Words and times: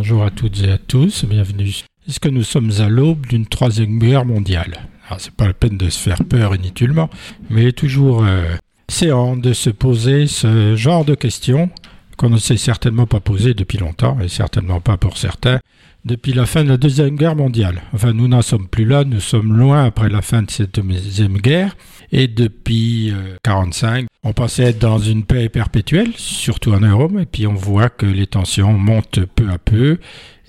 bonjour 0.00 0.24
à 0.24 0.30
toutes 0.30 0.62
et 0.62 0.72
à 0.72 0.78
tous, 0.78 1.26
bienvenue. 1.26 1.74
Est-ce 2.08 2.20
que 2.20 2.30
nous 2.30 2.42
sommes 2.42 2.70
à 2.78 2.88
l'aube 2.88 3.26
d'une 3.26 3.44
troisième 3.44 3.98
guerre 3.98 4.24
mondiale? 4.24 4.88
Alors, 5.06 5.20
c'est 5.20 5.34
pas 5.34 5.46
la 5.46 5.52
peine 5.52 5.76
de 5.76 5.90
se 5.90 5.98
faire 5.98 6.24
peur 6.24 6.54
inutilement, 6.54 7.10
mais 7.50 7.70
toujours 7.72 8.24
euh, 8.24 8.46
séant 8.88 9.36
de 9.36 9.52
se 9.52 9.68
poser 9.68 10.26
ce 10.26 10.74
genre 10.74 11.04
de 11.04 11.14
questions 11.14 11.68
qu'on 12.16 12.30
ne 12.30 12.38
s'est 12.38 12.56
certainement 12.56 13.06
pas 13.06 13.20
posé 13.20 13.52
depuis 13.52 13.76
longtemps, 13.76 14.18
et 14.20 14.28
certainement 14.28 14.80
pas 14.80 14.96
pour 14.96 15.18
certains, 15.18 15.60
depuis 16.04 16.32
la 16.32 16.46
fin 16.46 16.64
de 16.64 16.68
la 16.68 16.76
Deuxième 16.76 17.16
Guerre 17.16 17.36
mondiale. 17.36 17.82
Enfin, 17.92 18.12
nous 18.12 18.28
n'en 18.28 18.42
sommes 18.42 18.68
plus 18.68 18.84
là, 18.84 19.04
nous 19.04 19.20
sommes 19.20 19.56
loin 19.56 19.84
après 19.84 20.08
la 20.08 20.22
fin 20.22 20.42
de 20.42 20.50
cette 20.50 20.80
Deuxième 20.80 21.38
Guerre, 21.38 21.76
et 22.12 22.26
depuis 22.26 23.06
1945, 23.06 24.04
euh, 24.04 24.06
on 24.24 24.32
pensait 24.32 24.64
être 24.64 24.78
dans 24.78 24.98
une 24.98 25.24
paix 25.24 25.48
perpétuelle, 25.48 26.12
surtout 26.16 26.72
en 26.72 26.80
Europe, 26.80 27.12
et 27.20 27.26
puis 27.26 27.46
on 27.46 27.54
voit 27.54 27.88
que 27.88 28.06
les 28.06 28.26
tensions 28.26 28.72
montent 28.72 29.20
peu 29.34 29.48
à 29.50 29.58
peu, 29.58 29.98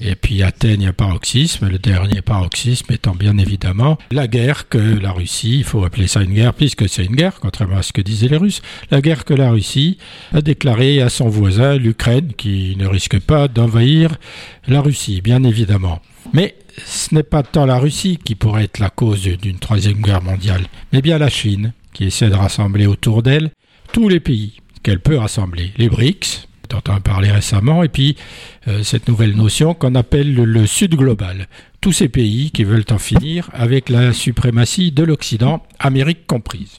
et 0.01 0.15
puis 0.15 0.43
atteignent 0.43 0.87
un 0.87 0.93
paroxysme, 0.93 1.69
le 1.69 1.77
dernier 1.77 2.21
paroxysme 2.21 2.91
étant 2.91 3.13
bien 3.13 3.37
évidemment 3.37 3.97
la 4.11 4.27
guerre 4.27 4.67
que 4.67 4.77
la 4.77 5.11
Russie, 5.11 5.59
il 5.59 5.63
faut 5.63 5.83
appeler 5.85 6.07
ça 6.07 6.21
une 6.21 6.33
guerre 6.33 6.53
puisque 6.53 6.89
c'est 6.89 7.05
une 7.05 7.15
guerre, 7.15 7.39
contrairement 7.39 7.77
à 7.77 7.83
ce 7.83 7.93
que 7.93 8.01
disaient 8.01 8.27
les 8.27 8.37
Russes, 8.37 8.61
la 8.89 9.01
guerre 9.01 9.25
que 9.25 9.33
la 9.33 9.51
Russie 9.51 9.97
a 10.33 10.41
déclarée 10.41 11.01
à 11.01 11.09
son 11.09 11.29
voisin, 11.29 11.77
l'Ukraine, 11.77 12.33
qui 12.35 12.75
ne 12.77 12.87
risque 12.87 13.19
pas 13.19 13.47
d'envahir 13.47 14.15
la 14.67 14.81
Russie, 14.81 15.21
bien 15.21 15.43
évidemment. 15.43 16.01
Mais 16.33 16.55
ce 16.85 17.13
n'est 17.13 17.23
pas 17.23 17.43
tant 17.43 17.65
la 17.65 17.77
Russie 17.77 18.17
qui 18.23 18.35
pourrait 18.35 18.65
être 18.65 18.79
la 18.79 18.89
cause 18.89 19.23
d'une 19.23 19.59
troisième 19.59 20.01
guerre 20.01 20.23
mondiale, 20.23 20.65
mais 20.91 21.01
bien 21.01 21.17
la 21.17 21.29
Chine, 21.29 21.73
qui 21.93 22.05
essaie 22.05 22.29
de 22.29 22.35
rassembler 22.35 22.87
autour 22.87 23.23
d'elle 23.23 23.51
tous 23.91 24.09
les 24.09 24.19
pays 24.19 24.61
qu'elle 24.83 25.01
peut 25.01 25.17
rassembler. 25.17 25.71
Les 25.77 25.89
BRICS, 25.89 26.47
dont 26.71 26.81
on 26.89 26.99
parlé 26.99 27.31
récemment, 27.31 27.83
et 27.83 27.89
puis 27.89 28.15
euh, 28.67 28.83
cette 28.83 29.07
nouvelle 29.07 29.35
notion 29.35 29.73
qu'on 29.73 29.95
appelle 29.95 30.33
le, 30.33 30.65
Sud 30.65 30.95
global. 30.95 31.47
Tous 31.81 31.91
ces 31.91 32.09
pays 32.09 32.51
qui 32.51 32.63
veulent 32.63 32.85
en 32.91 32.97
finir 32.97 33.49
avec 33.53 33.89
la 33.89 34.13
suprématie 34.13 34.91
de 34.91 35.03
l'Occident, 35.03 35.63
Amérique 35.79 36.27
comprise. 36.27 36.77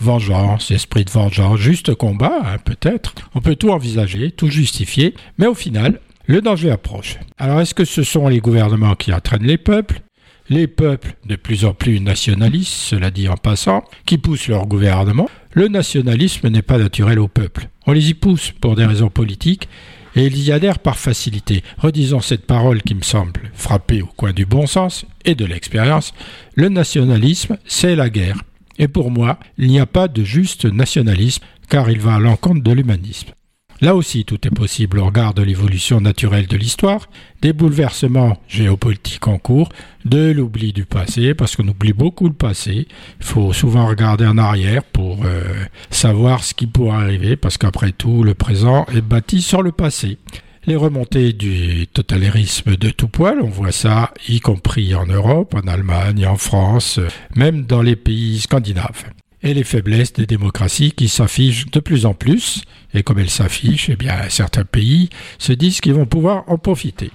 Vengeance, 0.00 0.70
esprit 0.70 1.04
de 1.04 1.10
vengeance, 1.10 1.58
juste 1.58 1.94
combat, 1.94 2.40
hein, 2.44 2.58
peut-être. 2.64 3.14
On 3.34 3.40
peut 3.40 3.56
tout 3.56 3.70
envisager, 3.70 4.30
tout 4.30 4.48
justifier, 4.48 5.14
mais 5.38 5.46
au 5.46 5.54
final, 5.54 6.00
le 6.26 6.40
danger 6.40 6.70
approche. 6.70 7.18
Alors 7.38 7.60
est-ce 7.60 7.74
que 7.74 7.84
ce 7.84 8.02
sont 8.02 8.28
les 8.28 8.40
gouvernements 8.40 8.94
qui 8.94 9.12
entraînent 9.12 9.46
les 9.46 9.58
peuples? 9.58 10.00
Les 10.48 10.66
peuples, 10.66 11.14
de 11.24 11.36
plus 11.36 11.64
en 11.64 11.74
plus 11.74 12.00
nationalistes, 12.00 12.72
cela 12.72 13.10
dit 13.10 13.28
en 13.28 13.36
passant, 13.36 13.84
qui 14.06 14.18
poussent 14.18 14.48
leur 14.48 14.66
gouvernement, 14.66 15.28
le 15.52 15.68
nationalisme 15.68 16.48
n'est 16.48 16.62
pas 16.62 16.78
naturel 16.78 17.18
au 17.18 17.28
peuple. 17.28 17.68
On 17.86 17.92
les 17.92 18.10
y 18.10 18.14
pousse 18.14 18.52
pour 18.60 18.76
des 18.76 18.84
raisons 18.84 19.10
politiques 19.10 19.68
et 20.14 20.26
ils 20.26 20.38
y 20.44 20.52
adhèrent 20.52 20.78
par 20.78 20.98
facilité. 20.98 21.62
Redisons 21.78 22.20
cette 22.20 22.46
parole 22.46 22.82
qui 22.82 22.94
me 22.94 23.02
semble 23.02 23.50
frapper 23.54 24.02
au 24.02 24.06
coin 24.06 24.32
du 24.32 24.46
bon 24.46 24.66
sens 24.66 25.06
et 25.24 25.34
de 25.34 25.44
l'expérience. 25.44 26.12
Le 26.54 26.68
nationalisme, 26.68 27.56
c'est 27.64 27.96
la 27.96 28.10
guerre. 28.10 28.42
Et 28.78 28.88
pour 28.88 29.10
moi, 29.10 29.38
il 29.58 29.68
n'y 29.68 29.80
a 29.80 29.86
pas 29.86 30.08
de 30.08 30.24
juste 30.24 30.64
nationalisme 30.64 31.44
car 31.68 31.90
il 31.90 32.00
va 32.00 32.14
à 32.14 32.18
l'encontre 32.18 32.62
de 32.62 32.72
l'humanisme. 32.72 33.32
Là 33.82 33.96
aussi, 33.96 34.24
tout 34.24 34.46
est 34.46 34.54
possible 34.54 35.00
au 35.00 35.06
regard 35.06 35.34
de 35.34 35.42
l'évolution 35.42 36.00
naturelle 36.00 36.46
de 36.46 36.56
l'histoire, 36.56 37.08
des 37.40 37.52
bouleversements 37.52 38.38
géopolitiques 38.46 39.26
en 39.26 39.38
cours, 39.38 39.70
de 40.04 40.30
l'oubli 40.30 40.72
du 40.72 40.84
passé, 40.84 41.34
parce 41.34 41.56
qu'on 41.56 41.66
oublie 41.66 41.92
beaucoup 41.92 42.28
le 42.28 42.32
passé. 42.32 42.86
Il 43.18 43.26
faut 43.26 43.52
souvent 43.52 43.88
regarder 43.88 44.24
en 44.24 44.38
arrière 44.38 44.84
pour 44.84 45.24
euh, 45.24 45.42
savoir 45.90 46.44
ce 46.44 46.54
qui 46.54 46.68
pourrait 46.68 47.02
arriver, 47.02 47.34
parce 47.34 47.58
qu'après 47.58 47.90
tout, 47.90 48.22
le 48.22 48.34
présent 48.34 48.86
est 48.94 49.00
bâti 49.00 49.42
sur 49.42 49.62
le 49.62 49.72
passé. 49.72 50.18
Les 50.64 50.76
remontées 50.76 51.32
du 51.32 51.88
totalitarisme 51.88 52.76
de 52.76 52.90
tout 52.90 53.08
poil, 53.08 53.40
on 53.42 53.48
voit 53.48 53.72
ça 53.72 54.14
y 54.28 54.38
compris 54.38 54.94
en 54.94 55.06
Europe, 55.06 55.56
en 55.56 55.66
Allemagne, 55.66 56.24
en 56.24 56.36
France, 56.36 57.00
même 57.34 57.64
dans 57.64 57.82
les 57.82 57.96
pays 57.96 58.38
scandinaves 58.38 59.06
et 59.42 59.54
les 59.54 59.64
faiblesses 59.64 60.12
des 60.12 60.26
démocraties 60.26 60.92
qui 60.92 61.08
s'affichent 61.08 61.66
de 61.70 61.80
plus 61.80 62.06
en 62.06 62.14
plus, 62.14 62.62
et 62.94 63.02
comme 63.02 63.18
elles 63.18 63.30
s'affichent, 63.30 63.90
eh 63.90 63.96
certains 64.28 64.64
pays 64.64 65.08
se 65.38 65.52
disent 65.52 65.80
qu'ils 65.80 65.94
vont 65.94 66.06
pouvoir 66.06 66.44
en 66.48 66.58
profiter. 66.58 67.10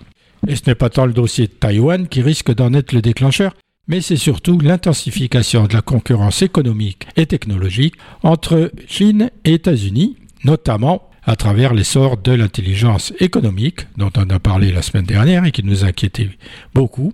Et 0.47 0.55
ce 0.55 0.63
n'est 0.67 0.75
pas 0.75 0.89
tant 0.89 1.05
le 1.05 1.13
dossier 1.13 1.47
de 1.47 1.51
Taïwan 1.51 2.07
qui 2.07 2.21
risque 2.21 2.53
d'en 2.53 2.73
être 2.73 2.93
le 2.93 3.01
déclencheur, 3.01 3.53
mais 3.87 4.01
c'est 4.01 4.17
surtout 4.17 4.59
l'intensification 4.59 5.65
de 5.65 5.73
la 5.73 5.81
concurrence 5.81 6.41
économique 6.41 7.07
et 7.15 7.25
technologique 7.25 7.95
entre 8.23 8.71
Chine 8.87 9.31
et 9.45 9.53
États-Unis, 9.53 10.17
notamment 10.43 11.09
à 11.23 11.35
travers 11.35 11.73
l'essor 11.73 12.17
de 12.17 12.31
l'intelligence 12.31 13.13
économique, 13.19 13.81
dont 13.97 14.11
on 14.15 14.29
a 14.29 14.39
parlé 14.39 14.71
la 14.71 14.81
semaine 14.81 15.05
dernière 15.05 15.43
et 15.43 15.51
qui 15.51 15.63
nous 15.63 15.83
inquiétait 15.83 16.29
beaucoup, 16.73 17.13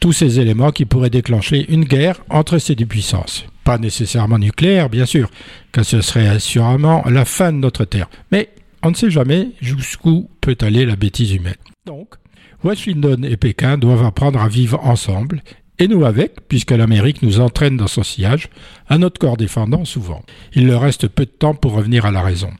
tous 0.00 0.12
ces 0.12 0.40
éléments 0.40 0.72
qui 0.72 0.84
pourraient 0.84 1.10
déclencher 1.10 1.64
une 1.72 1.84
guerre 1.84 2.20
entre 2.30 2.58
ces 2.58 2.74
deux 2.74 2.86
puissances. 2.86 3.46
Pas 3.64 3.78
nécessairement 3.78 4.38
nucléaire, 4.38 4.90
bien 4.90 5.06
sûr, 5.06 5.30
car 5.72 5.84
ce 5.84 6.00
serait 6.00 6.28
assurément 6.28 7.02
la 7.08 7.24
fin 7.24 7.52
de 7.52 7.58
notre 7.58 7.84
Terre. 7.84 8.08
Mais 8.30 8.50
on 8.82 8.90
ne 8.90 8.94
sait 8.94 9.10
jamais 9.10 9.52
jusqu'où 9.60 10.28
peut 10.40 10.56
aller 10.60 10.84
la 10.84 10.96
bêtise 10.96 11.32
humaine. 11.32 11.54
Donc, 11.86 12.14
Washington 12.62 13.24
et 13.24 13.36
Pékin 13.36 13.78
doivent 13.78 14.04
apprendre 14.04 14.40
à 14.40 14.48
vivre 14.48 14.78
ensemble 14.84 15.42
et 15.78 15.88
nous 15.88 16.04
avec, 16.04 16.46
puisque 16.48 16.70
l'Amérique 16.70 17.22
nous 17.22 17.40
entraîne 17.40 17.76
dans 17.76 17.88
son 17.88 18.02
sillage, 18.02 18.48
à 18.88 18.98
notre 18.98 19.18
corps 19.18 19.36
défendant 19.36 19.84
souvent. 19.84 20.22
Il 20.54 20.66
leur 20.66 20.82
reste 20.82 21.08
peu 21.08 21.24
de 21.24 21.30
temps 21.30 21.54
pour 21.54 21.72
revenir 21.72 22.06
à 22.06 22.12
la 22.12 22.22
raison. 22.22 22.50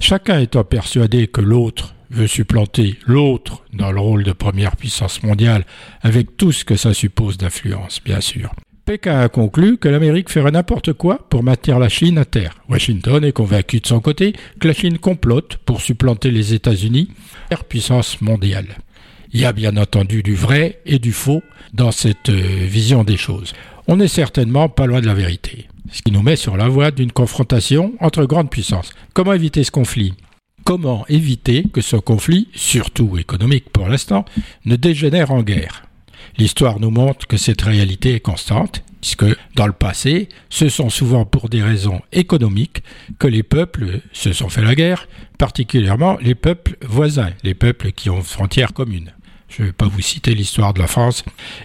Chacun 0.00 0.40
étant 0.40 0.64
persuadé 0.64 1.26
que 1.26 1.40
l'autre 1.40 1.94
veut 2.10 2.26
supplanter 2.26 2.98
l'autre 3.06 3.64
dans 3.72 3.92
le 3.92 4.00
rôle 4.00 4.22
de 4.22 4.32
première 4.32 4.76
puissance 4.76 5.22
mondiale, 5.22 5.64
avec 6.02 6.36
tout 6.36 6.52
ce 6.52 6.64
que 6.64 6.76
ça 6.76 6.94
suppose 6.94 7.38
d'influence, 7.38 8.00
bien 8.04 8.20
sûr. 8.20 8.54
Pékin 8.84 9.20
a 9.20 9.28
conclu 9.28 9.78
que 9.78 9.88
l'Amérique 9.88 10.28
ferait 10.28 10.50
n'importe 10.50 10.92
quoi 10.92 11.26
pour 11.30 11.44
maintenir 11.44 11.78
la 11.78 11.88
Chine 11.88 12.18
à 12.18 12.24
terre. 12.24 12.56
Washington 12.68 13.24
est 13.24 13.32
convaincu 13.32 13.78
de 13.78 13.86
son 13.86 14.00
côté 14.00 14.34
que 14.58 14.66
la 14.66 14.74
Chine 14.74 14.98
complote 14.98 15.58
pour 15.64 15.80
supplanter 15.80 16.32
les 16.32 16.52
États-Unis, 16.52 17.08
puissance 17.68 18.20
mondiale. 18.20 18.76
Il 19.32 19.40
y 19.40 19.44
a 19.44 19.52
bien 19.52 19.76
entendu 19.76 20.22
du 20.22 20.34
vrai 20.34 20.80
et 20.84 20.98
du 20.98 21.12
faux 21.12 21.42
dans 21.72 21.92
cette 21.92 22.28
euh, 22.28 22.66
vision 22.66 23.04
des 23.04 23.16
choses. 23.16 23.52
On 23.86 23.96
n'est 23.96 24.08
certainement 24.08 24.68
pas 24.68 24.86
loin 24.86 25.00
de 25.00 25.06
la 25.06 25.14
vérité, 25.14 25.68
ce 25.90 26.02
qui 26.02 26.12
nous 26.12 26.22
met 26.22 26.36
sur 26.36 26.56
la 26.56 26.68
voie 26.68 26.90
d'une 26.90 27.12
confrontation 27.12 27.94
entre 28.00 28.24
grandes 28.24 28.50
puissances. 28.50 28.92
Comment 29.14 29.32
éviter 29.32 29.64
ce 29.64 29.70
conflit? 29.70 30.14
Comment 30.64 31.06
éviter 31.08 31.64
que 31.72 31.80
ce 31.80 31.96
conflit, 31.96 32.48
surtout 32.52 33.16
économique 33.16 33.70
pour 33.70 33.88
l'instant, 33.88 34.24
ne 34.64 34.76
dégénère 34.76 35.30
en 35.30 35.42
guerre? 35.42 35.84
L'histoire 36.38 36.80
nous 36.80 36.90
montre 36.90 37.26
que 37.26 37.36
cette 37.36 37.62
réalité 37.62 38.14
est 38.14 38.20
constante, 38.20 38.82
puisque 39.00 39.24
dans 39.56 39.66
le 39.66 39.72
passé, 39.72 40.28
ce 40.48 40.68
sont 40.68 40.90
souvent 40.90 41.24
pour 41.24 41.48
des 41.48 41.62
raisons 41.62 42.00
économiques 42.12 42.82
que 43.18 43.26
les 43.26 43.42
peuples 43.42 44.00
se 44.12 44.32
sont 44.32 44.48
fait 44.48 44.62
la 44.62 44.74
guerre, 44.74 45.08
particulièrement 45.38 46.16
les 46.20 46.34
peuples 46.34 46.76
voisins, 46.86 47.30
les 47.42 47.54
peuples 47.54 47.92
qui 47.92 48.10
ont 48.10 48.22
frontières 48.22 48.72
communes. 48.72 49.12
Je 49.48 49.62
ne 49.62 49.66
vais 49.66 49.72
pas 49.72 49.88
vous 49.88 50.00
citer 50.00 50.34
l'histoire 50.34 50.72
de 50.72 50.78
la 50.78 50.86
France 50.86 51.24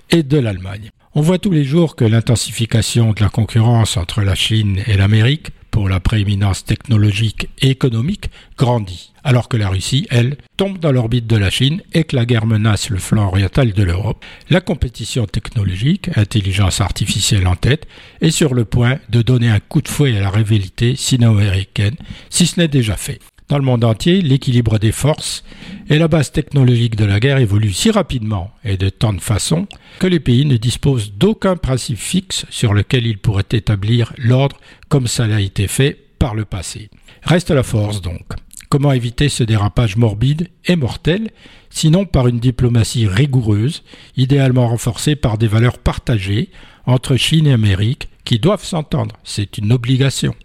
et 0.09 0.24
de 0.24 0.38
l'Allemagne. 0.38 0.89
On 1.13 1.21
voit 1.21 1.39
tous 1.39 1.51
les 1.51 1.63
jours 1.63 1.95
que 1.95 2.06
l'intensification 2.06 3.13
de 3.13 3.21
la 3.21 3.30
concurrence 3.30 3.98
entre 3.98 4.21
la 4.21 4.36
Chine 4.36 4.81
et 4.88 4.98
l'Amérique 4.98 5.48
pour 5.71 5.89
la 5.89 6.00
prééminence 6.00 6.65
technologique 6.65 7.50
et 7.59 7.69
économique 7.69 8.30
grandit, 8.57 9.13
alors 9.27 9.50
que 9.50 9.57
la 9.57 9.68
Russie, 9.68 10.07
elle, 10.09 10.38
tombe 10.56 10.79
dans 10.79 10.94
l'orbite 10.94 11.27
de 11.27 11.35
la 11.35 11.50
Chine 11.50 11.81
et 11.91 12.06
que 12.06 12.15
la 12.15 12.25
guerre 12.25 12.45
menace 12.45 12.89
le 12.89 12.97
flanc 12.97 13.27
oriental 13.27 13.74
de 13.74 13.83
l'Europe. 13.83 14.24
La 14.50 14.62
compétition 14.62 15.25
technologique, 15.25 16.09
intelligence 16.15 16.79
artificielle 16.79 17.45
en 17.45 17.57
tête, 17.57 17.88
est 18.21 18.31
sur 18.31 18.53
le 18.53 18.63
point 18.63 19.00
de 19.09 19.21
donner 19.21 19.50
un 19.50 19.59
coup 19.59 19.81
de 19.81 19.89
fouet 19.89 20.15
à 20.15 20.21
la 20.21 20.29
rivalité 20.29 20.95
sino-américaine, 20.95 21.97
si 22.29 22.47
ce 22.47 22.57
n'est 22.57 22.69
déjà 22.69 22.95
fait. 22.95 23.19
Dans 23.50 23.57
le 23.57 23.65
monde 23.65 23.83
entier, 23.83 24.21
l'équilibre 24.21 24.79
des 24.79 24.94
forces 24.94 25.44
et 25.89 26.00
la 26.00 26.07
base 26.07 26.31
technologique 26.31 26.95
de 26.95 27.03
la 27.03 27.19
guerre 27.19 27.39
évoluent 27.39 27.73
si 27.73 27.91
rapidement 27.91 28.51
et 28.63 28.77
de 28.77 28.88
tant 28.88 29.12
de 29.12 29.19
façons 29.19 29.68
que 30.00 30.07
les 30.07 30.21
pays 30.21 30.45
ne 30.45 30.56
disposent 30.56 31.12
d'aucun 31.12 31.57
principe 31.57 31.97
fixe 31.97 32.45
sur 32.50 32.73
lequel 32.73 33.06
ils 33.06 33.18
pourraient 33.18 33.44
établir 33.51 34.13
l'ordre 34.18 34.57
comme 34.88 35.07
ça 35.07 35.25
a 35.25 35.41
été 35.41 35.68
fait 35.68 35.97
par 36.18 36.33
le 36.33 36.45
passé. 36.45 36.89
Reste 37.23 37.51
la 37.51 37.63
force 37.63 38.01
donc. 38.01 38.23
Comment 38.69 38.92
éviter 38.92 39.30
ce 39.30 39.44
dérapage 39.44 39.96
morbide 39.96 40.50
et 40.66 40.75
mortel, 40.75 41.31
sinon 41.69 42.06
par 42.06 42.28
une 42.28 42.40
diplomatie 42.40 43.08
rigoureuse, 43.08 43.84
idéalement 44.18 44.68
renforcée 44.68 45.16
par 45.16 45.38
des 45.38 45.48
valeurs 45.48 45.78
partagées 45.78 46.50
entre 46.86 47.16
Chine 47.16 47.48
et 47.48 47.54
Amérique, 47.54 48.10
qui 48.25 48.40
doivent 48.40 48.66
s'entendre, 48.66 49.16
c'est 49.24 49.58
une 49.58 49.72
obligation. 49.72 50.36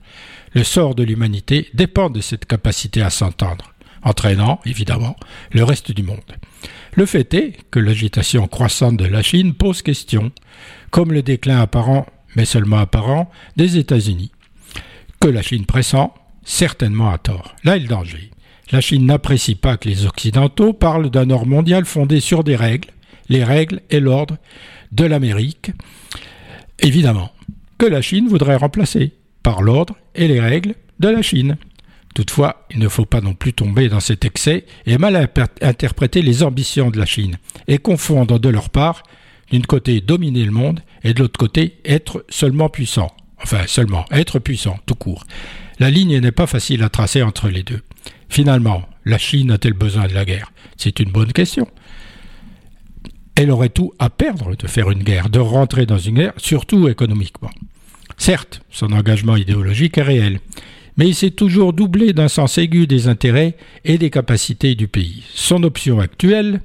Le 0.54 0.62
sort 0.62 0.94
de 0.94 1.02
l'humanité 1.02 1.68
dépend 1.74 2.10
de 2.10 2.20
cette 2.20 2.46
capacité 2.46 3.02
à 3.02 3.10
s'entendre, 3.10 3.72
entraînant, 4.04 4.60
évidemment, 4.66 5.16
le 5.50 5.64
reste 5.64 5.90
du 5.90 6.04
monde. 6.04 6.20
Le 6.94 7.06
fait 7.06 7.34
est 7.34 7.56
que 7.72 7.80
l'agitation 7.80 8.46
croissante 8.46 8.98
de 8.98 9.06
la 9.06 9.22
Chine 9.22 9.54
pose 9.54 9.82
question, 9.82 10.30
comme 10.90 11.12
le 11.12 11.22
déclin 11.22 11.60
apparent, 11.60 12.06
mais 12.36 12.44
seulement 12.44 12.78
apparent, 12.78 13.30
des 13.56 13.78
États-Unis, 13.78 14.30
que 15.20 15.28
la 15.28 15.42
Chine 15.42 15.66
pressent, 15.66 16.12
certainement 16.44 17.10
à 17.10 17.18
tort. 17.18 17.54
Là 17.64 17.76
est 17.76 17.80
le 17.80 17.88
danger. 17.88 18.30
La 18.70 18.80
Chine 18.80 19.06
n'apprécie 19.06 19.54
pas 19.54 19.76
que 19.76 19.88
les 19.88 20.06
Occidentaux 20.06 20.72
parlent 20.72 21.10
d'un 21.10 21.30
ordre 21.30 21.46
mondial 21.46 21.84
fondé 21.84 22.20
sur 22.20 22.42
des 22.42 22.56
règles, 22.56 22.88
les 23.28 23.44
règles 23.44 23.80
et 23.90 24.00
l'ordre 24.00 24.38
de 24.92 25.04
l'Amérique, 25.04 25.72
évidemment, 26.78 27.32
que 27.78 27.86
la 27.86 28.02
Chine 28.02 28.28
voudrait 28.28 28.56
remplacer 28.56 29.12
par 29.42 29.62
l'ordre 29.62 29.96
et 30.14 30.28
les 30.28 30.40
règles 30.40 30.74
de 31.00 31.08
la 31.08 31.22
Chine. 31.22 31.56
Toutefois, 32.14 32.66
il 32.70 32.78
ne 32.78 32.88
faut 32.88 33.06
pas 33.06 33.20
non 33.20 33.34
plus 33.34 33.52
tomber 33.52 33.88
dans 33.88 34.00
cet 34.00 34.24
excès 34.24 34.66
et 34.86 34.98
mal 34.98 35.30
interpréter 35.62 36.22
les 36.22 36.42
ambitions 36.42 36.90
de 36.90 36.98
la 36.98 37.06
Chine 37.06 37.38
et 37.68 37.78
confondre 37.78 38.38
de 38.38 38.48
leur 38.48 38.70
part, 38.70 39.02
d'une 39.50 39.66
côté 39.66 40.00
dominer 40.00 40.44
le 40.44 40.50
monde 40.50 40.80
et 41.04 41.14
de 41.14 41.20
l'autre 41.20 41.38
côté 41.38 41.78
être 41.84 42.24
seulement 42.28 42.68
puissant. 42.68 43.10
Enfin, 43.42 43.62
seulement 43.66 44.04
être 44.12 44.38
puissant, 44.38 44.78
tout 44.86 44.94
court. 44.94 45.24
La 45.78 45.90
ligne 45.90 46.18
n'est 46.18 46.32
pas 46.32 46.46
facile 46.46 46.82
à 46.82 46.88
tracer 46.88 47.22
entre 47.22 47.48
les 47.48 47.62
deux. 47.62 47.80
Finalement, 48.28 48.88
la 49.04 49.18
Chine 49.18 49.50
a-t-elle 49.50 49.72
besoin 49.72 50.06
de 50.06 50.14
la 50.14 50.24
guerre? 50.24 50.52
C'est 50.76 51.00
une 51.00 51.10
bonne 51.10 51.32
question. 51.32 51.68
Elle 53.34 53.50
aurait 53.50 53.70
tout 53.70 53.92
à 53.98 54.10
perdre 54.10 54.56
de 54.56 54.66
faire 54.66 54.90
une 54.90 55.02
guerre, 55.02 55.30
de 55.30 55.38
rentrer 55.38 55.86
dans 55.86 55.98
une 55.98 56.16
guerre, 56.16 56.34
surtout 56.36 56.88
économiquement. 56.88 57.50
Certes, 58.18 58.62
son 58.70 58.92
engagement 58.92 59.36
idéologique 59.36 59.98
est 59.98 60.02
réel, 60.02 60.38
mais 60.96 61.08
il 61.08 61.14
s'est 61.14 61.30
toujours 61.30 61.72
doublé 61.72 62.12
d'un 62.12 62.28
sens 62.28 62.58
aigu 62.58 62.86
des 62.86 63.08
intérêts 63.08 63.56
et 63.84 63.98
des 63.98 64.10
capacités 64.10 64.74
du 64.74 64.86
pays. 64.86 65.24
Son 65.34 65.62
option 65.62 65.98
actuelle, 65.98 66.60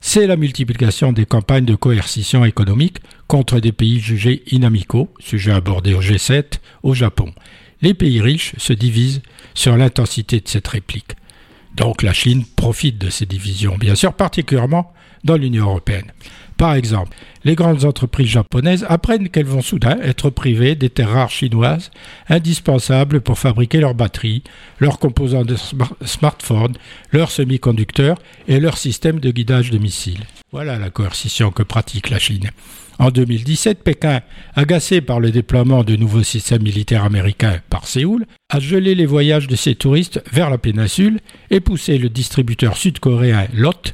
c'est 0.00 0.26
la 0.26 0.36
multiplication 0.36 1.12
des 1.12 1.26
campagnes 1.26 1.64
de 1.64 1.74
coercition 1.74 2.44
économique 2.44 2.98
contre 3.28 3.60
des 3.60 3.72
pays 3.72 4.00
jugés 4.00 4.42
inamicaux, 4.50 5.08
sujet 5.20 5.52
abordé 5.52 5.94
au 5.94 6.02
G7 6.02 6.58
au 6.82 6.92
Japon. 6.92 7.32
Les 7.82 7.94
pays 7.94 8.20
riches 8.20 8.54
se 8.58 8.72
divisent 8.72 9.22
sur 9.54 9.76
l'intensité 9.76 10.40
de 10.40 10.48
cette 10.48 10.68
réplique. 10.68 11.12
Donc 11.74 12.02
la 12.02 12.12
Chine 12.12 12.44
profite 12.56 12.98
de 12.98 13.10
ces 13.10 13.26
divisions, 13.26 13.76
bien 13.78 13.94
sûr, 13.94 14.12
particulièrement 14.12 14.92
dans 15.24 15.36
l'Union 15.36 15.66
européenne. 15.66 16.12
Par 16.56 16.74
exemple, 16.74 17.16
les 17.44 17.54
grandes 17.54 17.84
entreprises 17.84 18.28
japonaises 18.28 18.86
apprennent 18.88 19.30
qu'elles 19.30 19.46
vont 19.46 19.62
soudain 19.62 19.98
être 20.00 20.30
privées 20.30 20.74
des 20.74 20.90
terres 20.90 21.10
rares 21.10 21.30
chinoises 21.30 21.90
indispensables 22.28 23.20
pour 23.20 23.38
fabriquer 23.38 23.80
leurs 23.80 23.94
batteries, 23.94 24.44
leurs 24.78 24.98
composants 24.98 25.44
de 25.44 25.56
smartphones, 26.04 26.76
leurs 27.10 27.30
semi-conducteurs 27.30 28.18
et 28.46 28.60
leurs 28.60 28.78
systèmes 28.78 29.18
de 29.18 29.30
guidage 29.30 29.70
de 29.70 29.78
missiles. 29.78 30.24
Voilà 30.52 30.78
la 30.78 30.90
coercition 30.90 31.50
que 31.50 31.62
pratique 31.62 32.10
la 32.10 32.18
Chine. 32.18 32.50
En 33.02 33.10
2017, 33.10 33.82
Pékin, 33.82 34.20
agacé 34.54 35.00
par 35.00 35.18
le 35.18 35.32
déploiement 35.32 35.82
de 35.82 35.96
nouveaux 35.96 36.22
systèmes 36.22 36.62
militaires 36.62 37.02
américains 37.02 37.58
par 37.68 37.88
Séoul, 37.88 38.26
a 38.48 38.60
gelé 38.60 38.94
les 38.94 39.06
voyages 39.06 39.48
de 39.48 39.56
ses 39.56 39.74
touristes 39.74 40.22
vers 40.32 40.50
la 40.50 40.56
péninsule 40.56 41.18
et 41.50 41.58
poussé 41.58 41.98
le 41.98 42.08
distributeur 42.08 42.76
sud-coréen 42.76 43.48
LOT 43.54 43.90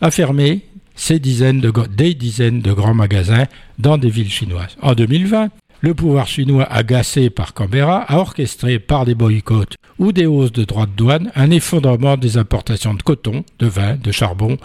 à 0.00 0.12
fermer 0.12 0.66
des 1.08 1.18
dizaines 1.18 2.60
de 2.60 2.72
grands 2.72 2.94
magasins 2.94 3.46
dans 3.80 3.98
des 3.98 4.08
villes 4.08 4.30
chinoises. 4.30 4.76
En 4.80 4.94
2020, 4.94 5.48
le 5.80 5.94
pouvoir 5.94 6.28
chinois, 6.28 6.72
agacé 6.72 7.30
par 7.30 7.54
Canberra, 7.54 8.02
a 8.02 8.18
orchestré 8.18 8.78
par 8.78 9.04
des 9.04 9.16
boycotts 9.16 9.74
ou 9.98 10.12
des 10.12 10.26
hausses 10.26 10.52
de 10.52 10.62
droits 10.62 10.86
de 10.86 10.92
douane 10.92 11.32
un 11.34 11.50
effondrement 11.50 12.16
des 12.16 12.38
importations 12.38 12.94
de 12.94 13.02
coton, 13.02 13.44
de 13.58 13.66
vin, 13.66 13.96
de 13.96 14.12
charbon 14.12 14.58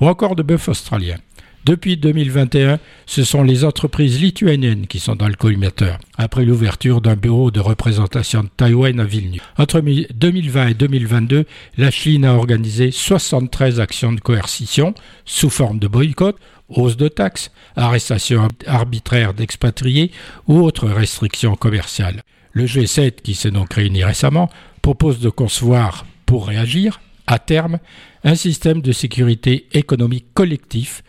ou 0.00 0.08
encore 0.08 0.34
de 0.34 0.42
bœuf 0.42 0.68
australien. 0.68 1.18
Depuis 1.66 1.96
2021, 1.96 2.78
ce 3.06 3.24
sont 3.24 3.42
les 3.42 3.64
entreprises 3.64 4.20
lituaniennes 4.20 4.86
qui 4.86 5.00
sont 5.00 5.16
dans 5.16 5.26
le 5.26 5.34
collimateur, 5.34 5.98
après 6.16 6.44
l'ouverture 6.44 7.00
d'un 7.00 7.16
bureau 7.16 7.50
de 7.50 7.58
représentation 7.58 8.44
de 8.44 8.48
Taïwan 8.56 9.00
à 9.00 9.04
Vilnius. 9.04 9.42
Entre 9.58 9.80
2020 9.80 10.68
et 10.68 10.74
2022, 10.74 11.44
la 11.76 11.90
Chine 11.90 12.24
a 12.24 12.34
organisé 12.34 12.92
73 12.92 13.80
actions 13.80 14.12
de 14.12 14.20
coercition 14.20 14.94
sous 15.24 15.50
forme 15.50 15.80
de 15.80 15.88
boycott, 15.88 16.36
hausse 16.68 16.96
de 16.96 17.08
taxes, 17.08 17.50
arrestation 17.74 18.46
arbitraire 18.68 19.34
d'expatriés 19.34 20.12
ou 20.46 20.60
autres 20.60 20.86
restrictions 20.86 21.56
commerciales. 21.56 22.22
Le 22.52 22.66
G7, 22.66 23.22
qui 23.24 23.34
s'est 23.34 23.50
donc 23.50 23.74
réuni 23.74 24.04
récemment, 24.04 24.50
propose 24.82 25.18
de 25.18 25.30
concevoir, 25.30 26.06
pour 26.26 26.46
réagir, 26.46 27.00
à 27.26 27.40
terme, 27.40 27.80
un 28.22 28.36
système 28.36 28.82
de 28.82 28.92
sécurité 28.92 29.66
économique 29.72 30.26
collectif 30.32 31.02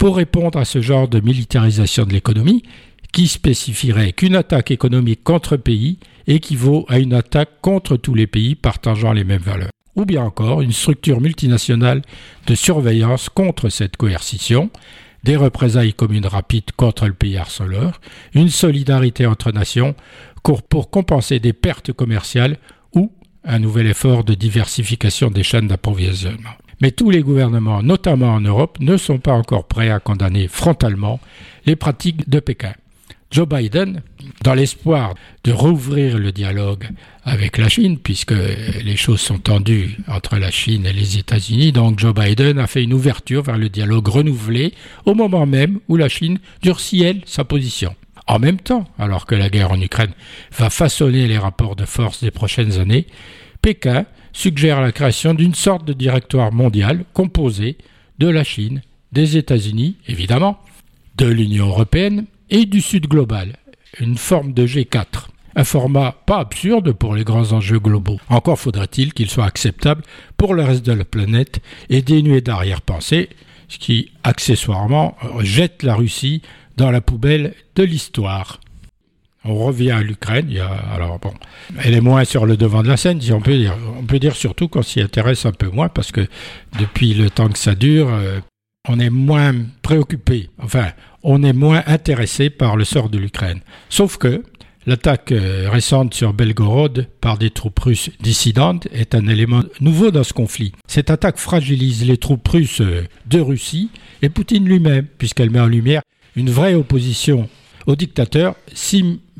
pour 0.00 0.16
répondre 0.16 0.58
à 0.58 0.64
ce 0.64 0.80
genre 0.80 1.08
de 1.08 1.20
militarisation 1.20 2.06
de 2.06 2.14
l'économie 2.14 2.62
qui 3.12 3.28
spécifierait 3.28 4.14
qu'une 4.14 4.34
attaque 4.34 4.70
économique 4.70 5.22
contre 5.22 5.58
pays 5.58 5.98
équivaut 6.26 6.86
à 6.88 6.98
une 6.98 7.12
attaque 7.12 7.60
contre 7.60 7.98
tous 7.98 8.14
les 8.14 8.26
pays 8.26 8.54
partageant 8.54 9.12
les 9.12 9.24
mêmes 9.24 9.42
valeurs. 9.42 9.68
Ou 9.96 10.06
bien 10.06 10.22
encore 10.22 10.62
une 10.62 10.72
structure 10.72 11.20
multinationale 11.20 12.00
de 12.46 12.54
surveillance 12.54 13.28
contre 13.28 13.68
cette 13.68 13.98
coercition, 13.98 14.70
des 15.22 15.36
représailles 15.36 15.92
communes 15.92 16.26
rapides 16.26 16.72
contre 16.78 17.06
le 17.06 17.12
pays 17.12 17.36
harceleur, 17.36 18.00
une 18.32 18.48
solidarité 18.48 19.26
entre 19.26 19.52
nations 19.52 19.94
pour 20.42 20.88
compenser 20.88 21.40
des 21.40 21.52
pertes 21.52 21.92
commerciales 21.92 22.56
ou 22.94 23.12
un 23.44 23.58
nouvel 23.58 23.86
effort 23.86 24.24
de 24.24 24.32
diversification 24.32 25.30
des 25.30 25.42
chaînes 25.42 25.68
d'approvisionnement. 25.68 26.56
Mais 26.80 26.90
tous 26.90 27.10
les 27.10 27.22
gouvernements, 27.22 27.82
notamment 27.82 28.34
en 28.34 28.40
Europe, 28.40 28.78
ne 28.80 28.96
sont 28.96 29.18
pas 29.18 29.32
encore 29.32 29.66
prêts 29.66 29.90
à 29.90 30.00
condamner 30.00 30.48
frontalement 30.48 31.20
les 31.66 31.76
pratiques 31.76 32.28
de 32.28 32.40
Pékin. 32.40 32.72
Joe 33.30 33.46
Biden, 33.46 34.02
dans 34.42 34.54
l'espoir 34.54 35.14
de 35.44 35.52
rouvrir 35.52 36.18
le 36.18 36.32
dialogue 36.32 36.88
avec 37.22 37.58
la 37.58 37.68
Chine, 37.68 37.96
puisque 37.98 38.32
les 38.32 38.96
choses 38.96 39.20
sont 39.20 39.38
tendues 39.38 39.96
entre 40.08 40.36
la 40.36 40.50
Chine 40.50 40.84
et 40.84 40.92
les 40.92 41.16
États-Unis, 41.18 41.70
donc 41.70 42.00
Joe 42.00 42.12
Biden 42.12 42.58
a 42.58 42.66
fait 42.66 42.82
une 42.82 42.92
ouverture 42.92 43.44
vers 43.44 43.58
le 43.58 43.68
dialogue 43.68 44.08
renouvelé 44.08 44.74
au 45.04 45.14
moment 45.14 45.46
même 45.46 45.78
où 45.88 45.96
la 45.96 46.08
Chine 46.08 46.40
durcit, 46.60 47.04
elle, 47.04 47.20
sa 47.24 47.44
position. 47.44 47.94
En 48.26 48.40
même 48.40 48.58
temps, 48.58 48.84
alors 48.98 49.26
que 49.26 49.36
la 49.36 49.48
guerre 49.48 49.70
en 49.70 49.80
Ukraine 49.80 50.12
va 50.56 50.70
façonner 50.70 51.28
les 51.28 51.38
rapports 51.38 51.76
de 51.76 51.84
force 51.84 52.22
des 52.22 52.30
prochaines 52.32 52.80
années, 52.80 53.06
Pékin 53.62 54.06
suggère 54.32 54.80
la 54.80 54.92
création 54.92 55.34
d'une 55.34 55.54
sorte 55.54 55.84
de 55.84 55.92
directoire 55.92 56.52
mondial 56.52 57.04
composé 57.12 57.76
de 58.18 58.28
la 58.28 58.44
Chine, 58.44 58.82
des 59.12 59.36
États-Unis, 59.36 59.96
évidemment, 60.06 60.58
de 61.16 61.26
l'Union 61.26 61.68
européenne 61.68 62.26
et 62.48 62.64
du 62.64 62.80
Sud 62.80 63.06
global, 63.06 63.56
une 63.98 64.16
forme 64.16 64.52
de 64.52 64.66
G4. 64.66 65.28
Un 65.56 65.64
format 65.64 66.12
pas 66.26 66.38
absurde 66.38 66.92
pour 66.92 67.14
les 67.14 67.24
grands 67.24 67.52
enjeux 67.52 67.80
globaux. 67.80 68.20
Encore 68.28 68.58
faudrait-il 68.58 69.12
qu'il 69.12 69.28
soit 69.28 69.44
acceptable 69.44 70.04
pour 70.36 70.54
le 70.54 70.62
reste 70.62 70.86
de 70.86 70.92
la 70.92 71.04
planète 71.04 71.60
et 71.88 72.02
dénué 72.02 72.40
d'arrière-pensée, 72.40 73.28
ce 73.68 73.78
qui, 73.78 74.12
accessoirement, 74.22 75.16
jette 75.40 75.82
la 75.82 75.94
Russie 75.94 76.42
dans 76.76 76.90
la 76.90 77.00
poubelle 77.00 77.54
de 77.74 77.82
l'histoire. 77.82 78.60
On 79.44 79.54
revient 79.54 79.92
à 79.92 80.02
l'Ukraine. 80.02 80.50
Elle 81.82 81.94
est 81.94 82.00
moins 82.00 82.24
sur 82.24 82.44
le 82.44 82.56
devant 82.56 82.82
de 82.82 82.88
la 82.88 82.96
scène, 82.96 83.20
on 83.32 83.40
peut 83.40 83.56
dire. 83.56 83.74
On 83.98 84.04
peut 84.04 84.18
dire 84.18 84.36
surtout 84.36 84.68
qu'on 84.68 84.82
s'y 84.82 85.00
intéresse 85.00 85.46
un 85.46 85.52
peu 85.52 85.68
moins 85.68 85.88
parce 85.88 86.12
que 86.12 86.26
depuis 86.78 87.14
le 87.14 87.30
temps 87.30 87.48
que 87.48 87.58
ça 87.58 87.74
dure, 87.74 88.08
euh, 88.12 88.40
on 88.88 89.00
est 89.00 89.10
moins 89.10 89.54
préoccupé. 89.82 90.50
Enfin, 90.58 90.88
on 91.22 91.42
est 91.42 91.54
moins 91.54 91.82
intéressé 91.86 92.50
par 92.50 92.76
le 92.76 92.84
sort 92.84 93.08
de 93.08 93.18
l'Ukraine. 93.18 93.60
Sauf 93.88 94.18
que 94.18 94.42
l'attaque 94.86 95.32
euh, 95.32 95.68
récente 95.70 96.12
sur 96.12 96.34
Belgorod 96.34 97.08
par 97.20 97.38
des 97.38 97.50
troupes 97.50 97.78
russes 97.78 98.10
dissidentes 98.20 98.88
est 98.92 99.14
un 99.14 99.26
élément 99.26 99.62
nouveau 99.80 100.10
dans 100.10 100.24
ce 100.24 100.32
conflit. 100.34 100.72
Cette 100.86 101.10
attaque 101.10 101.38
fragilise 101.38 102.06
les 102.06 102.16
troupes 102.18 102.46
russes 102.46 102.82
euh, 102.82 103.04
de 103.26 103.40
Russie 103.40 103.90
et 104.20 104.28
Poutine 104.28 104.66
lui-même, 104.66 105.06
puisqu'elle 105.18 105.50
met 105.50 105.60
en 105.60 105.66
lumière 105.66 106.02
une 106.36 106.50
vraie 106.50 106.74
opposition 106.74 107.48
au 107.86 107.96
dictateur, 107.96 108.54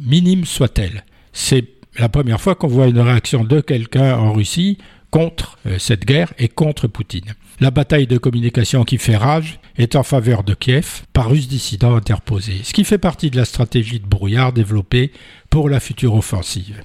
minime 0.00 0.45
soit-elle. 0.45 1.04
C'est 1.33 1.64
la 1.99 2.09
première 2.09 2.40
fois 2.40 2.54
qu'on 2.54 2.69
voit 2.69 2.87
une 2.87 3.00
réaction 3.00 3.45
de 3.45 3.61
quelqu'un 3.61 4.16
en 4.16 4.33
Russie 4.33 4.78
contre 5.11 5.59
euh, 5.66 5.78
cette 5.78 6.04
guerre 6.04 6.33
et 6.38 6.49
contre 6.49 6.87
Poutine. 6.87 7.35
La 7.59 7.71
bataille 7.71 8.07
de 8.07 8.16
communication 8.16 8.85
qui 8.85 8.97
fait 8.97 9.16
rage 9.16 9.59
est 9.76 9.97
en 9.97 10.02
faveur 10.02 10.45
de 10.45 10.54
Kiev 10.54 11.02
par 11.12 11.28
Russes 11.28 11.49
dissidents 11.49 11.97
interposés, 11.97 12.61
ce 12.62 12.73
qui 12.73 12.85
fait 12.85 12.99
partie 12.99 13.30
de 13.30 13.37
la 13.37 13.45
stratégie 13.45 14.00
de 14.00 14.07
brouillard 14.07 14.52
développée 14.52 15.12
pour 15.50 15.69
la 15.69 15.80
future 15.80 16.14
offensive. 16.14 16.83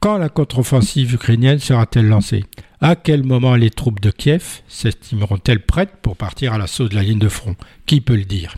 Quand 0.00 0.18
la 0.18 0.28
contre-offensive 0.28 1.14
ukrainienne 1.14 1.58
sera-t-elle 1.58 2.06
lancée? 2.06 2.44
À 2.80 2.96
quel 2.96 3.24
moment 3.24 3.56
les 3.56 3.70
troupes 3.70 4.00
de 4.00 4.10
Kiev 4.10 4.62
s'estimeront-elles 4.68 5.64
prêtes 5.64 5.96
pour 6.02 6.16
partir 6.16 6.52
à 6.52 6.58
l'assaut 6.58 6.88
de 6.88 6.94
la 6.94 7.02
ligne 7.02 7.18
de 7.18 7.28
front? 7.28 7.56
Qui 7.86 8.00
peut 8.00 8.16
le 8.16 8.24
dire? 8.24 8.56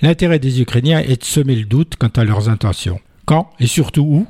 L'intérêt 0.00 0.38
des 0.38 0.60
Ukrainiens 0.60 1.00
est 1.00 1.20
de 1.20 1.24
semer 1.24 1.56
le 1.56 1.64
doute 1.64 1.96
quant 1.98 2.08
à 2.08 2.24
leurs 2.24 2.48
intentions. 2.48 3.00
Quand 3.28 3.50
et 3.60 3.66
surtout 3.66 4.06
où 4.08 4.26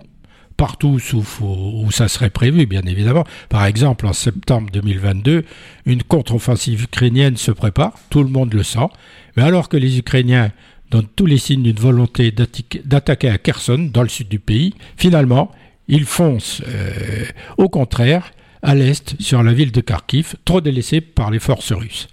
Partout 0.56 0.98
où, 1.40 1.90
ça 1.92 2.08
serait 2.08 2.30
prévu, 2.30 2.66
bien 2.66 2.82
évidemment. 2.82 3.22
Par 3.48 3.64
exemple, 3.64 4.08
en 4.08 4.12
septembre 4.12 4.70
2022, 4.72 5.44
une 5.86 6.02
contre-offensive 6.02 6.82
ukrainienne 6.82 7.36
se 7.36 7.52
prépare, 7.52 7.92
tout 8.10 8.24
le 8.24 8.28
monde 8.28 8.52
le 8.52 8.64
sent, 8.64 8.88
mais 9.36 9.44
alors 9.44 9.68
que 9.68 9.76
les 9.76 9.98
Ukrainiens 9.98 10.50
donnent 10.90 11.06
tous 11.14 11.26
les 11.26 11.38
signes 11.38 11.62
d'une 11.62 11.76
volonté 11.76 12.32
d'attaquer 12.32 13.28
à 13.28 13.38
Kherson, 13.38 13.88
dans 13.92 14.02
le 14.02 14.08
sud 14.08 14.26
du 14.26 14.40
pays, 14.40 14.74
finalement, 14.96 15.52
ils 15.86 16.04
foncent, 16.04 16.60
euh, 16.66 17.24
au 17.56 17.68
contraire, 17.68 18.32
à 18.62 18.74
l'est 18.74 19.14
sur 19.22 19.44
la 19.44 19.52
ville 19.52 19.70
de 19.70 19.80
Kharkiv, 19.80 20.34
trop 20.44 20.60
délaissée 20.60 21.00
par 21.00 21.30
les 21.30 21.38
forces 21.38 21.70
russes. 21.70 22.08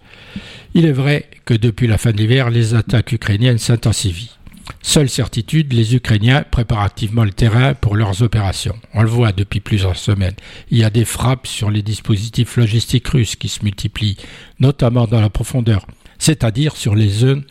Il 0.76 0.86
est 0.86 0.92
vrai 0.92 1.26
que 1.46 1.56
depuis 1.56 1.88
la 1.88 1.98
fin 1.98 2.12
de 2.12 2.18
l'hiver, 2.18 2.52
les 2.52 2.76
attaques 2.76 3.12
ukrainiennes 3.12 3.58
s'intensifient. 3.58 4.35
Seule 4.82 5.10
certitude, 5.10 5.74
les 5.74 5.96
Ukrainiens 5.96 6.44
préparent 6.50 6.84
activement 6.84 7.24
le 7.24 7.32
terrain 7.32 7.74
pour 7.74 7.96
leurs 7.96 8.22
opérations. 8.22 8.78
On 8.94 9.02
le 9.02 9.10
voit 9.10 9.32
depuis 9.32 9.60
plusieurs 9.60 9.98
semaines. 9.98 10.36
Il 10.72 10.78
y 10.78 10.84
a 10.84 10.90
des 10.90 11.06
frappes 11.06 11.48
sur 11.48 11.70
les 11.70 11.82
dispositifs 11.82 12.56
logistiques 12.56 13.08
russes 13.08 13.36
qui 13.36 13.50
se 13.50 13.64
multiplient, 13.64 14.18
notamment 14.60 15.06
dans 15.06 15.20
la 15.22 15.30
profondeur, 15.30 15.86
c'est-à-dire 16.18 16.78
sur 16.78 16.96
les 16.96 17.10
zones, 17.10 17.44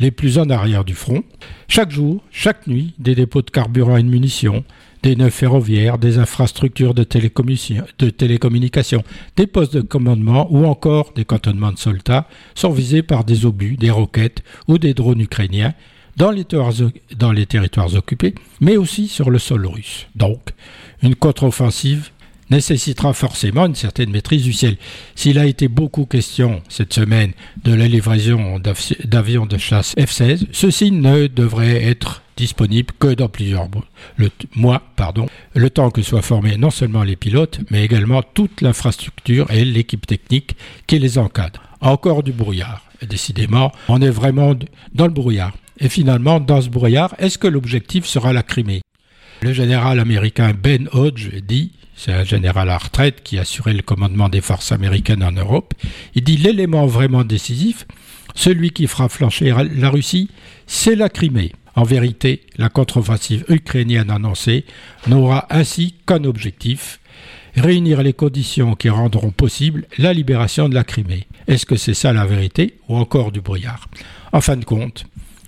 les 0.00 0.10
plus 0.10 0.38
en 0.38 0.48
arrière 0.48 0.84
du 0.84 0.94
front. 0.94 1.22
Chaque 1.68 1.90
jour, 1.90 2.22
chaque 2.30 2.66
nuit, 2.66 2.94
des 2.98 3.14
dépôts 3.14 3.42
de 3.42 3.50
carburant 3.50 3.96
et 3.96 4.02
de 4.02 4.08
munitions, 4.08 4.64
des 5.02 5.16
nœuds 5.16 5.28
ferroviaires, 5.28 5.98
des 5.98 6.18
infrastructures 6.18 6.94
de, 6.94 7.06
de 7.98 8.10
télécommunications, 8.10 9.04
des 9.36 9.46
postes 9.46 9.74
de 9.74 9.82
commandement 9.82 10.48
ou 10.50 10.64
encore 10.64 11.12
des 11.14 11.26
cantonnements 11.26 11.72
de 11.72 11.78
soldats 11.78 12.26
sont 12.54 12.70
visés 12.70 13.02
par 13.02 13.24
des 13.24 13.44
obus, 13.44 13.76
des 13.76 13.90
roquettes 13.90 14.42
ou 14.66 14.78
des 14.78 14.94
drones 14.94 15.20
ukrainiens 15.20 15.74
dans 16.16 16.30
les, 16.30 16.44
territoires 17.46 17.94
occupés, 17.94 18.34
mais 18.60 18.76
aussi 18.76 19.08
sur 19.08 19.30
le 19.30 19.38
sol 19.38 19.66
russe. 19.66 20.06
Donc, 20.14 20.40
une 21.02 21.14
contre-offensive 21.14 22.10
nécessitera 22.50 23.12
forcément 23.14 23.66
une 23.66 23.74
certaine 23.74 24.10
maîtrise 24.10 24.44
du 24.44 24.52
ciel. 24.52 24.76
S'il 25.14 25.38
a 25.38 25.46
été 25.46 25.68
beaucoup 25.68 26.04
question 26.04 26.62
cette 26.68 26.92
semaine 26.92 27.32
de 27.64 27.72
la 27.72 27.88
livraison 27.88 28.60
d'avions 29.04 29.46
de 29.46 29.58
chasse 29.58 29.94
F-16, 29.96 30.46
ceci 30.52 30.90
ne 30.90 31.26
devrait 31.26 31.82
être 31.82 32.22
disponible 32.36 32.92
que 32.98 33.14
dans 33.14 33.28
plusieurs 33.28 33.68
mois, 34.56 34.82
pardon, 34.96 35.26
le 35.54 35.70
temps 35.70 35.90
que 35.90 36.02
soient 36.02 36.22
formés 36.22 36.56
non 36.56 36.70
seulement 36.70 37.02
les 37.02 37.16
pilotes, 37.16 37.60
mais 37.70 37.84
également 37.84 38.22
toute 38.22 38.60
l'infrastructure 38.60 39.50
et 39.50 39.64
l'équipe 39.64 40.06
technique 40.06 40.56
qui 40.86 40.98
les 40.98 41.18
encadre. 41.18 41.62
Encore 41.80 42.22
du 42.22 42.32
brouillard. 42.32 42.82
décidément, 43.02 43.72
on 43.88 44.00
est 44.00 44.10
vraiment 44.10 44.54
dans 44.94 45.06
le 45.06 45.12
brouillard. 45.12 45.52
Et 45.78 45.88
finalement, 45.88 46.40
dans 46.40 46.60
ce 46.60 46.68
brouillard, 46.68 47.14
est-ce 47.18 47.38
que 47.38 47.48
l'objectif 47.48 48.06
sera 48.06 48.32
la 48.32 48.42
Crimée? 48.42 48.82
Le 49.42 49.52
général 49.52 49.98
américain 50.00 50.52
Ben 50.54 50.88
Hodge 50.92 51.30
dit 51.46 51.72
c'est 51.96 52.12
un 52.12 52.24
général 52.24 52.70
à 52.70 52.78
retraite 52.78 53.22
qui 53.22 53.38
assurait 53.38 53.72
le 53.72 53.82
commandement 53.82 54.28
des 54.28 54.40
forces 54.40 54.72
américaines 54.72 55.22
en 55.22 55.32
Europe, 55.32 55.74
il 56.14 56.24
dit 56.24 56.36
l'élément 56.36 56.86
vraiment 56.86 57.24
décisif, 57.24 57.86
celui 58.34 58.70
qui 58.70 58.86
fera 58.86 59.08
flancher 59.08 59.54
la 59.76 59.90
Russie, 59.90 60.28
c'est 60.66 60.96
la 60.96 61.08
Crimée. 61.08 61.52
En 61.76 61.84
vérité, 61.84 62.42
la 62.56 62.68
contre-offensive 62.68 63.44
ukrainienne 63.48 64.10
annoncée 64.10 64.64
n'aura 65.06 65.46
ainsi 65.50 65.94
qu'un 66.06 66.24
objectif, 66.24 67.00
réunir 67.56 68.02
les 68.02 68.12
conditions 68.12 68.74
qui 68.74 68.88
rendront 68.88 69.30
possible 69.30 69.86
la 69.98 70.12
libération 70.12 70.68
de 70.68 70.74
la 70.74 70.84
Crimée. 70.84 71.26
Est-ce 71.46 71.66
que 71.66 71.76
c'est 71.76 71.94
ça 71.94 72.12
la 72.12 72.26
vérité 72.26 72.74
ou 72.88 72.96
encore 72.96 73.32
du 73.32 73.40
brouillard? 73.40 73.88
En 74.32 74.40
fin 74.40 74.56
de 74.56 74.64
compte, 74.64 75.04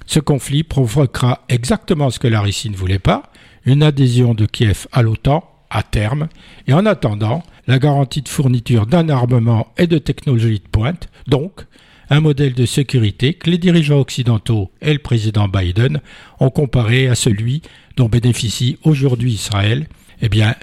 ce 0.06 0.20
conflit 0.20 0.62
provoquera 0.62 1.44
exactement 1.48 2.10
ce 2.10 2.18
que 2.18 2.28
la 2.28 2.40
Russie 2.40 2.70
ne 2.70 2.76
voulait 2.76 2.98
pas, 2.98 3.25
une 3.64 3.82
adhésion 3.82 4.34
de 4.34 4.46
Kiev 4.46 4.86
à 4.92 5.02
l'OTAN 5.02 5.44
à 5.70 5.82
terme, 5.82 6.28
et 6.66 6.72
en 6.72 6.86
attendant, 6.86 7.42
la 7.66 7.78
garantie 7.78 8.22
de 8.22 8.28
fourniture 8.28 8.86
d'un 8.86 9.08
armement 9.08 9.68
et 9.76 9.88
de 9.88 9.98
technologies 9.98 10.60
de 10.60 10.68
pointe, 10.68 11.08
donc 11.26 11.66
un 12.08 12.20
modèle 12.20 12.54
de 12.54 12.66
sécurité 12.66 13.34
que 13.34 13.50
les 13.50 13.58
dirigeants 13.58 13.98
occidentaux 13.98 14.70
et 14.80 14.92
le 14.92 15.00
président 15.00 15.48
Biden 15.48 16.00
ont 16.38 16.50
comparé 16.50 17.08
à 17.08 17.16
celui 17.16 17.62
dont 17.96 18.08
bénéficie 18.08 18.78
aujourd'hui 18.84 19.32
Israël 19.32 19.88
eh 20.23 20.28
bien, 20.28 20.54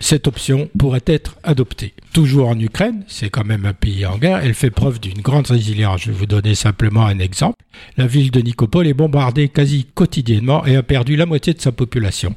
cette 0.00 0.28
option 0.28 0.68
pourrait 0.78 1.02
être 1.06 1.36
adoptée. 1.42 1.94
Toujours 2.12 2.48
en 2.48 2.58
Ukraine, 2.58 3.04
c'est 3.08 3.30
quand 3.30 3.44
même 3.44 3.66
un 3.66 3.72
pays 3.72 4.06
en 4.06 4.18
guerre, 4.18 4.40
elle 4.44 4.54
fait 4.54 4.70
preuve 4.70 5.00
d'une 5.00 5.20
grande 5.20 5.46
résilience. 5.46 6.02
Je 6.02 6.10
vais 6.10 6.18
vous 6.18 6.26
donner 6.26 6.54
simplement 6.54 7.06
un 7.06 7.18
exemple. 7.18 7.56
La 7.96 8.06
ville 8.06 8.30
de 8.30 8.40
Nicopole 8.40 8.86
est 8.86 8.94
bombardée 8.94 9.48
quasi 9.48 9.86
quotidiennement 9.94 10.64
et 10.66 10.76
a 10.76 10.82
perdu 10.82 11.16
la 11.16 11.26
moitié 11.26 11.54
de 11.54 11.60
sa 11.60 11.72
population. 11.72 12.34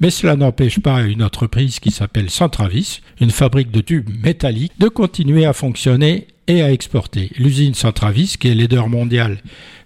Mais 0.00 0.10
cela 0.10 0.34
n'empêche 0.34 0.80
pas 0.80 1.02
une 1.02 1.22
entreprise 1.22 1.78
qui 1.78 1.90
s'appelle 1.90 2.30
Centravis, 2.30 3.00
une 3.20 3.30
fabrique 3.30 3.70
de 3.70 3.80
tubes 3.80 4.10
métalliques, 4.22 4.72
de 4.78 4.88
continuer 4.88 5.44
à 5.44 5.52
fonctionner 5.52 6.26
et 6.46 6.62
à 6.62 6.72
exporter. 6.72 7.30
L'usine 7.38 7.74
Centravis, 7.74 8.36
qui 8.38 8.48
est 8.48 8.54
leader 8.54 8.88
mondial 8.88 9.38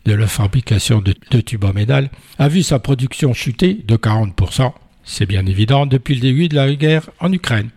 de 0.07 0.15
la 0.15 0.29
fabrication 0.29 1.01
de, 1.01 1.15
de 1.31 1.41
tubes 1.41 1.65
en 1.65 1.73
métal, 1.73 2.11
a 2.39 2.49
vu 2.49 2.63
sa 2.63 2.79
production 2.79 3.35
chuter 3.35 3.81
de 3.87 3.97
40% 3.97 4.73
c'est 5.05 5.27
bien 5.27 5.47
évident 5.47 5.87
depuis 5.87 6.15
le 6.15 6.21
début 6.21 6.49
de 6.49 6.55
la 6.55 6.73
guerre 6.75 7.11
en 7.21 7.33
Ukraine. 7.33 7.71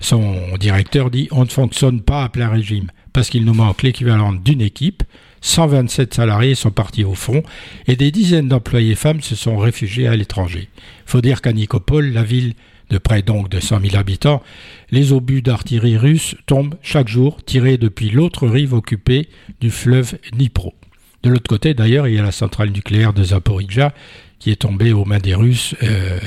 Son 0.00 0.56
directeur 0.58 1.10
dit 1.10 1.28
on 1.30 1.44
ne 1.44 1.50
fonctionne 1.50 2.00
pas 2.00 2.24
à 2.24 2.28
plein 2.28 2.48
régime 2.48 2.90
parce 3.12 3.30
qu'il 3.30 3.44
nous 3.44 3.54
manque 3.54 3.82
l'équivalent 3.82 4.32
d'une 4.32 4.60
équipe. 4.60 5.02
127 5.42 6.14
salariés 6.14 6.54
sont 6.54 6.70
partis 6.70 7.04
au 7.04 7.14
front 7.14 7.42
et 7.86 7.96
des 7.96 8.10
dizaines 8.10 8.48
d'employés 8.48 8.94
femmes 8.94 9.20
se 9.20 9.34
sont 9.34 9.58
réfugiés 9.58 10.06
à 10.06 10.16
l'étranger. 10.16 10.68
Faut 11.06 11.20
dire 11.20 11.40
qu'à 11.40 11.52
Nicopole, 11.52 12.12
la 12.12 12.22
ville 12.22 12.54
de 12.90 12.98
près 12.98 13.22
donc 13.22 13.48
de 13.48 13.58
100 13.58 13.80
000 13.80 13.96
habitants, 13.96 14.42
les 14.90 15.12
obus 15.12 15.42
d'artillerie 15.42 15.96
russe 15.96 16.36
tombent 16.46 16.76
chaque 16.82 17.08
jour 17.08 17.42
tirés 17.44 17.78
depuis 17.78 18.10
l'autre 18.10 18.46
rive 18.46 18.74
occupée 18.74 19.28
du 19.60 19.70
fleuve 19.70 20.16
Dnipro. 20.32 20.74
De 21.22 21.30
l'autre 21.30 21.48
côté, 21.48 21.72
d'ailleurs, 21.74 22.08
il 22.08 22.14
y 22.16 22.18
a 22.18 22.22
la 22.22 22.32
centrale 22.32 22.70
nucléaire 22.70 23.12
de 23.12 23.22
Zaporizhia 23.22 23.94
qui 24.42 24.50
est 24.50 24.56
tombé 24.56 24.92
aux 24.92 25.04
mains 25.04 25.20
des 25.20 25.36
Russes 25.36 25.76
euh, 25.84 26.18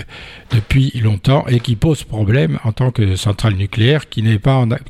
depuis 0.50 0.90
longtemps 1.02 1.46
et 1.48 1.60
qui 1.60 1.76
pose 1.76 2.06
problème 2.06 2.60
en 2.64 2.72
tant 2.72 2.90
que 2.90 3.18
centrale 3.18 3.56
nucléaire 3.56 4.08
qui 4.08 4.24
n'est 4.24 4.40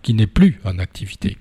qui 0.03 0.13
n'est 0.13 0.27
plus 0.27 0.60
en 0.63 0.77
activité. 0.77 1.36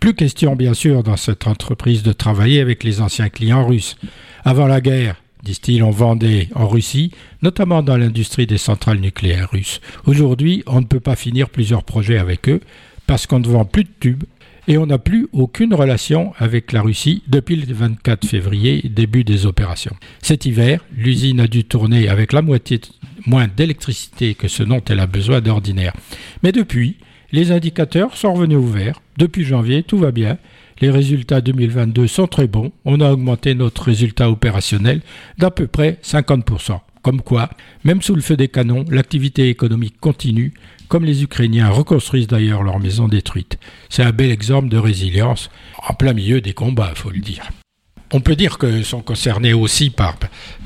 Plus 0.00 0.14
question 0.14 0.56
bien 0.56 0.74
sûr 0.74 1.04
dans 1.04 1.16
cette 1.16 1.46
entreprise 1.46 2.02
de 2.02 2.12
travailler 2.12 2.60
avec 2.60 2.82
les 2.82 3.00
anciens 3.00 3.28
clients 3.28 3.64
russes. 3.64 3.96
Avant 4.44 4.66
la 4.66 4.80
guerre, 4.80 5.14
disent-ils, 5.44 5.84
on 5.84 5.92
vendait 5.92 6.48
en 6.56 6.66
Russie, 6.66 7.12
notamment 7.40 7.84
dans 7.84 7.96
l'industrie 7.96 8.48
des 8.48 8.58
centrales 8.58 8.98
nucléaires 8.98 9.50
russes. 9.52 9.80
Aujourd'hui, 10.06 10.64
on 10.66 10.80
ne 10.80 10.86
peut 10.86 10.98
pas 10.98 11.14
finir 11.14 11.50
plusieurs 11.50 11.84
projets 11.84 12.18
avec 12.18 12.48
eux 12.48 12.60
parce 13.06 13.28
qu'on 13.28 13.38
ne 13.38 13.46
vend 13.46 13.64
plus 13.64 13.84
de 13.84 13.90
tubes 14.00 14.24
et 14.68 14.78
on 14.78 14.86
n'a 14.86 14.98
plus 14.98 15.28
aucune 15.32 15.74
relation 15.74 16.32
avec 16.38 16.72
la 16.72 16.82
Russie 16.82 17.22
depuis 17.26 17.56
le 17.56 17.72
24 17.72 18.26
février, 18.26 18.88
début 18.88 19.24
des 19.24 19.46
opérations. 19.46 19.96
Cet 20.22 20.46
hiver, 20.46 20.84
l'usine 20.96 21.40
a 21.40 21.48
dû 21.48 21.64
tourner 21.64 22.08
avec 22.08 22.32
la 22.32 22.42
moitié 22.42 22.80
moins 23.26 23.48
d'électricité 23.48 24.34
que 24.34 24.48
ce 24.48 24.62
dont 24.62 24.82
elle 24.88 25.00
a 25.00 25.06
besoin 25.06 25.40
d'ordinaire. 25.40 25.92
Mais 26.42 26.52
depuis, 26.52 26.96
les 27.32 27.50
indicateurs 27.50 28.16
sont 28.16 28.34
revenus 28.34 28.58
ouverts. 28.58 29.00
Depuis 29.16 29.44
janvier, 29.44 29.82
tout 29.82 29.98
va 29.98 30.12
bien. 30.12 30.38
Les 30.80 30.90
résultats 30.90 31.40
2022 31.40 32.06
sont 32.06 32.26
très 32.26 32.46
bons. 32.46 32.72
On 32.84 33.00
a 33.00 33.10
augmenté 33.10 33.54
notre 33.54 33.84
résultat 33.84 34.30
opérationnel 34.30 35.00
d'à 35.38 35.50
peu 35.50 35.66
près 35.66 35.98
50%. 36.02 36.80
Comme 37.02 37.20
quoi, 37.20 37.50
même 37.84 38.00
sous 38.00 38.14
le 38.14 38.20
feu 38.20 38.36
des 38.36 38.48
canons, 38.48 38.84
l'activité 38.88 39.48
économique 39.48 39.98
continue, 40.00 40.52
comme 40.92 41.06
les 41.06 41.22
Ukrainiens 41.22 41.70
reconstruisent 41.70 42.26
d'ailleurs 42.26 42.62
leurs 42.62 42.78
maisons 42.78 43.08
détruites. 43.08 43.58
C'est 43.88 44.02
un 44.02 44.12
bel 44.12 44.30
exemple 44.30 44.68
de 44.68 44.76
résilience 44.76 45.48
en 45.88 45.94
plein 45.94 46.12
milieu 46.12 46.42
des 46.42 46.52
combats, 46.52 46.92
faut 46.94 47.08
le 47.08 47.18
dire. 47.18 47.48
On 48.14 48.20
peut 48.20 48.36
dire 48.36 48.58
que 48.58 48.82
sont 48.82 49.00
concernés 49.00 49.54
aussi 49.54 49.88
par, 49.88 50.16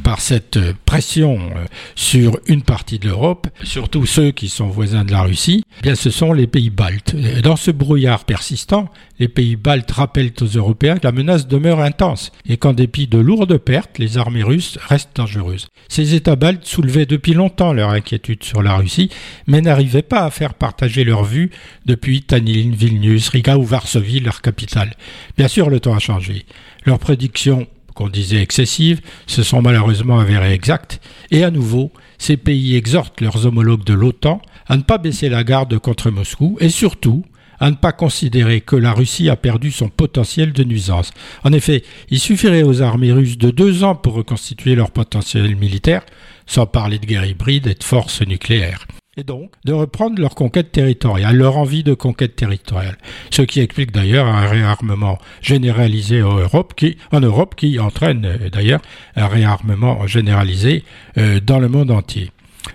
par 0.03 0.21
cette 0.21 0.59
pression 0.85 1.39
euh, 1.39 1.65
sur 1.95 2.41
une 2.49 2.63
partie 2.63 2.99
de 2.99 3.07
l'Europe, 3.07 3.47
surtout 3.63 4.05
ceux 4.05 4.33
qui 4.33 4.49
sont 4.49 4.67
voisins 4.67 5.05
de 5.05 5.13
la 5.13 5.23
Russie, 5.23 5.63
eh 5.79 5.83
bien 5.83 5.95
ce 5.95 6.11
sont 6.11 6.33
les 6.33 6.49
pays 6.49 6.71
baltes. 6.71 7.15
Dans 7.43 7.55
ce 7.55 7.71
brouillard 7.71 8.25
persistant, 8.25 8.89
les 9.21 9.29
pays 9.29 9.55
baltes 9.55 9.93
rappellent 9.93 10.33
aux 10.41 10.47
Européens 10.47 10.97
que 10.97 11.07
la 11.07 11.13
menace 11.13 11.47
demeure 11.47 11.81
intense 11.81 12.33
et 12.49 12.57
qu'en 12.57 12.73
dépit 12.73 13.07
de 13.07 13.19
lourdes 13.19 13.59
pertes, 13.59 13.99
les 13.99 14.19
armées 14.19 14.43
russes 14.43 14.77
restent 14.89 15.17
dangereuses. 15.17 15.69
Ces 15.89 16.15
États 16.15 16.37
baltes 16.37 16.67
soulevaient 16.67 17.07
depuis 17.07 17.35
longtemps 17.35 17.73
leur 17.73 17.91
inquiétude 17.91 18.43
sur 18.43 18.63
la 18.63 18.77
Russie, 18.77 19.11
mais 19.47 19.61
n'arrivaient 19.61 20.03
pas 20.03 20.25
à 20.25 20.31
faire 20.31 20.55
partager 20.55 21.05
leur 21.05 21.23
vue 21.23 21.51
depuis 21.85 22.23
Tallinn, 22.23 22.75
Vilnius, 22.75 23.29
Riga 23.29 23.57
ou 23.57 23.63
Varsovie, 23.63 24.21
leur 24.21 24.43
capitale. 24.43 24.95
Bien 25.39 25.49
sûr, 25.49 25.71
le 25.71 25.79
temps 25.79 25.95
a 25.95 26.01
changé. 26.01 26.45
Leurs 26.87 26.99
prédictions, 27.01 27.67
qu'on 27.95 28.09
disait 28.09 28.41
excessives, 28.41 29.01
se 29.27 29.43
sont 29.43 29.61
malheureusement 29.61 30.21
avérées 30.21 30.53
exactes, 30.53 31.01
et 31.33 31.43
à 31.43 31.51
nouveau, 31.51 31.91
ces 32.17 32.37
pays 32.37 32.77
exhortent 32.77 33.21
leurs 33.21 33.45
homologues 33.45 33.85
de 33.85 33.95
l'OTAN 33.95 34.41
à 34.69 34.77
ne 34.77 34.83
pas 34.83 34.99
baisser 34.99 35.29
la 35.29 35.45
garde 35.45 35.79
contre 35.79 36.11
Moscou, 36.11 36.57
et 36.61 36.69
surtout 36.69 37.25
à 37.59 37.71
ne 37.71 37.77
pas 37.77 37.93
considérer 37.93 38.61
que 38.61 38.77
la 38.77 38.93
Russie 38.93 39.29
a 39.29 39.37
perdu 39.37 39.73
son 39.73 39.89
potentiel 39.89 40.53
de 40.53 40.63
nuisance. 40.63 41.13
En 41.43 41.53
effet, 41.53 41.83
il 42.11 42.21
suffirait 42.21 42.63
aux 42.63 42.83
armées 42.83 43.13
russes 43.13 43.39
de 43.39 43.51
deux 43.51 43.83
ans 43.83 43.95
pour 43.95 44.15
reconstituer 44.15 44.75
leur 44.75 44.91
potentiel 44.91 45.57
militaire, 45.57 46.03
sans 46.47 46.67
parler 46.67 46.99
de 46.99 47.07
guerre 47.07 47.27
hybride 47.27 47.67
et 47.67 47.75
de 47.75 47.85
forces 47.85 48.23
nucléaires 48.23 48.87
et 49.19 49.25
donc 49.25 49.53
de 49.65 49.73
reprendre 49.73 50.21
leur 50.21 50.35
conquête 50.35 50.73
territoriale, 50.73 51.37
leur 51.37 51.57
envie 51.57 51.83
de 51.83 51.95
conquête 51.95 52.37
territoriale. 52.37 52.99
Ce 53.31 53.43
qui 53.43 53.61
explique 53.61 53.91
d'ailleurs 53.91 54.27
un 54.27 54.47
réarmement 54.47 55.19
généralisé 55.41 56.23
en 56.23 56.37
Europe 56.37 56.75
qui, 56.77 56.99
en 57.13 57.21
Europe, 57.21 57.55
qui 57.57 57.79
entraîne 57.79 58.27
euh, 58.27 58.51
d'ailleurs 58.51 58.83
un 59.17 59.27
réarmement 59.27 60.07
généralisé 60.07 60.85
euh, 61.17 61.41
dans 61.41 61.59
le 61.59 61.69
monde 61.69 61.91
entier. 61.91 62.31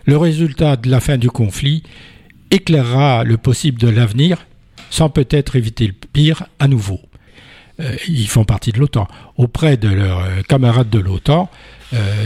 Le 0.06 0.18
résultat 0.18 0.78
de 0.78 0.90
la 0.90 1.00
fin 1.00 1.18
du 1.18 1.30
conflit 1.30 1.84
éclairera 2.50 3.24
le 3.24 3.38
possible 3.38 3.80
de 3.80 3.90
l'avenir 3.90 4.46
sans 4.90 5.10
peut-être 5.10 5.56
éviter 5.56 5.88
le 5.88 5.94
pire 5.94 6.46
à 6.60 6.68
nouveau. 6.68 7.00
Euh, 7.80 7.96
ils 8.08 8.28
font 8.28 8.46
partie 8.46 8.72
de 8.72 8.80
l'OTAN. 8.80 9.08
Auprès 9.38 9.78
de 9.78 9.90
leurs 9.90 10.26
camarades 10.48 10.90
de 10.90 11.00
l'OTAN, 11.00 11.50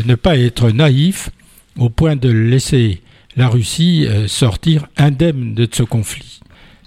ne 0.05 0.13
pas 0.13 0.37
être 0.37 0.69
naïf 0.69 1.31
au 1.79 1.89
point 1.89 2.15
de 2.15 2.29
laisser 2.29 3.01
la 3.35 3.47
Russie 3.47 4.07
sortir 4.27 4.87
indemne 4.97 5.53
de 5.53 5.67
ce 5.71 5.83
conflit. 5.83 6.39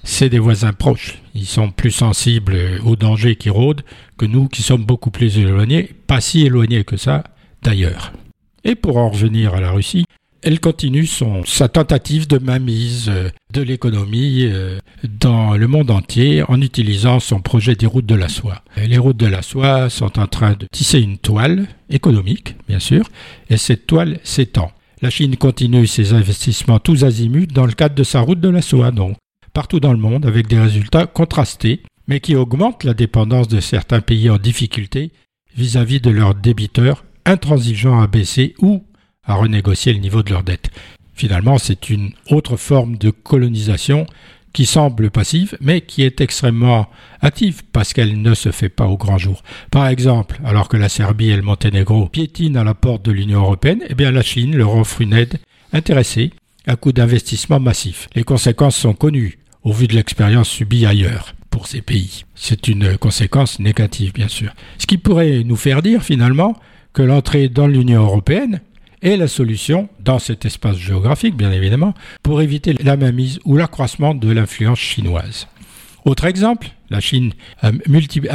C'est 0.03 0.31
des 0.31 0.39
voisins 0.39 0.73
proches. 0.73 1.19
Ils 1.35 1.47
sont 1.47 1.71
plus 1.71 1.91
sensibles 1.91 2.57
aux 2.85 2.97
dangers 2.97 3.37
qui 3.37 3.51
rôdent 3.51 3.83
que 4.17 4.27
nous 4.27 4.49
qui 4.49 4.63
sommes 4.63 4.85
beaucoup 4.85 5.11
plus 5.11 5.39
éloignés, 5.39 5.91
pas 6.07 6.21
si 6.21 6.47
éloignés 6.47 6.85
que 6.85 6.97
ça 6.97 7.25
d'ailleurs. 7.63 8.13
Et 8.65 8.75
pour 8.75 8.97
en 8.97 9.11
revenir 9.11 9.55
à 9.55 9.61
la 9.61 9.71
Russie, 9.71 10.05
elle 10.43 10.61
continue 10.61 11.07
sa 11.47 11.69
tentative 11.69 12.29
de 12.29 12.39
mainmise 12.39 13.09
euh, 13.09 13.29
de 13.53 13.61
l'économie 13.61 14.45
euh, 14.45 14.79
dans 15.03 15.57
le 15.57 15.67
monde 15.67 15.91
entier 15.91 16.45
en 16.49 16.61
utilisant 16.61 17.19
son 17.19 17.41
projet 17.41 17.75
des 17.75 17.87
routes 17.87 18.07
de 18.07 18.15
la 18.15 18.29
soie. 18.29 18.63
Les 18.77 18.99
routes 18.99 19.17
de 19.17 19.27
la 19.27 19.43
soie 19.43 19.91
sont 19.91 20.19
en 20.19 20.27
train 20.27 20.53
de 20.53 20.67
tisser 20.71 21.01
une 21.01 21.19
toile 21.19 21.67
économique, 21.91 22.55
bien 22.69 22.79
sûr, 22.79 23.09
et 23.51 23.57
cette 23.57 23.87
toile 23.87 24.21
s'étend. 24.23 24.71
La 25.01 25.11
Chine 25.11 25.37
continue 25.37 25.87
ses 25.87 26.13
investissements 26.13 26.81
tous 26.81 27.05
azimuts 27.05 27.47
dans 27.47 27.67
le 27.67 27.73
cadre 27.73 27.95
de 27.95 28.03
sa 28.03 28.21
route 28.21 28.41
de 28.41 28.49
la 28.49 28.63
soie, 28.63 28.91
donc 28.91 29.17
partout 29.53 29.79
dans 29.79 29.93
le 29.93 29.99
monde 29.99 30.27
avec 30.27 30.49
des 30.49 30.59
résultats 30.59 31.07
contrastés, 31.07 31.83
mais 32.09 32.19
qui 32.19 32.35
augmentent 32.35 32.83
la 32.83 32.95
dépendance 32.95 33.47
de 33.47 33.61
certains 33.61 34.01
pays 34.01 34.29
en 34.29 34.39
difficulté 34.39 35.13
vis-à-vis 35.57 35.99
-vis 35.99 36.03
de 36.03 36.11
leurs 36.11 36.35
débiteurs 36.35 37.05
intransigeants 37.27 38.01
à 38.01 38.09
baisser 38.09 38.55
ou 38.61 38.83
à 39.23 39.35
renégocier 39.35 39.93
le 39.93 40.01
niveau 40.01 40.25
de 40.25 40.31
leur 40.31 40.43
dette. 40.43 40.71
Finalement, 41.15 41.59
c'est 41.59 41.91
une 41.91 42.11
autre 42.31 42.57
forme 42.57 42.97
de 42.97 43.11
colonisation 43.11 44.05
qui 44.59 44.67
semble 44.67 45.13
passive, 45.13 45.57
mais 45.61 45.83
qui 45.83 46.03
est 46.03 46.21
extrêmement 46.21 46.89
active 47.21 47.63
parce 47.71 47.93
qu'elle 47.93 48.21
ne 48.21 48.35
se 48.35 48.51
fait 48.51 48.69
pas 48.69 48.89
au 48.89 48.97
grand 48.97 49.17
jour. 49.17 49.45
Par 49.71 49.87
exemple, 49.87 50.41
alors 50.45 50.69
que 50.69 50.77
la 50.77 50.89
Serbie 50.89 51.31
et 51.31 51.37
le 51.37 51.43
Monténégro 51.43 52.09
piétinent 52.09 52.63
à 52.63 52.65
la 52.65 52.75
porte 52.75 53.05
de 53.05 53.13
l'Union 53.13 53.39
européenne, 53.39 53.85
eh 53.89 53.95
la 53.95 54.23
Chine 54.23 54.57
leur 54.57 54.75
offre 54.75 55.01
une 55.01 55.13
aide 55.13 55.39
intéressée 55.73 56.33
à 56.67 56.75
coût 56.75 56.91
d'investissement 56.91 57.61
massif. 57.61 58.09
Les 58.17 58.25
conséquences 58.25 58.75
sont 58.75 58.95
connues 58.95 59.39
au 59.63 59.73
vu 59.73 59.87
de 59.87 59.95
l'expérience 59.95 60.49
subie 60.49 60.87
ailleurs 60.87 61.37
pour 61.51 61.69
ces 61.69 61.81
pays. 61.81 62.25
C'est 62.35 62.67
une 62.67 62.99
conséquence 62.99 63.61
négative, 63.61 64.13
bien 64.13 64.27
sûr. 64.27 64.53
Ce 64.79 64.89
qui 64.89 64.99
pourrait 64.99 65.45
nous 65.45 65.55
faire 65.55 65.83
dire 65.83 66.03
finalement 66.03 66.57
que 66.95 67.03
l'entrée 67.03 67.49
dans 67.49 67.69
l'Union 67.69 68.03
européenne 68.03 68.61
et 69.03 69.17
la 69.17 69.29
solution, 69.29 69.89
dans 70.01 70.19
cet 70.19 70.45
espace 70.45 70.77
géographique 70.77 71.37
bien 71.37 71.53
évidemment, 71.53 71.95
pour 72.23 72.43
éviter 72.43 72.75
la 72.83 72.97
mainmise 72.97 73.39
ou 73.45 73.57
l'accroissement 73.57 74.15
de 74.15 74.31
l'influence 74.31 74.79
chinoise. 74.79 75.47
Autre 76.05 76.25
exemple, 76.25 76.69
la 76.91 77.01
Chine 77.01 77.33
a, 77.61 77.71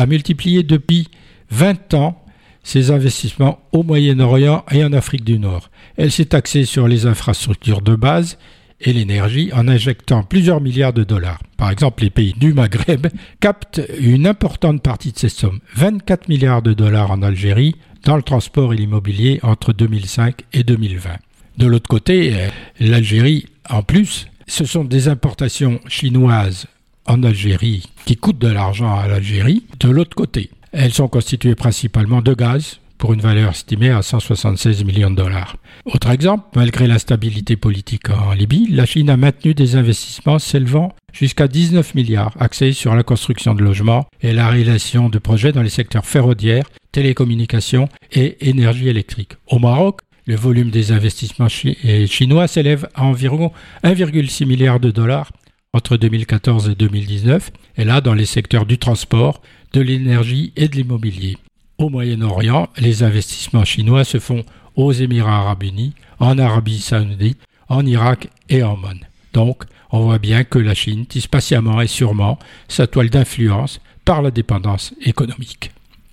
multiplié 0.06 0.64
depuis 0.64 1.08
20 1.50 1.94
ans 1.94 2.24
ses 2.64 2.92
investissements 2.92 3.60
au 3.72 3.84
Moyen-Orient 3.84 4.64
et 4.72 4.84
en 4.84 4.94
Afrique 4.94 5.26
du 5.26 5.38
Nord. 5.40 5.70
Elle 5.98 6.12
s'est 6.12 6.34
axée 6.34 6.66
sur 6.66 6.88
les 6.88 7.06
infrastructures 7.06 7.82
de 7.82 7.96
base 7.96 8.38
et 8.80 8.94
l'énergie 8.94 9.52
en 9.54 9.68
injectant 9.68 10.24
plusieurs 10.24 10.62
milliards 10.62 10.94
de 10.94 11.04
dollars. 11.04 11.42
Par 11.58 11.72
exemple, 11.72 12.04
les 12.04 12.10
pays 12.10 12.34
du 12.38 12.54
Maghreb 12.54 13.08
captent 13.40 13.82
une 14.00 14.28
importante 14.28 14.82
partie 14.82 15.12
de 15.12 15.18
ces 15.18 15.30
sommes, 15.30 15.60
24 15.76 16.28
milliards 16.30 16.62
de 16.62 16.74
dollars 16.74 17.12
en 17.12 17.22
Algérie, 17.22 17.76
dans 18.04 18.16
le 18.16 18.24
transport 18.24 18.74
et 18.74 18.78
l'immobilier 18.78 19.40
entre 19.44 19.74
2005 19.74 20.44
et 20.54 20.64
2020. 20.64 21.12
De 21.58 21.68
l'autre 21.68 21.88
côté, 21.88 22.34
euh, 22.34 22.50
l'Algérie, 22.80 23.46
en 23.70 23.84
plus, 23.84 24.28
ce 24.48 24.66
sont 24.66 24.84
des 24.84 25.08
importations 25.08 25.80
chinoises 25.88 26.68
en 27.06 27.24
Algérie 27.24 27.90
qui 28.06 28.18
coûtent 28.18 28.40
de 28.40 28.48
l'argent 28.48 28.98
à 28.98 29.08
l'Algérie. 29.08 29.64
De 29.80 29.90
l'autre 29.90 30.16
côté, 30.16 30.50
elles 30.72 30.94
sont 30.94 31.08
constituées 31.08 31.56
principalement 31.56 32.22
de 32.22 32.34
gaz 32.34 32.80
pour 32.98 33.14
une 33.14 33.22
valeur 33.22 33.52
estimée 33.52 33.90
à 33.90 34.02
176 34.02 34.84
millions 34.84 35.12
de 35.12 35.16
dollars. 35.16 35.58
Autre 35.86 36.10
exemple, 36.10 36.46
malgré 36.56 36.88
l'instabilité 36.88 37.56
politique 37.56 38.10
en 38.10 38.34
Libye, 38.34 38.68
la 38.70 38.86
Chine 38.86 39.10
a 39.10 39.18
maintenu 39.18 39.54
des 39.54 39.76
investissements 39.76 40.40
s'élevant 40.40 40.94
jusqu'à 41.12 41.48
19 41.48 41.96
milliards 41.96 42.34
axés 42.40 42.72
sur 42.72 42.96
la 42.96 43.04
construction 43.04 43.54
de 43.54 43.64
logements 43.64 44.06
et 44.22 44.34
la 44.34 44.48
réalisation 44.48 45.10
de 45.10 45.20
projets 45.20 45.52
dans 45.52 45.62
les 45.62 45.70
secteurs 45.70 46.06
ferroviaires, 46.06 46.66
télécommunications 46.92 47.90
et 48.12 48.50
énergie 48.50 48.90
électrique. 48.90 49.34
Au 49.48 49.60
Maroc, 49.60 50.02
le 50.26 50.36
volume 50.36 50.70
des 50.70 50.92
investissements 50.92 51.50
chinois 51.50 52.48
s'élève 52.48 52.88
à 52.96 53.04
environ 53.04 53.52
1,6 53.84 54.46
milliard 54.46 54.80
de 54.80 54.92
dollars 54.92 55.32
entre 55.74 55.98
2014 55.98 56.70
et 56.70 56.76
2019, 56.76 57.52
et 57.78 57.84
là 57.84 58.00
dans 58.00 58.14
les 58.14 58.28
secteurs 58.28 58.66
du 58.66 58.78
transport, 58.78 59.42
de 59.74 59.82
l'énergie 59.82 60.54
et 60.56 60.68
de 60.68 60.76
l'immobilier. 60.76 61.38
Au 61.78 61.90
Moyen-Orient, 61.90 62.70
les 62.78 63.04
investissements 63.04 63.66
chinois 63.66 64.04
se 64.04 64.20
font 64.20 64.44
aux 64.76 64.92
Émirats 64.92 65.40
arabes 65.40 65.64
unis, 65.64 65.94
en 66.20 66.38
Arabie 66.38 66.80
saoudite, 66.80 67.40
en 67.68 67.86
Irak 67.86 68.30
et 68.50 68.64
en 68.64 68.74
Oman. 68.74 69.00
Donc, 69.34 69.64
on 69.92 70.02
voit 70.02 70.20
bien 70.20 70.44
que 70.44 70.60
la 70.60 70.74
Chine 70.74 71.06
tisse 71.06 71.28
patiemment 71.28 71.82
et 71.82 71.88
sûrement 71.88 72.40
sa 72.68 72.88
toile 72.88 73.10
d'influence 73.10 73.80
par 74.06 74.22
la 74.22 74.32
dépendance 74.32 74.94
économique. 75.02 75.72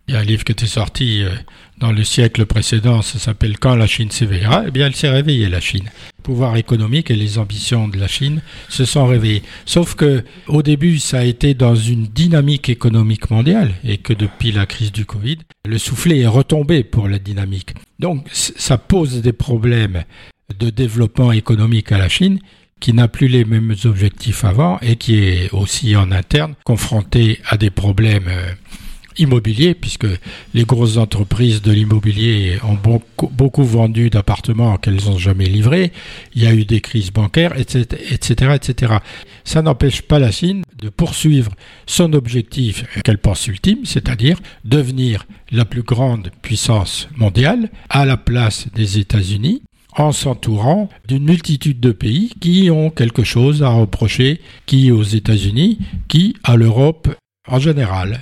Il 0.08 0.14
y 0.14 0.16
a 0.16 0.20
un 0.20 0.24
livre 0.24 0.44
qui 0.44 0.52
était 0.52 0.66
sorti 0.66 1.22
euh, 1.22 1.30
dans 1.80 1.92
le 1.92 2.04
siècle 2.04 2.44
précédent, 2.44 3.00
ça 3.02 3.18
s'appelle 3.18 3.58
Quand 3.58 3.74
la 3.74 3.86
Chine 3.86 4.10
s'éveillera. 4.10 4.64
Eh 4.68 4.70
bien, 4.70 4.86
elle 4.86 4.94
s'est 4.94 5.08
réveillée, 5.08 5.48
la 5.48 5.60
Chine. 5.60 5.90
Le 6.18 6.22
pouvoir 6.22 6.56
économique 6.56 7.10
et 7.10 7.16
les 7.16 7.38
ambitions 7.38 7.88
de 7.88 7.98
la 7.98 8.06
Chine 8.06 8.42
se 8.68 8.84
sont 8.84 9.06
réveillées. 9.06 9.42
Sauf 9.64 9.94
que, 9.94 10.22
au 10.46 10.62
début, 10.62 10.98
ça 10.98 11.20
a 11.20 11.24
été 11.24 11.54
dans 11.54 11.74
une 11.74 12.06
dynamique 12.06 12.68
économique 12.68 13.30
mondiale 13.30 13.72
et 13.82 13.96
que 13.96 14.12
depuis 14.12 14.52
la 14.52 14.66
crise 14.66 14.92
du 14.92 15.06
Covid, 15.06 15.38
le 15.66 15.78
soufflet 15.78 16.20
est 16.20 16.26
retombé 16.26 16.84
pour 16.84 17.08
la 17.08 17.18
dynamique. 17.18 17.74
Donc, 17.98 18.26
ça 18.30 18.76
pose 18.76 19.22
des 19.22 19.32
problèmes 19.32 20.04
de 20.58 20.68
développement 20.68 21.32
économique 21.32 21.92
à 21.92 21.98
la 21.98 22.08
Chine 22.08 22.40
qui 22.80 22.92
n'a 22.94 23.08
plus 23.08 23.28
les 23.28 23.44
mêmes 23.44 23.74
objectifs 23.84 24.44
avant 24.44 24.78
et 24.80 24.96
qui 24.96 25.22
est 25.22 25.52
aussi 25.52 25.94
en 25.96 26.10
interne 26.10 26.54
confronté 26.64 27.38
à 27.46 27.56
des 27.56 27.70
problèmes 27.70 28.28
euh, 28.28 28.52
immobilier, 29.20 29.74
puisque 29.74 30.06
les 30.54 30.64
grosses 30.64 30.96
entreprises 30.96 31.62
de 31.62 31.72
l'immobilier 31.72 32.58
ont 32.64 32.78
beaucoup, 33.14 33.64
vendu 33.64 34.10
d'appartements 34.10 34.76
qu'elles 34.78 35.04
n'ont 35.04 35.18
jamais 35.18 35.46
livrés. 35.46 35.92
Il 36.34 36.42
y 36.42 36.46
a 36.46 36.54
eu 36.54 36.64
des 36.64 36.80
crises 36.80 37.12
bancaires, 37.12 37.56
etc., 37.58 37.84
etc., 38.10 38.52
etc. 38.54 38.94
Ça 39.44 39.62
n'empêche 39.62 40.02
pas 40.02 40.18
la 40.18 40.30
Chine 40.30 40.62
de 40.78 40.88
poursuivre 40.88 41.52
son 41.86 42.12
objectif 42.14 42.84
qu'elle 43.04 43.18
pense 43.18 43.46
ultime, 43.46 43.84
c'est-à-dire 43.84 44.38
devenir 44.64 45.26
la 45.52 45.64
plus 45.64 45.82
grande 45.82 46.30
puissance 46.42 47.08
mondiale 47.16 47.70
à 47.88 48.04
la 48.04 48.16
place 48.16 48.66
des 48.74 48.98
États-Unis 48.98 49.62
en 49.96 50.12
s'entourant 50.12 50.88
d'une 51.08 51.24
multitude 51.24 51.80
de 51.80 51.92
pays 51.92 52.32
qui 52.40 52.70
ont 52.70 52.90
quelque 52.90 53.24
chose 53.24 53.62
à 53.62 53.70
reprocher, 53.70 54.40
qui 54.66 54.90
aux 54.92 55.02
États-Unis, 55.02 55.78
qui 56.08 56.36
à 56.44 56.56
l'Europe 56.56 57.08
en 57.50 57.58
général. 57.58 58.20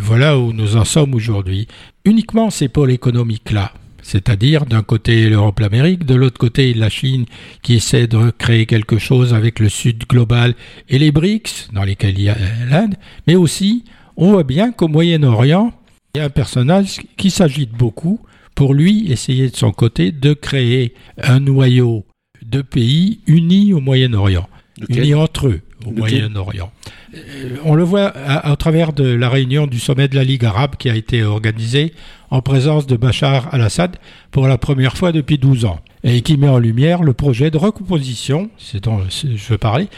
voilà 0.00 0.38
où 0.38 0.52
nous 0.52 0.76
en 0.76 0.84
sommes 0.84 1.14
aujourd'hui. 1.14 1.68
Uniquement 2.04 2.50
ces 2.50 2.68
pôles 2.68 2.92
économiques-là, 2.92 3.72
c'est-à-dire 4.02 4.64
d'un 4.64 4.82
côté 4.82 5.28
l'Europe, 5.28 5.60
l'Amérique, 5.60 6.06
de 6.06 6.14
l'autre 6.14 6.38
côté 6.38 6.72
la 6.72 6.88
Chine 6.88 7.26
qui 7.62 7.74
essaie 7.74 8.06
de 8.06 8.30
créer 8.30 8.66
quelque 8.66 8.98
chose 8.98 9.34
avec 9.34 9.58
le 9.58 9.68
Sud 9.68 10.04
global 10.08 10.54
et 10.88 10.98
les 10.98 11.12
BRICS, 11.12 11.68
dans 11.72 11.84
lesquels 11.84 12.18
il 12.18 12.24
y 12.24 12.28
a 12.30 12.36
l'Inde, 12.70 12.94
mais 13.26 13.34
aussi 13.34 13.84
on 14.16 14.32
voit 14.32 14.44
bien 14.44 14.72
qu'au 14.72 14.88
Moyen-Orient, 14.88 15.72
il 16.14 16.18
y 16.18 16.20
a 16.20 16.24
un 16.24 16.30
personnage 16.30 17.00
qui 17.16 17.30
s'agite 17.30 17.72
beaucoup 17.72 18.20
pour 18.54 18.74
lui 18.74 19.12
essayer 19.12 19.50
de 19.50 19.56
son 19.56 19.72
côté 19.72 20.10
de 20.10 20.32
créer 20.32 20.94
un 21.22 21.40
noyau 21.40 22.04
de 22.42 22.62
pays 22.62 23.20
unis 23.26 23.72
au 23.72 23.80
Moyen-Orient, 23.80 24.48
unis 24.88 25.14
entre 25.14 25.48
eux 25.48 25.60
au 25.88 25.92
Moyen-Orient. 25.92 26.70
Euh, 27.14 27.56
on 27.64 27.74
le 27.74 27.82
voit 27.82 28.12
à, 28.16 28.54
travers 28.56 28.92
de 28.92 29.04
la 29.04 29.28
réunion 29.28 29.66
du 29.66 29.78
sommet 29.78 30.08
de 30.08 30.14
la 30.14 30.24
Ligue 30.24 30.44
arabe 30.44 30.76
qui 30.78 30.90
a 30.90 30.94
été 30.94 31.22
organisée 31.22 31.92
en 32.30 32.42
présence 32.42 32.86
de 32.86 32.96
Bachar 32.96 33.48
al-Assad 33.52 33.96
pour 34.30 34.46
la 34.46 34.58
première 34.58 34.96
fois 34.96 35.12
depuis 35.12 35.38
12 35.38 35.64
ans 35.64 35.80
et 36.04 36.20
qui 36.22 36.36
met 36.36 36.48
en 36.48 36.58
lumière 36.58 37.02
le 37.02 37.12
projet 37.12 37.50
de 37.50 37.56
recomposition, 37.56 38.50
c'est 38.58 38.84
dont 38.84 39.00
je 39.08 39.48
veux 39.48 39.58
parler, 39.58 39.88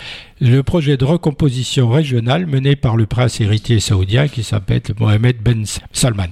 le 0.40 0.62
projet 0.62 0.96
de 0.96 1.04
recomposition 1.04 1.88
régionale 1.88 2.46
mené 2.46 2.76
par 2.76 2.96
le 2.96 3.06
prince 3.06 3.40
héritier 3.40 3.80
saoudien 3.80 4.28
qui 4.28 4.42
s'appelle 4.42 4.80
Mohamed 4.98 5.36
Ben 5.42 5.64
Salman. 5.92 6.30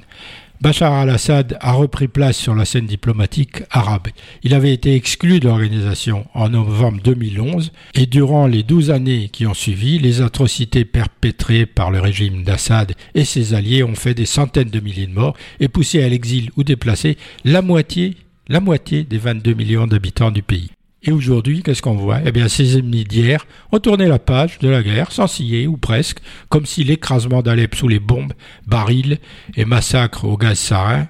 Bachar 0.60 0.92
al-Assad 0.92 1.56
a 1.60 1.72
repris 1.72 2.08
place 2.08 2.36
sur 2.36 2.52
la 2.52 2.64
scène 2.64 2.86
diplomatique 2.86 3.62
arabe. 3.70 4.08
Il 4.42 4.54
avait 4.54 4.72
été 4.72 4.96
exclu 4.96 5.38
de 5.38 5.46
l'organisation 5.46 6.26
en 6.34 6.48
novembre 6.48 7.00
2011 7.04 7.70
et 7.94 8.06
durant 8.06 8.48
les 8.48 8.64
douze 8.64 8.90
années 8.90 9.28
qui 9.28 9.46
ont 9.46 9.54
suivi, 9.54 10.00
les 10.00 10.20
atrocités 10.20 10.84
perpétrées 10.84 11.64
par 11.64 11.92
le 11.92 12.00
régime 12.00 12.42
d'Assad 12.42 12.94
et 13.14 13.24
ses 13.24 13.54
alliés 13.54 13.84
ont 13.84 13.94
fait 13.94 14.14
des 14.14 14.26
centaines 14.26 14.70
de 14.70 14.80
milliers 14.80 15.06
de 15.06 15.14
morts 15.14 15.36
et 15.60 15.68
poussé 15.68 16.02
à 16.02 16.08
l'exil 16.08 16.50
ou 16.56 16.64
déplacé 16.64 17.18
la 17.44 17.62
moitié, 17.62 18.16
la 18.48 18.58
moitié 18.58 19.04
des 19.04 19.18
22 19.18 19.54
millions 19.54 19.86
d'habitants 19.86 20.32
du 20.32 20.42
pays. 20.42 20.70
Et 21.02 21.12
aujourd'hui, 21.12 21.62
qu'est-ce 21.62 21.80
qu'on 21.80 21.94
voit? 21.94 22.20
Eh 22.24 22.32
bien, 22.32 22.48
ces 22.48 22.76
ennemis 22.76 23.04
d'hier 23.04 23.46
ont 23.70 23.78
tourné 23.78 24.06
la 24.06 24.18
page 24.18 24.58
de 24.58 24.68
la 24.68 24.82
guerre, 24.82 25.12
sans 25.12 25.28
scier 25.28 25.66
ou 25.66 25.76
presque, 25.76 26.18
comme 26.48 26.66
si 26.66 26.82
l'écrasement 26.82 27.42
d'Alep 27.42 27.74
sous 27.74 27.88
les 27.88 28.00
bombes, 28.00 28.32
barils 28.66 29.18
et 29.56 29.64
massacres 29.64 30.24
au 30.24 30.36
gaz 30.36 30.58
sarin, 30.58 31.06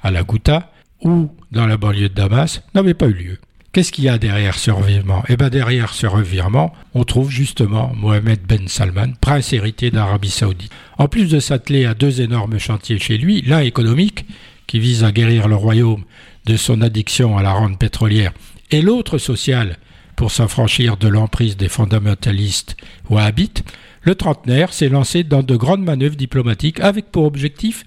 à 0.00 0.10
la 0.10 0.22
Ghouta, 0.22 0.72
ou 1.02 1.30
dans 1.52 1.66
la 1.66 1.76
banlieue 1.76 2.08
de 2.08 2.14
Damas, 2.14 2.62
n'avait 2.74 2.94
pas 2.94 3.06
eu 3.06 3.12
lieu. 3.12 3.38
Qu'est-ce 3.72 3.92
qu'il 3.92 4.04
y 4.04 4.08
a 4.08 4.16
derrière 4.16 4.58
ce 4.58 4.70
revirement? 4.70 5.22
Eh 5.28 5.36
bien, 5.36 5.50
derrière 5.50 5.92
ce 5.92 6.06
revirement, 6.06 6.72
on 6.94 7.04
trouve 7.04 7.30
justement 7.30 7.92
Mohamed 7.94 8.40
Ben 8.48 8.66
Salman, 8.66 9.12
prince 9.20 9.52
héritier 9.52 9.90
d'Arabie 9.90 10.30
Saoudite. 10.30 10.72
En 10.96 11.06
plus 11.06 11.28
de 11.28 11.38
s'atteler 11.38 11.84
à 11.84 11.92
deux 11.92 12.22
énormes 12.22 12.58
chantiers 12.58 12.98
chez 12.98 13.18
lui, 13.18 13.42
l'un 13.42 13.60
économique, 13.60 14.24
qui 14.66 14.80
vise 14.80 15.04
à 15.04 15.12
guérir 15.12 15.48
le 15.48 15.54
royaume 15.54 16.04
de 16.46 16.56
son 16.56 16.80
addiction 16.80 17.36
à 17.36 17.42
la 17.42 17.52
rente 17.52 17.78
pétrolière, 17.78 18.32
et 18.70 18.82
l'autre 18.82 19.18
social, 19.18 19.76
pour 20.16 20.30
s'affranchir 20.30 20.96
de 20.96 21.08
l'emprise 21.08 21.56
des 21.56 21.68
fondamentalistes 21.68 22.76
wahhabites, 23.08 23.64
le 24.02 24.14
trentenaire 24.14 24.72
s'est 24.72 24.88
lancé 24.88 25.24
dans 25.24 25.42
de 25.42 25.56
grandes 25.56 25.84
manœuvres 25.84 26.16
diplomatiques 26.16 26.80
avec 26.80 27.10
pour 27.10 27.24
objectif 27.24 27.84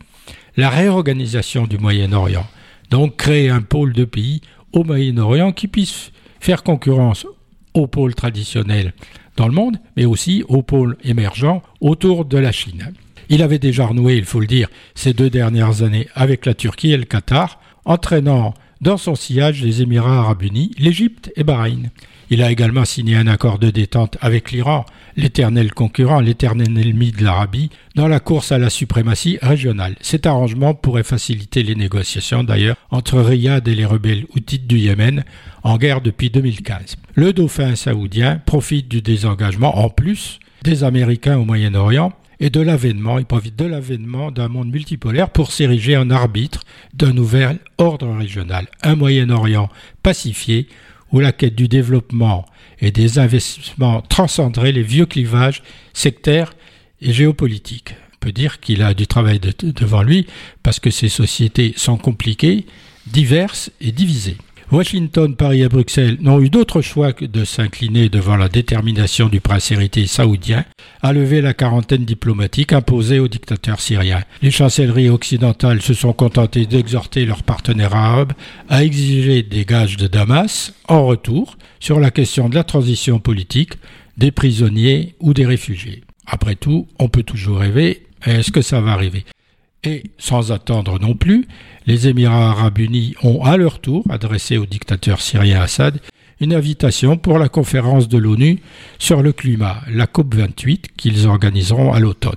la 0.58 0.70
réorganisation 0.70 1.67
du 1.67 1.78
Moyen-Orient, 1.78 2.48
donc 2.89 3.17
créer 3.17 3.50
un 3.50 3.62
pôle 3.62 3.94
de 3.94 4.06
pays 4.06 4.41
au 4.74 4.84
Moyen-Orient 4.84 5.52
qui 5.52 5.67
puisse 5.67 6.12
faire 6.39 6.63
concurrence 6.63 7.26
au 7.74 7.88
pôle 7.88 8.15
traditionnel 8.15 8.94
dans 9.38 9.48
le 9.48 9.54
monde, 9.54 9.78
mais 9.96 10.06
aussi 10.06 10.44
au 10.48 10.62
pôle 10.62 10.98
émergent 11.04 11.62
autour 11.80 12.26
de 12.26 12.38
la 12.38 12.52
Chine. 12.52 12.94
Il 13.30 13.41
avait 13.41 13.60
déjà 13.60 13.86
renoué, 13.86 14.17
il 14.17 14.26
faut 14.26 14.41
le 14.41 14.48
dire, 14.48 14.67
ces 14.94 15.13
deux 15.13 15.30
dernières 15.30 15.84
années 15.84 16.08
avec 16.15 16.46
la 16.46 16.54
Turquie 16.54 16.91
et 16.91 16.98
le 16.98 17.06
Qatar, 17.06 17.62
entraînant 17.86 18.54
dans 18.82 18.98
son 18.98 19.15
sillage 19.15 19.62
les 19.62 19.82
Émirats 19.82 20.20
arabes 20.20 20.44
unis, 20.44 20.72
l'Égypte 20.78 21.32
et 21.36 21.44
Bahreïn. 21.44 21.89
Il 22.32 22.41
a 22.41 22.50
également 22.50 22.86
signé 22.86 23.17
un 23.17 23.28
accord 23.28 23.60
de 23.60 23.70
détente 23.70 24.17
avec 24.22 24.52
l'Iran, 24.52 24.86
l'éternel 25.17 25.74
concurrent, 25.74 26.22
l'éternel 26.22 26.78
ennemi 26.78 27.12
de 27.12 27.24
l'Arabie, 27.24 27.70
dans 27.96 28.08
la 28.08 28.22
course 28.22 28.54
à 28.54 28.58
la 28.58 28.70
suprématie 28.70 29.38
régionale. 29.41 29.96
Cet 30.00 30.26
arrangement 30.26 30.74
pourrait 30.74 31.04
faciliter 31.04 31.62
les 31.62 31.76
négociations 31.76 32.46
d'ailleurs 32.46 32.78
entre 32.89 33.20
Riyad 33.20 33.67
et 33.67 33.76
les 33.76 33.86
rebelles 33.86 34.26
houtites 34.34 34.65
du 34.65 34.80
Yémen, 34.80 35.26
en 35.63 35.78
guerre 35.78 36.00
depuis 36.00 36.30
2015. 36.30 36.96
Le 37.15 37.34
dauphin 37.34 37.76
saoudien 37.76 38.41
profite 38.46 38.88
du 38.88 39.02
désengagement 39.02 39.78
en 39.78 39.89
plus 39.89 40.39
des 40.63 40.86
Américains 40.86 41.38
au 41.38 41.44
Moyen-Orient 41.44 42.13
et 42.41 42.49
de 42.49 42.60
l'avènement, 42.60 43.19
il 43.19 43.25
profite 43.25 43.56
de 43.56 43.65
l'avènement 43.65 44.32
d'un 44.32 44.47
monde 44.47 44.71
multipolaire 44.71 45.30
pour 45.30 45.51
s'ériger 45.51 45.95
en 45.95 46.10
arbitre 46.10 46.63
d'un 46.95 47.13
nouvel 47.13 47.60
ordre 47.77 48.12
régional, 48.17 48.67
un 48.82 48.95
Moyen-Orient 48.95 49.69
pacifié 50.01 50.67
où 51.12 51.19
la 51.19 51.34
quête 51.34 51.56
du 51.56 51.67
développement 51.67 52.47
et 52.80 52.89
des 52.89 53.19
investissements 53.19 54.01
transcenderait 54.01 54.71
les 54.71 54.82
vieux 54.82 55.06
clivages 55.06 55.62
sectaires 55.93 56.56
et 56.99 57.13
géopolitiques. 57.13 57.93
On 58.15 58.17
peut 58.19 58.32
dire 58.32 58.60
qu'il 58.60 58.82
a 58.82 58.95
du 58.95 59.06
travail 59.06 59.39
devant 59.62 60.01
lui 60.01 60.25
parce 60.63 60.80
que 60.80 60.89
ces 60.89 61.10
sociétés 61.10 61.73
sont 61.77 61.97
compliquées, 61.97 62.65
diverses 63.06 63.71
et 63.82 63.91
divisées. 63.91 64.38
Washington, 64.71 65.36
Paris 65.36 65.63
et 65.63 65.67
Bruxelles 65.67 66.17
n'ont 66.21 66.39
eu 66.39 66.49
d'autre 66.49 66.81
choix 66.81 67.12
que 67.12 67.25
de 67.25 67.43
s'incliner 67.43 68.07
devant 68.07 68.38
la 68.38 68.47
détermination 68.47 69.27
du 69.27 69.41
prince 69.41 69.69
héritier 69.69 70.07
saoudien 70.07 70.63
à 71.01 71.12
lever 71.12 71.41
la 71.41 71.53
quarantaine 71.53 72.05
diplomatique 72.05 72.71
imposée 72.71 73.19
au 73.19 73.27
dictateur 73.27 73.81
syrien. 73.81 74.21
Les 74.41 74.49
chancelleries 74.49 75.10
occidentales 75.10 75.81
se 75.81 75.93
sont 75.93 76.13
contentées 76.13 76.67
d'exhorter 76.67 77.25
leurs 77.25 77.43
partenaires 77.43 77.95
arabes 77.95 78.31
à 78.69 78.86
exiger 78.86 79.43
des 79.43 79.65
gages 79.65 79.97
de 79.97 80.07
Damas 80.07 80.73
en 80.88 81.05
retour 81.05 81.57
sur 81.81 81.99
la 81.99 82.10
question 82.10 82.47
de 82.47 82.55
la 82.55 82.63
transition 82.63 83.19
politique, 83.19 83.73
des 84.17 84.31
prisonniers 84.31 85.15
ou 85.19 85.34
des 85.34 85.45
réfugiés. 85.45 86.01
Après 86.25 86.55
tout, 86.55 86.88
on 86.97 87.10
peut 87.10 87.23
toujours 87.23 87.57
rêver, 87.57 88.03
est-ce 88.25 88.51
que 88.51 88.62
ça 88.62 88.79
va 88.79 88.91
arriver? 88.93 89.25
Et 89.84 90.04
sans 90.17 90.52
attendre 90.52 91.00
non 91.00 91.15
plus, 91.15 91.48
les 91.88 92.08
Émirats 92.08 92.52
arabes 92.52 92.80
unis 92.80 93.15
ont 93.24 93.44
à 93.44 93.58
leur 93.58 93.80
tour 93.80 94.04
adressé 94.10 94.58
au 94.58 94.65
dictateur 94.65 95.22
syrien 95.22 95.62
Assad 95.62 96.00
une 96.39 96.54
invitation 96.54 97.17
pour 97.17 97.38
la 97.38 97.50
conférence 97.50 98.08
de 98.08 98.17
l'ONU 98.17 98.60
sur 98.98 99.22
le 99.22 99.32
climat, 99.32 99.82
la 99.89 100.06
COP28, 100.06 100.86
qu'ils 100.98 101.28
organiseront 101.28 101.94
à 101.94 102.00
l'automne. 102.00 102.34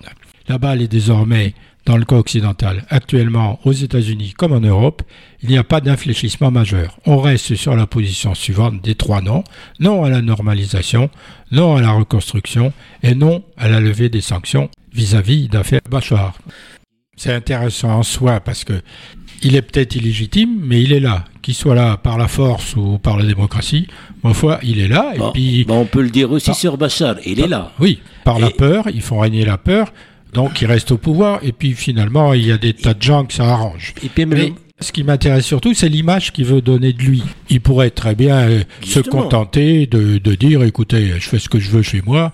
La 0.47 0.59
balle 0.59 0.83
est 0.83 0.89
désormais 0.89 1.55
dans 1.87 1.97
le 1.97 2.05
camp 2.05 2.19
occidental. 2.19 2.85
Actuellement, 2.89 3.61
aux 3.65 3.73
États-Unis 3.73 4.35
comme 4.37 4.53
en 4.53 4.61
Europe, 4.61 5.03
il 5.43 5.49
n'y 5.51 5.59
a 5.59 5.65
pas 5.65 5.81
d'infléchissement 5.81 6.51
majeur. 6.51 6.99
On 7.07 7.19
reste 7.19 7.55
sur 7.57 7.77
la 7.77 7.87
position 7.87 8.35
suivante 8.35 8.83
des 8.83 8.95
trois 8.95 9.21
noms. 9.21 9.45
Non 9.81 10.05
à 10.05 10.11
la 10.11 10.23
normalisation, 10.23 11.11
non 11.51 11.77
à 11.77 11.81
la 11.81 11.93
reconstruction 11.93 12.73
et 13.03 13.15
non 13.15 13.43
à 13.57 13.69
la 13.69 13.81
levée 13.81 14.09
des 14.09 14.23
sanctions 14.23 14.71
vis-à-vis 14.93 15.49
d'affaires 15.49 15.81
Bachar. 15.91 16.39
C'est 17.17 17.33
intéressant 17.33 17.99
en 17.99 18.03
soi 18.03 18.41
parce 18.41 18.65
que 18.65 18.81
il 19.43 19.57
est 19.57 19.63
peut-être 19.63 19.95
illégitime, 19.95 20.59
mais 20.63 20.83
il 20.83 20.93
est 20.93 21.01
là. 21.01 21.25
Qu'il 21.43 21.55
soit 21.55 21.75
là 21.75 21.97
par 21.99 22.17
la 22.17 22.29
force 22.29 22.75
ou 22.77 22.99
par 22.99 23.19
la 23.19 23.27
démocratie, 23.27 23.87
ma 24.23 24.33
foi, 24.33 24.59
il 24.63 24.81
est 24.81 24.89
là. 24.89 25.13
Et 25.15 25.21
puis, 25.33 25.67
on 25.69 25.85
peut 25.85 26.03
le 26.03 26.11
dire 26.11 26.33
aussi 26.33 26.55
sur 26.55 26.79
Bachar, 26.79 27.17
il 27.27 27.41
est 27.41 27.47
là. 27.47 27.73
Oui, 27.79 28.01
par 28.25 28.39
la 28.39 28.51
peur, 28.51 28.87
ils 28.93 29.03
font 29.03 29.21
régner 29.21 29.45
la 29.45 29.59
peur, 29.59 29.93
donc 30.33 30.63
il 30.63 30.67
reste 30.67 30.93
au 30.93 30.97
pouvoir, 30.97 31.41
et 31.43 31.53
puis 31.53 31.73
finalement, 31.73 32.33
il 32.33 32.47
y 32.47 32.53
a 32.53 32.57
des 32.57 32.73
tas 32.73 32.95
de 32.95 33.03
gens 33.03 33.25
que 33.27 33.35
ça 33.35 33.45
arrange. 33.45 33.93
Et 34.03 34.09
puis, 34.09 34.25
mais 34.25 34.55
ce 34.81 34.93
qui 34.93 35.05
m'intéresse 35.05 35.45
surtout, 35.45 35.75
c'est 35.75 35.89
l'image 35.89 36.33
qu'il 36.33 36.47
veut 36.47 36.63
donner 36.63 36.93
de 36.93 37.03
lui. 37.03 37.23
Il 37.51 37.61
pourrait 37.61 37.91
très 37.91 38.15
bien 38.15 38.49
euh, 38.49 38.63
se 38.83 39.01
contenter 39.01 39.87
de, 39.87 40.19
de 40.19 40.35
dire, 40.35 40.63
écoutez, 40.63 41.13
je 41.19 41.29
fais 41.29 41.39
ce 41.39 41.49
que 41.49 41.61
je 41.61 41.71
veux 41.71 41.83
chez 41.83 42.03
moi, 42.05 42.33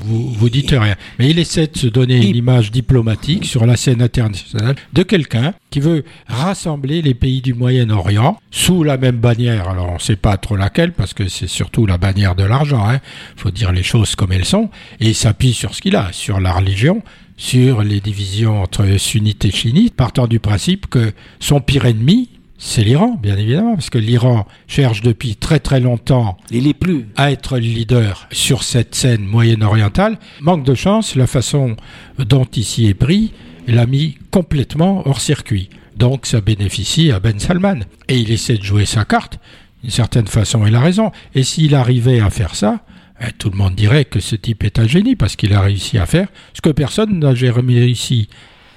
vous, 0.00 0.30
vous 0.30 0.50
dites 0.50 0.70
rien. 0.70 0.96
Mais 1.18 1.30
il 1.30 1.38
essaie 1.38 1.66
de 1.66 1.76
se 1.76 1.86
donner 1.86 2.16
une 2.16 2.36
image 2.36 2.70
diplomatique 2.70 3.44
sur 3.44 3.66
la 3.66 3.76
scène 3.76 4.02
internationale 4.02 4.76
de 4.92 5.02
quelqu'un 5.02 5.54
qui 5.70 5.80
veut 5.80 6.04
rassembler 6.26 7.02
les 7.02 7.14
pays 7.14 7.40
du 7.40 7.54
Moyen-Orient 7.54 8.38
sous 8.50 8.82
la 8.82 8.96
même 8.96 9.16
bannière. 9.16 9.68
Alors 9.68 9.90
on 9.90 9.94
ne 9.94 9.98
sait 9.98 10.16
pas 10.16 10.36
trop 10.36 10.56
laquelle 10.56 10.92
parce 10.92 11.14
que 11.14 11.28
c'est 11.28 11.48
surtout 11.48 11.86
la 11.86 11.98
bannière 11.98 12.34
de 12.34 12.44
l'argent. 12.44 12.84
Il 12.90 12.96
hein. 12.96 13.00
faut 13.36 13.50
dire 13.50 13.72
les 13.72 13.82
choses 13.82 14.14
comme 14.14 14.32
elles 14.32 14.44
sont. 14.44 14.70
Et 15.00 15.08
il 15.08 15.14
s'appuie 15.14 15.54
sur 15.54 15.74
ce 15.74 15.82
qu'il 15.82 15.96
a, 15.96 16.12
sur 16.12 16.40
la 16.40 16.52
religion, 16.52 17.02
sur 17.36 17.82
les 17.82 18.00
divisions 18.00 18.62
entre 18.62 18.96
sunnites 18.98 19.44
et 19.44 19.50
chiites, 19.50 19.94
partant 19.94 20.26
du 20.26 20.38
principe 20.38 20.86
que 20.86 21.12
son 21.40 21.60
pire 21.60 21.86
ennemi, 21.86 22.28
c'est 22.66 22.82
l'Iran, 22.82 23.18
bien 23.22 23.36
évidemment, 23.36 23.74
parce 23.74 23.90
que 23.90 23.98
l'Iran 23.98 24.46
cherche 24.68 25.02
depuis 25.02 25.36
très 25.36 25.60
très 25.60 25.80
longtemps 25.80 26.38
Il 26.50 26.66
est 26.66 26.72
plus. 26.72 27.06
à 27.14 27.30
être 27.30 27.56
le 27.58 27.66
leader 27.66 28.26
sur 28.32 28.62
cette 28.62 28.94
scène 28.94 29.26
moyen-orientale. 29.26 30.18
Manque 30.40 30.64
de 30.64 30.74
chance, 30.74 31.14
la 31.14 31.26
façon 31.26 31.76
dont 32.18 32.46
ici 32.56 32.86
est 32.86 32.94
pris 32.94 33.34
l'a 33.68 33.84
mis 33.84 34.16
complètement 34.30 35.06
hors 35.06 35.20
circuit. 35.20 35.68
Donc 35.98 36.24
ça 36.24 36.40
bénéficie 36.40 37.12
à 37.12 37.20
Ben 37.20 37.38
Salman. 37.38 37.80
Et 38.08 38.16
il 38.16 38.30
essaie 38.32 38.56
de 38.56 38.64
jouer 38.64 38.86
sa 38.86 39.04
carte. 39.04 39.38
D'une 39.82 39.90
certaine 39.90 40.26
façon, 40.26 40.66
il 40.66 40.74
a 40.74 40.80
raison. 40.80 41.12
Et 41.34 41.42
s'il 41.42 41.74
arrivait 41.74 42.20
à 42.20 42.30
faire 42.30 42.54
ça, 42.54 42.80
eh, 43.20 43.30
tout 43.38 43.50
le 43.50 43.58
monde 43.58 43.74
dirait 43.74 44.06
que 44.06 44.20
ce 44.20 44.36
type 44.36 44.64
est 44.64 44.78
un 44.78 44.86
génie 44.86 45.16
parce 45.16 45.36
qu'il 45.36 45.52
a 45.52 45.60
réussi 45.60 45.98
à 45.98 46.06
faire 46.06 46.28
ce 46.54 46.62
que 46.62 46.70
personne 46.70 47.18
n'a 47.18 47.34
jamais 47.34 47.78
réussi 47.78 48.30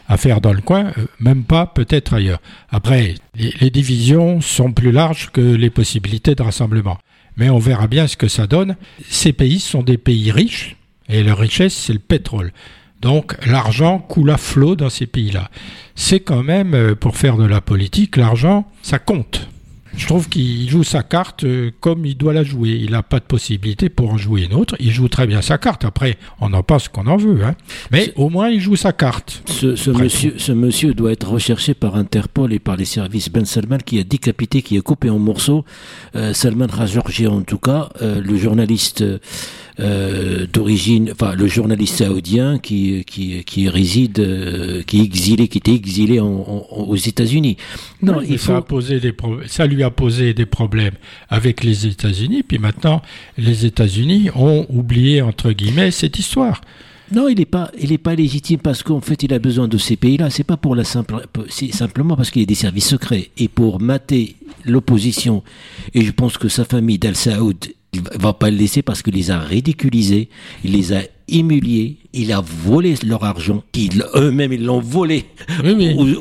à 0.08 0.18
faire 0.18 0.42
dans 0.42 0.54
le 0.54 0.62
coin, 0.62 0.94
euh, 0.98 1.06
même 1.20 1.44
pas 1.44 1.66
peut-être 1.66 2.14
ailleurs. 2.14 2.42
Après, 2.70 3.16
les, 3.36 3.70
divisions 3.70 4.42
sont 4.42 4.72
plus 4.72 4.92
larges 4.92 5.30
que 5.32 5.42
les 5.42 5.70
possibilités 5.70 6.36
de 6.36 6.44
rassemblement. 6.44 6.98
Mais 7.36 7.50
on 7.50 7.60
verra 7.60 7.88
bien 7.88 8.08
ce 8.08 8.18
que 8.18 8.28
ça 8.28 8.48
donne. 8.48 8.78
Ces 9.10 9.34
pays 9.34 9.60
sont 9.60 9.84
des 9.84 9.98
pays 9.98 10.32
riches, 10.32 10.76
et 11.10 11.24
leur 11.24 11.38
richesse, 11.38 11.76
c'est 11.76 11.94
le 11.94 12.00
pétrole. 12.00 12.52
Donc 13.02 13.36
l'argent 13.46 14.00
coule 14.00 14.32
à 14.32 14.38
flot 14.38 14.76
dans 14.76 14.90
ces 14.90 15.06
pays-là. 15.06 15.52
C'est 15.96 16.22
quand 16.22 16.44
même, 16.44 16.74
euh, 16.74 16.96
pour 16.96 17.16
faire 17.16 17.38
de 17.38 17.46
la 17.46 17.62
politique, 17.62 18.18
l'argent, 18.18 18.66
ça 18.82 19.00
compte. 19.00 19.48
Je 19.98 20.06
trouve 20.06 20.30
qu'il 20.30 20.70
joue 20.70 20.84
sa 20.84 21.04
carte 21.04 21.44
euh, 21.44 21.72
comme 21.80 22.06
il 22.06 22.16
doit 22.16 22.34
la 22.34 22.44
jouer. 22.44 22.80
Il 22.82 22.92
n'a 22.92 23.04
pas 23.04 23.20
de 23.20 23.26
possibilité 23.26 23.90
pour 23.90 24.12
en 24.12 24.18
jouer 24.18 24.44
une 24.44 24.54
autre. 24.54 24.76
Il 24.80 24.92
joue 24.92 25.08
très 25.08 25.26
bien 25.26 25.42
sa 25.42 25.58
carte. 25.58 25.86
Après, 25.86 26.18
on 26.40 26.54
en 26.54 26.64
pense 26.64 26.88
qu'on 26.88 27.08
en 27.08 27.18
veut. 27.18 27.44
Hein. 27.44 27.56
Mais 27.92 28.14
au 28.16 28.30
moins, 28.30 28.50
il 28.50 28.62
joue 28.62 28.76
sa 28.76 28.94
carte. 28.94 29.42
Ce, 29.48 29.90
monsieur, 29.90 30.36
ce, 30.38 30.52
monsieur, 30.52 30.94
doit 30.94 31.12
être 31.12 31.30
recherché 31.30 31.74
par 31.74 31.96
Interpol 31.96 32.54
et 32.54 32.60
par 32.60 32.78
les 32.78 32.86
services 32.86 33.30
Ben 33.30 33.46
Salman 33.46 33.80
qui 33.84 34.00
a 34.00 34.04
décapité, 34.04 34.62
qui 34.62 34.78
a 34.78 34.82
coupé 34.82 35.10
en 35.10 35.20
morceaux 35.20 35.66
euh, 36.16 36.34
Salman 36.34 36.68
Khashoggi 36.68 37.28
en 37.28 37.42
tout 37.42 37.58
cas, 37.58 37.90
euh, 38.02 38.22
le 38.22 38.38
journaliste 38.38 39.02
euh, 39.02 39.20
d'origine, 39.80 41.12
enfin 41.12 41.36
le 41.36 41.48
journaliste 41.48 41.98
saoudien 41.98 42.58
qui 42.58 43.04
qui, 43.06 43.44
qui 43.44 43.70
réside, 43.70 44.20
euh, 44.20 44.82
qui 44.84 45.00
est 45.00 45.04
exilé, 45.04 45.48
qui 45.48 45.60
était 45.60 45.74
exilé 45.74 46.20
aux 46.20 46.96
États-Unis. 46.96 47.58
Non, 48.02 48.22
il 48.22 48.38
faut... 48.38 48.54
ça, 48.54 48.58
a 48.58 48.62
posé 48.62 49.00
des 49.00 49.14
ça 49.46 49.68
lui 49.68 49.84
a 49.84 49.92
posé 49.92 50.34
des 50.34 50.46
problèmes 50.46 50.96
avec 51.30 51.64
les 51.64 51.86
États-Unis. 51.86 52.44
Puis 52.44 52.58
maintenant, 52.58 53.02
les 53.38 53.66
États-Unis 53.66 54.30
ont 54.36 54.66
oublié 54.70 55.22
entre 55.22 55.52
guillemets 55.52 55.92
cette 55.92 56.18
histoire. 56.18 56.62
Non, 57.12 57.30
il 57.30 57.38
n'est 57.38 57.46
pas, 57.46 57.72
il 57.80 57.94
est 57.94 57.98
pas 57.98 58.16
légitime 58.16 58.60
parce 58.60 58.84
qu'en 58.84 59.00
fait, 59.00 59.24
il 59.24 59.34
a 59.34 59.40
besoin 59.40 59.70
de 59.70 59.78
ces 59.78 59.96
pays-là. 59.96 60.30
C'est 60.30 60.44
pas 60.44 60.58
pour 60.58 60.76
la 60.76 60.84
simple, 60.84 61.26
c'est 61.50 61.72
simplement 61.72 62.18
parce 62.18 62.32
qu'il 62.32 62.42
y 62.42 62.44
a 62.44 62.48
des 62.48 62.56
services 62.56 62.90
secrets 62.90 63.30
et 63.38 63.48
pour 63.48 63.80
mater 63.80 64.36
l'opposition. 64.66 65.44
Et 65.94 66.02
je 66.02 66.12
pense 66.12 66.38
que 66.38 66.50
sa 66.50 66.66
famille 66.66 67.00
d'Al 67.00 67.16
Saoud, 67.16 67.58
il 67.94 68.02
va 68.20 68.34
pas 68.34 68.50
le 68.50 68.58
laisser 68.58 68.82
parce 68.82 69.02
qu'il 69.02 69.16
les 69.16 69.32
a 69.32 69.40
ridiculisés, 69.40 70.30
il 70.64 70.74
les 70.74 70.94
a 70.94 71.02
humiliés, 71.30 71.98
il 72.14 72.32
a 72.32 72.42
volé 72.42 72.96
leur 73.06 73.24
argent, 73.24 73.64
eux-mêmes 74.16 74.54
ils 74.54 74.64
l'ont 74.64 74.80
volé 74.80 75.26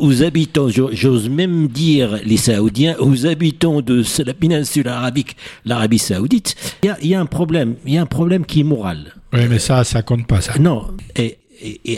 Aux, 0.01 0.23
habitants, 0.23 0.69
j'ose 0.69 1.29
même 1.29 1.69
dire 1.69 2.19
les 2.25 2.37
Saoudiens, 2.37 2.97
aux 2.99 3.27
habitants 3.27 3.83
de 3.83 4.03
la 4.25 4.35
péninsule 4.35 4.89
arabique, 4.89 5.37
l'Arabie 5.65 5.99
Saoudite. 5.99 6.57
Il 6.83 7.09
y, 7.09 7.15
a, 7.15 7.21
un 7.21 7.27
problème, 7.27 7.77
il 7.87 7.95
y 7.95 7.99
a 7.99 8.03
un 8.03 8.07
problème 8.07 8.45
qui 8.45 8.61
est 8.61 8.65
moral. 8.65 9.15
Oui, 9.33 9.41
mais 9.49 9.59
ça, 9.59 9.85
ça 9.85 10.03
compte 10.03 10.27
pas 10.27 10.41
ça. 10.41 10.59
Non, 10.59 10.89
et, 11.17 11.39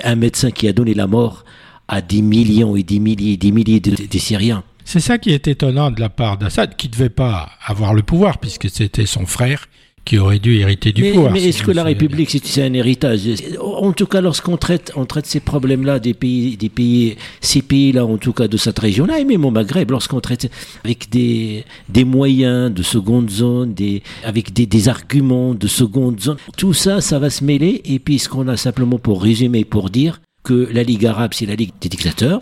un 0.04 0.14
médecin 0.14 0.50
qui 0.50 0.68
a 0.68 0.72
donné 0.72 0.94
la 0.94 1.06
mort 1.06 1.44
à 1.88 2.00
des 2.00 2.22
millions 2.22 2.76
et 2.76 2.82
des 2.82 3.00
milliers 3.00 3.32
et 3.32 3.36
des 3.36 3.50
milliers 3.50 3.80
de, 3.80 3.90
de 4.06 4.18
Syriens. 4.18 4.62
C'est 4.90 5.00
ça 5.00 5.18
qui 5.18 5.32
est 5.32 5.46
étonnant 5.48 5.90
de 5.90 6.00
la 6.00 6.08
part 6.08 6.38
d'Assad, 6.38 6.74
qui 6.74 6.86
ne 6.86 6.92
devait 6.92 7.10
pas 7.10 7.50
avoir 7.62 7.92
le 7.92 8.00
pouvoir, 8.00 8.38
puisque 8.38 8.70
c'était 8.70 9.04
son 9.04 9.26
frère 9.26 9.68
qui 10.06 10.16
aurait 10.16 10.38
dû 10.38 10.56
hériter 10.56 10.92
du 10.92 11.12
pouvoir. 11.12 11.30
Mais 11.30 11.44
est-ce 11.44 11.62
que 11.62 11.72
la 11.72 11.84
République, 11.84 12.30
c'est 12.30 12.62
un 12.62 12.72
héritage? 12.72 13.20
En 13.60 13.92
tout 13.92 14.06
cas, 14.06 14.22
lorsqu'on 14.22 14.56
traite, 14.56 14.90
on 14.96 15.04
traite 15.04 15.26
ces 15.26 15.40
problèmes-là 15.40 15.98
des 15.98 16.14
pays, 16.14 16.56
des 16.56 16.70
pays, 16.70 17.16
ces 17.42 17.60
pays-là, 17.60 18.06
en 18.06 18.16
tout 18.16 18.32
cas 18.32 18.48
de 18.48 18.56
cette 18.56 18.78
région-là, 18.78 19.18
et 19.18 19.26
même 19.26 19.44
au 19.44 19.50
Maghreb, 19.50 19.90
lorsqu'on 19.90 20.20
traite 20.20 20.50
avec 20.82 21.10
des, 21.10 21.66
des 21.90 22.04
moyens 22.06 22.72
de 22.72 22.82
seconde 22.82 23.28
zone, 23.28 23.74
des, 23.74 24.02
avec 24.24 24.54
des, 24.54 24.64
des 24.64 24.88
arguments 24.88 25.52
de 25.52 25.66
seconde 25.66 26.18
zone, 26.18 26.38
tout 26.56 26.72
ça, 26.72 27.02
ça 27.02 27.18
va 27.18 27.28
se 27.28 27.44
mêler. 27.44 27.82
Et 27.84 27.98
puis, 27.98 28.18
ce 28.18 28.30
qu'on 28.30 28.48
a 28.48 28.56
simplement 28.56 28.98
pour 28.98 29.22
résumer, 29.22 29.66
pour 29.66 29.90
dire, 29.90 30.22
la 30.54 30.82
Ligue 30.82 31.06
arabe, 31.06 31.32
c'est 31.34 31.46
la 31.46 31.54
Ligue 31.54 31.72
des 31.80 31.88
dictateurs, 31.88 32.40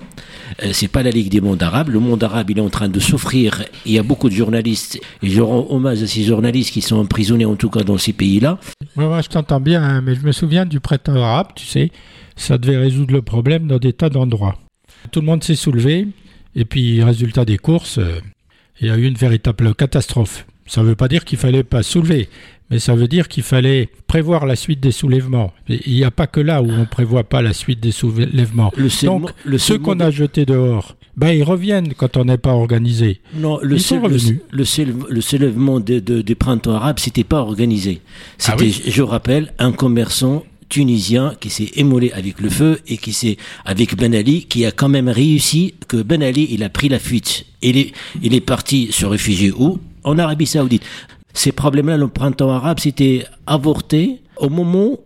euh, 0.63 0.71
c'est 0.73 0.89
pas 0.89 1.03
la 1.03 1.11
Ligue 1.11 1.31
des 1.31 1.41
mondes 1.41 1.63
arabes. 1.63 1.89
Le 1.89 2.01
monde 2.01 2.23
arabe, 2.23 2.51
il 2.51 2.59
est 2.59 2.63
en 2.63 2.71
train 2.71 2.89
de 2.89 3.01
souffrir. 3.01 3.65
Il 3.85 3.93
y 3.93 3.99
a 3.99 4.03
beaucoup 4.03 4.29
de 4.29 4.35
journalistes, 4.35 5.01
et 5.23 5.29
je 5.29 5.41
rends 5.41 5.67
hommage 5.71 6.03
à 6.03 6.07
ces 6.07 6.23
journalistes 6.23 6.73
qui 6.73 6.83
sont 6.83 6.97
emprisonnés, 6.97 7.45
en 7.45 7.57
tout 7.57 7.71
cas 7.71 7.83
dans 7.83 7.99
ces 7.99 8.13
pays-là. 8.13 8.59
moi, 8.97 9.21
je 9.21 9.29
t'entends 9.29 9.61
bien, 9.61 9.83
hein, 9.83 10.01
mais 10.01 10.15
je 10.15 10.21
me 10.21 10.33
souviens 10.33 10.67
du 10.67 10.81
printemps 10.81 11.17
arabe, 11.17 11.49
tu 11.55 11.67
sais, 11.67 11.91
ça 12.37 12.59
devait 12.59 12.77
résoudre 12.77 13.13
le 13.13 13.23
problème 13.23 13.67
dans 13.67 13.79
des 13.79 13.93
tas 13.93 14.11
d'endroits. 14.11 14.57
Tout 15.11 15.21
le 15.21 15.27
monde 15.27 15.45
s'est 15.45 15.57
soulevé, 15.57 16.09
et 16.55 16.65
puis, 16.65 17.03
résultat 17.03 17.45
des 17.45 17.59
courses, 17.59 17.99
euh, 17.99 18.21
il 18.81 18.89
y 18.89 18.91
a 18.91 18.97
eu 18.97 19.05
une 19.05 19.15
véritable 19.15 19.75
catastrophe. 19.75 20.47
Ça 20.67 20.83
ne 20.83 20.87
veut 20.89 20.97
pas 20.97 21.09
dire 21.09 21.25
qu'il 21.25 21.39
fallait 21.39 21.63
pas 21.63 21.83
soulever, 21.83 22.29
mais 22.71 22.79
ça 22.79 22.95
veut 22.95 23.09
dire 23.09 23.29
qu'il 23.29 23.43
fallait 23.43 23.89
prévoir 24.07 24.47
la 24.47 24.57
suite 24.57 24.81
des 24.81 24.91
soulèvements. 24.93 25.53
il 25.69 25.95
n'y 25.95 26.05
a 26.05 26.11
pas 26.11 26.27
que 26.27 26.41
là 26.41 26.63
où 26.63 26.69
on 26.71 26.79
ne 26.81 26.85
prévoit 26.85 27.25
pas 27.25 27.43
la 27.43 27.53
suite 27.53 27.81
des 27.81 27.93
soulèvements. 27.93 28.73
Le 28.77 29.07
Donc, 29.07 29.31
le 29.45 29.59
ceux 29.59 29.79
qu'on 29.79 30.01
a 30.01 30.11
jetés 30.11 30.45
dehors, 30.45 30.97
ben, 31.17 31.31
ils 31.31 31.45
reviennent 31.45 31.95
quand 31.95 32.17
on 32.17 32.25
n'est 32.25 32.39
pas 32.39 32.53
organisé. 32.53 33.21
Non, 33.35 33.59
le, 33.63 33.77
ils 33.77 33.81
sont 33.81 34.01
revenus. 34.01 34.41
le, 34.51 34.65
le 35.09 35.21
soulèvement 35.21 35.81
de, 35.81 35.99
de, 36.01 36.21
du 36.21 36.35
printemps 36.35 36.75
arabe, 36.75 36.99
c'était 36.99 37.25
pas 37.25 37.41
organisé. 37.41 38.01
Ah 38.45 38.57
c'était, 38.59 38.91
je 38.91 39.03
rappelle, 39.03 39.53
un 39.59 39.73
commerçant 39.73 40.45
tunisien 40.69 41.35
qui 41.41 41.49
s'est 41.49 41.71
émolé 41.77 42.11
avec 42.13 42.41
le 42.41 42.51
feu 42.51 42.81
et 42.89 42.97
qui 42.97 43.13
s'est 43.13 43.37
avec 43.65 43.97
Ben 43.97 44.13
Ali 44.15 44.45
qui 44.47 44.67
a 44.67 44.73
quand 44.73 44.89
même 44.89 45.09
réussi 45.09 45.75
que 45.87 46.03
Ben 46.03 46.23
Ali 46.25 46.49
il 46.51 46.65
a 46.65 46.69
pris 46.69 46.89
la 46.89 46.99
fuite 46.99 47.47
il 47.63 47.77
est 47.77 47.93
il 48.21 48.35
est 48.35 48.41
parti 48.41 48.89
se 48.91 49.07
réfugier 49.07 49.53
où? 49.53 49.79
En 50.07 50.19
Arabie 50.19 50.47
Saoudite. 50.47 50.85
Ces 51.35 51.53
problèmes-là, 51.53 51.99
le 51.99 52.09
printemps 52.09 52.51
arabe, 52.51 52.79
c'était 52.81 53.27
avorté 53.47 54.23
au 54.39 54.49
moment 54.49 54.97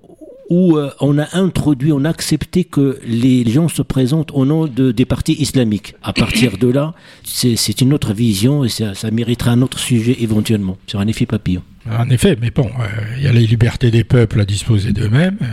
où 0.50 0.76
euh, 0.76 0.90
on 1.00 1.16
a 1.18 1.26
introduit, 1.36 1.92
on 1.92 2.04
a 2.04 2.10
accepté 2.10 2.64
que 2.64 2.98
les 3.06 3.48
gens 3.48 3.68
se 3.68 3.82
présentent 3.82 4.32
au 4.32 4.44
nom 4.44 4.66
de, 4.66 4.90
des 4.90 5.04
partis 5.04 5.40
islamiques. 5.40 5.94
À 6.02 6.12
partir 6.12 6.58
de 6.58 6.68
là, 6.68 6.92
c'est 7.24 7.80
une 7.80 7.94
autre 7.94 8.12
vision 8.12 8.64
et 8.64 8.68
ça, 8.68 8.94
ça 8.94 9.10
méritera 9.10 9.52
un 9.52 9.62
autre 9.62 9.78
sujet 9.78 10.16
éventuellement, 10.20 10.76
sur 10.86 10.98
un 11.00 11.06
effet 11.06 11.24
papillon. 11.24 11.62
En 11.88 12.10
effet, 12.10 12.36
mais 12.38 12.50
bon, 12.50 12.66
euh, 12.66 12.86
il 13.16 13.24
y 13.24 13.26
a 13.26 13.32
les 13.32 13.46
libertés 13.46 13.90
des 13.90 14.04
peuples 14.04 14.40
à 14.40 14.44
disposer 14.44 14.92
d'eux-mêmes. 14.92 15.38
Euh, 15.40 15.46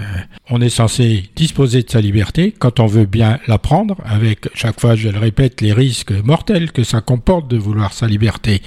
on 0.49 0.61
est 0.61 0.69
censé 0.69 1.23
disposer 1.35 1.83
de 1.83 1.89
sa 1.89 2.01
liberté 2.01 2.53
quand 2.57 2.79
on 2.79 2.85
veut 2.85 3.05
bien 3.05 3.39
la 3.47 3.57
prendre, 3.57 3.95
avec 4.03 4.49
chaque 4.53 4.79
fois, 4.79 4.95
je 4.95 5.09
le 5.09 5.19
répète, 5.19 5.61
les 5.61 5.71
risques 5.71 6.11
mortels 6.11 6.71
que 6.71 6.83
ça 6.83 6.99
comporte 7.01 7.47
de 7.49 7.57
vouloir 7.57 7.93
sa 7.93 8.07
liberté. 8.07 8.61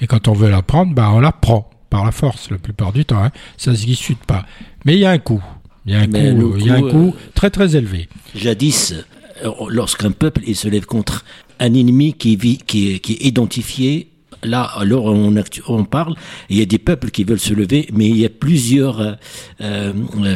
Et 0.00 0.06
quand 0.06 0.26
on 0.28 0.32
veut 0.32 0.50
la 0.50 0.62
prendre, 0.62 0.92
bah, 0.92 1.10
on 1.12 1.20
la 1.20 1.30
prend 1.32 1.70
par 1.88 2.04
la 2.04 2.10
force 2.10 2.50
la 2.50 2.58
plupart 2.58 2.92
du 2.92 3.04
temps. 3.04 3.22
Hein. 3.22 3.30
Ça 3.58 3.70
ne 3.70 3.76
se 3.76 3.86
discute 3.86 4.24
pas. 4.24 4.44
Mais 4.84 4.94
il 4.94 5.00
y 5.00 5.04
a 5.04 5.10
un 5.10 5.18
coût. 5.18 5.42
Il 5.86 5.92
y 5.92 5.96
a 5.96 6.00
un 6.00 6.06
coût, 6.06 6.54
il 6.58 6.66
y 6.66 6.70
a 6.70 6.74
un 6.74 6.80
coût 6.80 7.14
euh, 7.14 7.30
très 7.34 7.50
très 7.50 7.76
élevé. 7.76 8.08
Jadis, 8.34 8.94
lorsqu'un 9.68 10.12
peuple 10.12 10.42
il 10.46 10.56
se 10.56 10.68
lève 10.68 10.86
contre 10.86 11.24
un 11.60 11.74
ennemi 11.74 12.14
qui, 12.14 12.36
vit, 12.36 12.58
qui, 12.58 13.00
qui 13.00 13.12
est 13.12 13.24
identifié 13.24 14.08
là, 14.44 14.62
alors 14.62 15.06
on, 15.06 15.34
on, 15.68 15.84
parle, 15.84 16.14
il 16.48 16.58
y 16.58 16.62
a 16.62 16.66
des 16.66 16.78
peuples 16.78 17.10
qui 17.10 17.24
veulent 17.24 17.40
se 17.40 17.54
lever, 17.54 17.88
mais 17.92 18.08
il 18.08 18.18
y 18.18 18.24
a 18.24 18.30
plusieurs, 18.30 19.00
euh, 19.00 19.12
euh 19.60 19.92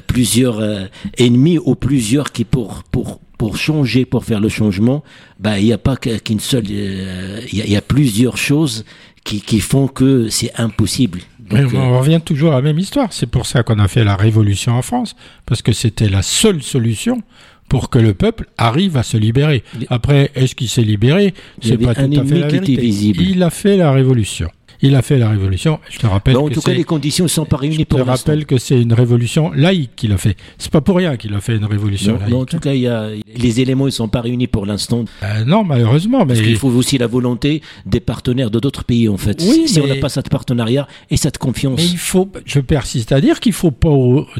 plusieurs 0.06 0.58
euh, 0.61 0.87
ennemis 1.18 1.58
ou 1.58 1.74
plusieurs 1.74 2.32
qui 2.32 2.44
pour 2.44 2.82
pour 2.84 3.20
pour 3.38 3.56
changer, 3.56 4.04
pour 4.04 4.24
faire 4.24 4.40
le 4.40 4.48
changement, 4.48 5.04
bah 5.38 5.61
il 5.61 5.66
n'y 5.66 5.72
a 5.72 5.78
pas 5.78 5.96
qu'une 5.96 6.40
seule, 6.40 6.64
euh, 6.68 7.40
il, 7.52 7.58
y 7.58 7.62
a, 7.62 7.64
il 7.66 7.70
y, 7.70 7.76
a, 7.76 7.80
plusieurs 7.80 8.37
choses 8.37 8.84
qui, 9.22 9.40
qui 9.40 9.61
font 9.61 9.87
que 9.87 10.28
c'est 10.28 10.52
impossible. 10.58 11.20
Donc, 11.50 11.72
on 11.74 11.98
revient 11.98 12.20
toujours 12.24 12.52
à 12.52 12.56
la 12.56 12.62
même 12.62 12.78
histoire. 12.78 13.12
C'est 13.12 13.26
pour 13.26 13.46
ça 13.46 13.62
qu'on 13.62 13.78
a 13.78 13.88
fait 13.88 14.04
la 14.04 14.16
révolution 14.16 14.72
en 14.72 14.82
France, 14.82 15.16
parce 15.46 15.62
que 15.62 15.72
c'était 15.72 16.08
la 16.08 16.22
seule 16.22 16.62
solution 16.62 17.22
pour 17.68 17.90
que 17.90 17.98
le 17.98 18.14
peuple 18.14 18.46
arrive 18.56 18.96
à 18.96 19.02
se 19.02 19.16
libérer. 19.16 19.62
Après, 19.88 20.30
est-ce 20.34 20.54
qu'il 20.54 20.68
s'est 20.68 20.82
libéré? 20.82 21.34
C'est 21.62 21.76
pas 21.78 21.94
tout 21.94 22.00
à 22.00 22.24
fait 22.24 22.38
la 22.38 22.48
vérité. 22.48 22.87
Il 22.87 23.42
a 23.42 23.50
fait 23.50 23.76
la 23.76 23.92
révolution. 23.92 24.50
Il 24.80 24.94
a 24.94 25.02
fait 25.02 25.18
la 25.18 25.30
révolution. 25.30 25.80
Je 25.90 25.98
te 25.98 26.06
rappelle. 26.06 26.36
en 26.36 26.48
tout 26.48 26.60
cas, 26.60 26.72
les 26.72 26.84
conditions 26.84 27.24
ne 27.24 27.28
sont 27.28 27.44
pas 27.44 27.56
réunies 27.56 27.84
pour 27.84 27.98
Je 27.98 28.04
te 28.04 28.08
rappelle 28.08 28.46
que 28.46 28.58
c'est 28.58 28.80
une 28.80 28.92
révolution 28.92 29.50
laïque 29.52 29.92
qu'il 29.96 30.12
a 30.12 30.18
fait. 30.18 30.36
C'est 30.58 30.70
pas 30.70 30.80
pour 30.80 30.96
rien 30.96 31.16
qu'il 31.16 31.34
a 31.34 31.40
fait 31.40 31.56
une 31.56 31.64
révolution 31.64 32.18
laïque. 32.18 32.34
en 32.34 32.44
tout 32.44 32.58
cas, 32.58 32.74
il 32.74 32.82
y 32.82 32.86
a, 32.86 33.08
les 33.36 33.60
éléments 33.60 33.86
ne 33.86 33.90
sont 33.90 34.08
pas 34.08 34.20
réunis 34.20 34.46
pour 34.46 34.66
l'instant. 34.66 35.04
Euh, 35.22 35.44
non, 35.44 35.64
malheureusement. 35.64 36.20
Mais... 36.20 36.34
Parce 36.34 36.40
qu'il 36.40 36.56
faut 36.56 36.70
aussi 36.70 36.98
la 36.98 37.06
volonté 37.06 37.62
des 37.86 38.00
partenaires 38.00 38.50
de 38.50 38.58
d'autres 38.60 38.84
pays, 38.84 39.08
en 39.08 39.16
fait. 39.16 39.42
Oui, 39.42 39.68
si 39.68 39.80
on 39.80 39.86
n'a 39.86 39.96
pas 39.96 40.08
cet 40.08 40.28
partenariat 40.28 40.86
et 41.10 41.16
cette 41.16 41.38
confiance. 41.38 41.78
Mais 41.78 41.86
il 41.86 41.98
faut, 41.98 42.28
je 42.44 42.60
persiste 42.60 43.12
à 43.12 43.20
dire 43.20 43.40
qu'il 43.40 43.52
faut 43.52 43.70
pas 43.70 43.88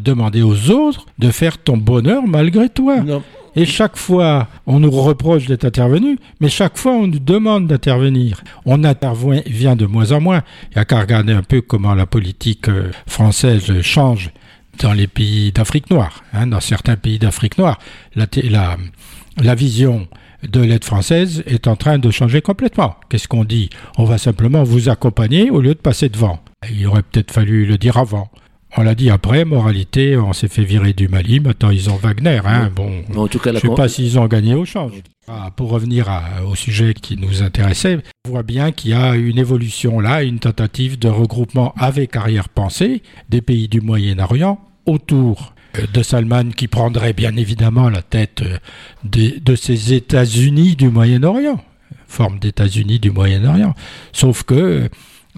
demander 0.01 0.43
aux 0.43 0.71
autres 0.71 1.07
de 1.19 1.31
faire 1.31 1.59
ton 1.59 1.77
bonheur 1.77 2.27
malgré 2.27 2.69
toi. 2.69 3.01
Non. 3.01 3.23
Et 3.57 3.65
chaque 3.65 3.97
fois, 3.97 4.49
on 4.67 4.81
nous 4.81 4.91
reproche 4.91 5.47
d'être 5.47 5.65
intervenu, 5.65 6.19
mais 6.41 6.49
chaque 6.49 6.77
fois, 6.77 6.93
on 6.93 7.07
nous 7.07 7.19
demande 7.19 7.67
d'intervenir. 7.67 8.43
On 8.65 8.85
intervient 8.85 9.77
de 9.77 9.87
moins 9.87 10.13
en 10.13 10.21
moins. 10.21 10.43
Il 10.71 10.75
n'y 10.77 10.83
a 10.83 10.85
qu'à 10.85 11.01
regarder 11.01 11.33
un 11.33 11.43
peu 11.43 11.61
comment 11.61 11.95
la 11.95 12.07
politique 12.07 12.69
euh, 12.69 12.91
française 13.07 13.81
change 13.83 14.31
dans 14.79 14.93
les 14.93 15.07
pays 15.07 15.53
d'Afrique 15.53 15.91
noire, 15.91 16.23
hein, 16.33 16.47
dans 16.47 16.61
certains 16.61 16.97
pays 16.97 17.19
d'Afrique 17.19 17.59
noire. 17.59 17.79
La, 18.15 19.55
vision 19.55 20.09
de 20.43 20.61
l'aide 20.61 20.85
française 20.85 21.43
est 21.47 21.67
en 21.67 21.77
train 21.77 21.99
de 21.99 22.11
changer 22.11 22.43
complètement. 22.43 22.97
Qu'est-ce 23.09 23.29
qu'on 23.29 23.45
dit? 23.45 23.71
On 23.97 24.05
va 24.05 24.19
simplement 24.19 24.63
vous 24.63 24.89
accompagner 24.89 25.51
au 25.51 25.61
lieu 25.61 25.75
de 25.75 25.81
passer 25.81 26.09
devant. 26.09 26.41
Il 26.71 26.87
aurait 26.87 27.03
peut-être 27.03 27.33
fallu 27.33 27.67
le 27.67 27.79
dire 27.79 27.97
avant. 27.99 28.31
On 28.77 28.83
l'a 28.83 28.95
dit 28.95 29.11
après, 29.11 29.45
moralité, 29.45 30.17
on 30.17 30.33
s'est 30.33 30.49
fait 30.49 30.63
virer 30.63 30.93
du 30.93 31.09
Mali, 31.09 31.41
maintenant 31.41 31.71
ils 31.71 31.89
ont 31.89 31.97
Wagner. 31.97 32.41
Hein. 32.45 32.71
Bon, 32.75 33.03
en 33.17 33.27
tout 33.27 33.39
cas, 33.39 33.51
je 33.51 33.57
ne 33.57 33.61
sais 33.61 33.75
pas 33.75 33.89
s'ils 33.89 34.19
ont 34.19 34.27
gagné 34.27 34.55
au 34.55 34.65
change. 34.65 34.93
Ah, 35.27 35.51
pour 35.55 35.71
revenir 35.71 36.09
au 36.47 36.55
sujet 36.55 36.95
qui 36.95 37.17
nous 37.17 37.43
intéressait, 37.43 37.99
on 38.27 38.31
voit 38.31 38.43
bien 38.43 38.73
qu'il 38.73 38.93
y 38.93 38.95
a 38.95 39.15
une 39.15 39.39
évolution 39.39 40.01
là, 40.01 40.23
une 40.23 40.39
tentative 40.39 40.99
de 40.99 41.09
regroupement 41.09 41.75
avec 41.77 42.17
arrière-pensée 42.17 43.03
des 43.29 43.41
pays 43.41 43.69
du 43.69 43.81
Moyen-Orient 43.81 44.59
autour 44.87 45.55
euh, 45.77 45.87
de 45.93 46.03
Salman 46.03 46.51
qui 46.57 46.67
prendrait 46.67 47.13
bien 47.13 47.37
évidemment 47.37 47.91
la 47.91 48.03
tête 48.03 48.43
euh, 48.43 48.59
de, 49.05 49.39
de 49.39 49.55
ces 49.55 49.93
États-Unis 49.93 50.77
du 50.77 50.89
Moyen-Orient, 50.89 51.63
forme 52.07 52.39
d'États-Unis 52.39 52.99
du 52.99 53.11
Moyen-Orient. 53.11 53.75
Sauf 54.13 54.45
que 54.45 54.55
euh, 54.55 54.89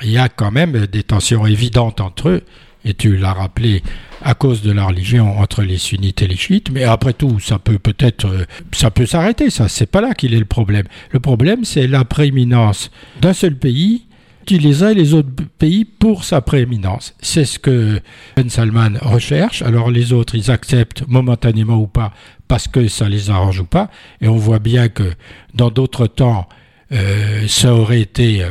il 0.02 0.10
y 0.10 0.18
a 0.18 0.28
quand 0.28 0.52
même 0.52 0.86
des 0.86 1.02
tensions 1.02 1.46
évidentes 1.46 2.00
entre 2.00 2.28
eux 2.28 2.42
et 2.84 2.94
tu 2.94 3.16
l'as 3.16 3.32
rappelé, 3.32 3.82
à 4.22 4.34
cause 4.34 4.62
de 4.62 4.72
la 4.72 4.84
religion 4.84 5.38
entre 5.38 5.62
les 5.62 5.78
sunnites 5.78 6.22
et 6.22 6.26
les 6.26 6.36
chiites, 6.36 6.70
mais 6.70 6.84
après 6.84 7.12
tout, 7.12 7.40
ça 7.40 7.58
peut 7.58 7.78
peut-être, 7.78 8.26
euh, 8.26 8.44
ça 8.72 8.90
peut 8.90 9.06
s'arrêter, 9.06 9.50
ça, 9.50 9.68
c'est 9.68 9.86
pas 9.86 10.00
là 10.00 10.14
qu'il 10.14 10.34
est 10.34 10.38
le 10.38 10.44
problème. 10.44 10.86
Le 11.10 11.20
problème, 11.20 11.64
c'est 11.64 11.86
la 11.86 12.04
prééminence 12.04 12.90
d'un 13.20 13.32
seul 13.32 13.56
pays 13.56 14.04
utiliser 14.42 14.94
les 14.94 15.14
autres 15.14 15.28
pays 15.58 15.84
pour 15.84 16.24
sa 16.24 16.40
prééminence. 16.40 17.14
C'est 17.20 17.44
ce 17.44 17.58
que 17.58 18.00
Ben 18.36 18.48
Salman 18.48 18.94
recherche. 19.00 19.62
Alors 19.62 19.90
les 19.90 20.12
autres, 20.12 20.34
ils 20.34 20.50
acceptent 20.50 21.06
momentanément 21.06 21.76
ou 21.76 21.86
pas 21.86 22.12
parce 22.48 22.66
que 22.66 22.88
ça 22.88 23.08
les 23.08 23.30
arrange 23.30 23.60
ou 23.60 23.64
pas. 23.64 23.90
Et 24.20 24.28
on 24.28 24.36
voit 24.36 24.58
bien 24.58 24.88
que 24.88 25.12
dans 25.54 25.70
d'autres 25.70 26.06
temps, 26.06 26.48
euh, 26.90 27.46
ça 27.46 27.74
aurait 27.74 28.00
été 28.00 28.44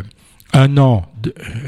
un 0.54 0.78
an, 0.78 1.06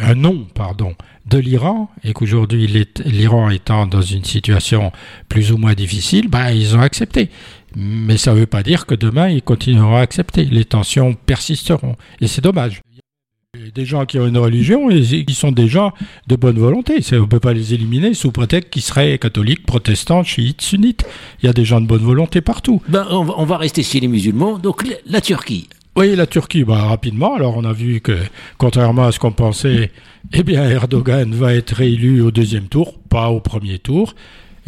un 0.01 0.15
nom, 0.15 0.47
pardon, 0.53 0.95
de 1.25 1.37
l'Iran 1.37 1.89
et 2.03 2.13
qu'aujourd'hui 2.13 2.67
l'Iran 3.05 3.49
étant 3.49 3.85
dans 3.85 4.01
une 4.01 4.23
situation 4.23 4.91
plus 5.29 5.51
ou 5.51 5.57
moins 5.57 5.73
difficile, 5.73 6.27
ben, 6.27 6.49
ils 6.51 6.75
ont 6.75 6.81
accepté. 6.81 7.29
Mais 7.75 8.17
ça 8.17 8.33
ne 8.33 8.39
veut 8.39 8.45
pas 8.45 8.63
dire 8.63 8.85
que 8.85 8.95
demain 8.95 9.29
ils 9.29 9.41
continueront 9.41 9.97
à 9.97 10.01
accepter. 10.01 10.45
Les 10.45 10.65
tensions 10.65 11.13
persisteront 11.13 11.95
et 12.19 12.27
c'est 12.27 12.41
dommage. 12.41 12.81
Il 13.53 13.65
y 13.65 13.67
a 13.67 13.71
des 13.71 13.85
gens 13.85 14.05
qui 14.05 14.17
ont 14.17 14.25
une 14.25 14.37
religion 14.37 14.89
et 14.89 15.25
qui 15.25 15.33
sont 15.33 15.51
des 15.51 15.67
gens 15.67 15.91
de 16.27 16.37
bonne 16.37 16.57
volonté. 16.57 16.99
On 17.11 17.15
ne 17.15 17.25
peut 17.25 17.41
pas 17.41 17.51
les 17.51 17.73
éliminer 17.73 18.13
sous 18.13 18.31
prétexte 18.31 18.69
qu'ils 18.69 18.81
seraient 18.81 19.17
catholiques, 19.17 19.65
protestants, 19.65 20.23
chiites, 20.23 20.61
sunnites. 20.61 21.05
Il 21.43 21.47
y 21.47 21.49
a 21.49 21.53
des 21.53 21.65
gens 21.65 21.81
de 21.81 21.85
bonne 21.85 22.01
volonté 22.01 22.39
partout. 22.39 22.81
Ben, 22.87 23.05
on, 23.11 23.45
va, 23.45 23.57
rester 23.57 23.83
chez 23.83 23.99
les 23.99 24.07
musulmans. 24.07 24.57
Donc 24.57 24.87
la 25.05 25.19
Turquie. 25.19 25.67
Oui, 25.97 26.15
la 26.15 26.25
Turquie, 26.25 26.63
bah, 26.63 26.85
rapidement. 26.85 27.35
Alors 27.35 27.57
on 27.57 27.65
a 27.65 27.73
vu 27.73 27.99
que, 27.99 28.17
contrairement 28.57 29.05
à 29.07 29.11
ce 29.11 29.19
qu'on 29.19 29.33
pensait, 29.33 29.91
eh 30.33 30.43
bien 30.43 30.63
Erdogan 30.69 31.33
va 31.33 31.53
être 31.53 31.75
réélu 31.75 32.21
au 32.21 32.31
deuxième 32.31 32.67
tour, 32.67 32.97
pas 33.09 33.29
au 33.29 33.41
premier 33.41 33.77
tour. 33.79 34.15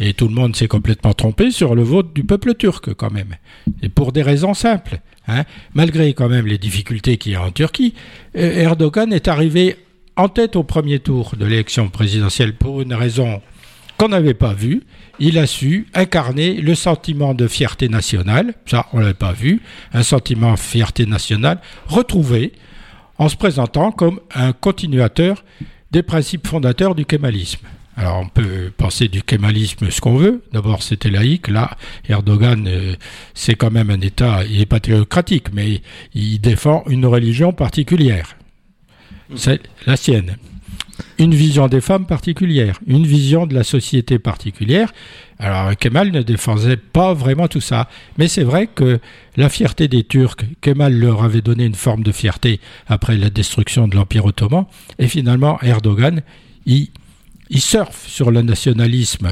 Et 0.00 0.12
tout 0.12 0.28
le 0.28 0.34
monde 0.34 0.56
s'est 0.56 0.68
complètement 0.68 1.14
trompé 1.14 1.50
sur 1.50 1.74
le 1.74 1.82
vote 1.82 2.12
du 2.12 2.24
peuple 2.24 2.54
turc, 2.54 2.92
quand 2.94 3.12
même. 3.12 3.36
Et 3.80 3.88
pour 3.88 4.12
des 4.12 4.22
raisons 4.22 4.52
simples. 4.52 4.98
Hein. 5.28 5.44
Malgré 5.72 6.12
quand 6.14 6.28
même 6.28 6.46
les 6.46 6.58
difficultés 6.58 7.16
qu'il 7.16 7.32
y 7.32 7.36
a 7.36 7.42
en 7.42 7.52
Turquie, 7.52 7.94
euh, 8.36 8.62
Erdogan 8.62 9.12
est 9.12 9.28
arrivé 9.28 9.76
en 10.16 10.28
tête 10.28 10.56
au 10.56 10.62
premier 10.62 10.98
tour 10.98 11.34
de 11.38 11.46
l'élection 11.46 11.88
présidentielle 11.88 12.54
pour 12.54 12.82
une 12.82 12.94
raison 12.94 13.40
qu'on 13.96 14.08
n'avait 14.08 14.34
pas 14.34 14.54
vue. 14.54 14.82
Il 15.18 15.38
a 15.38 15.46
su 15.46 15.86
incarner 15.94 16.54
le 16.54 16.74
sentiment 16.74 17.34
de 17.34 17.46
fierté 17.46 17.88
nationale, 17.88 18.54
ça 18.66 18.86
on 18.92 18.98
ne 18.98 19.02
l'avait 19.02 19.14
pas 19.14 19.32
vu, 19.32 19.62
un 19.92 20.02
sentiment 20.02 20.54
de 20.54 20.58
fierté 20.58 21.06
nationale 21.06 21.60
retrouvé 21.86 22.52
en 23.18 23.28
se 23.28 23.36
présentant 23.36 23.92
comme 23.92 24.20
un 24.34 24.52
continuateur 24.52 25.44
des 25.92 26.02
principes 26.02 26.46
fondateurs 26.48 26.94
du 26.94 27.06
kémalisme. 27.06 27.66
Alors 27.96 28.18
on 28.18 28.28
peut 28.28 28.72
penser 28.76 29.06
du 29.06 29.22
kémalisme 29.22 29.88
ce 29.90 30.00
qu'on 30.00 30.16
veut. 30.16 30.42
D'abord 30.52 30.82
c'était 30.82 31.10
laïque. 31.10 31.46
Là, 31.46 31.76
Erdogan, 32.08 32.66
euh, 32.66 32.96
c'est 33.34 33.54
quand 33.54 33.70
même 33.70 33.90
un 33.90 34.00
État, 34.00 34.44
il 34.44 34.58
n'est 34.58 34.66
pas 34.66 34.80
théocratique, 34.80 35.52
mais 35.52 35.80
il 36.12 36.40
défend 36.40 36.82
une 36.88 37.06
religion 37.06 37.52
particulière. 37.52 38.36
C'est 39.36 39.60
la 39.86 39.96
sienne. 39.96 40.36
Une 41.18 41.34
vision 41.34 41.68
des 41.68 41.80
femmes 41.80 42.06
particulière, 42.06 42.80
une 42.86 43.06
vision 43.06 43.46
de 43.46 43.54
la 43.54 43.62
société 43.62 44.18
particulière. 44.18 44.92
Alors 45.38 45.76
Kemal 45.76 46.10
ne 46.10 46.22
défendait 46.22 46.76
pas 46.76 47.14
vraiment 47.14 47.46
tout 47.46 47.60
ça. 47.60 47.88
Mais 48.18 48.26
c'est 48.26 48.42
vrai 48.42 48.66
que 48.66 48.98
la 49.36 49.48
fierté 49.48 49.86
des 49.86 50.02
Turcs, 50.02 50.36
Kemal 50.60 50.98
leur 50.98 51.22
avait 51.22 51.40
donné 51.40 51.64
une 51.64 51.74
forme 51.74 52.02
de 52.02 52.12
fierté 52.12 52.60
après 52.88 53.16
la 53.16 53.30
destruction 53.30 53.86
de 53.86 53.94
l'Empire 53.94 54.24
ottoman. 54.24 54.64
Et 54.98 55.06
finalement, 55.06 55.60
Erdogan, 55.62 56.22
il 56.66 56.88
ils 57.50 57.60
surfent 57.60 58.08
sur 58.08 58.30
le 58.30 58.42
nationalisme 58.42 59.28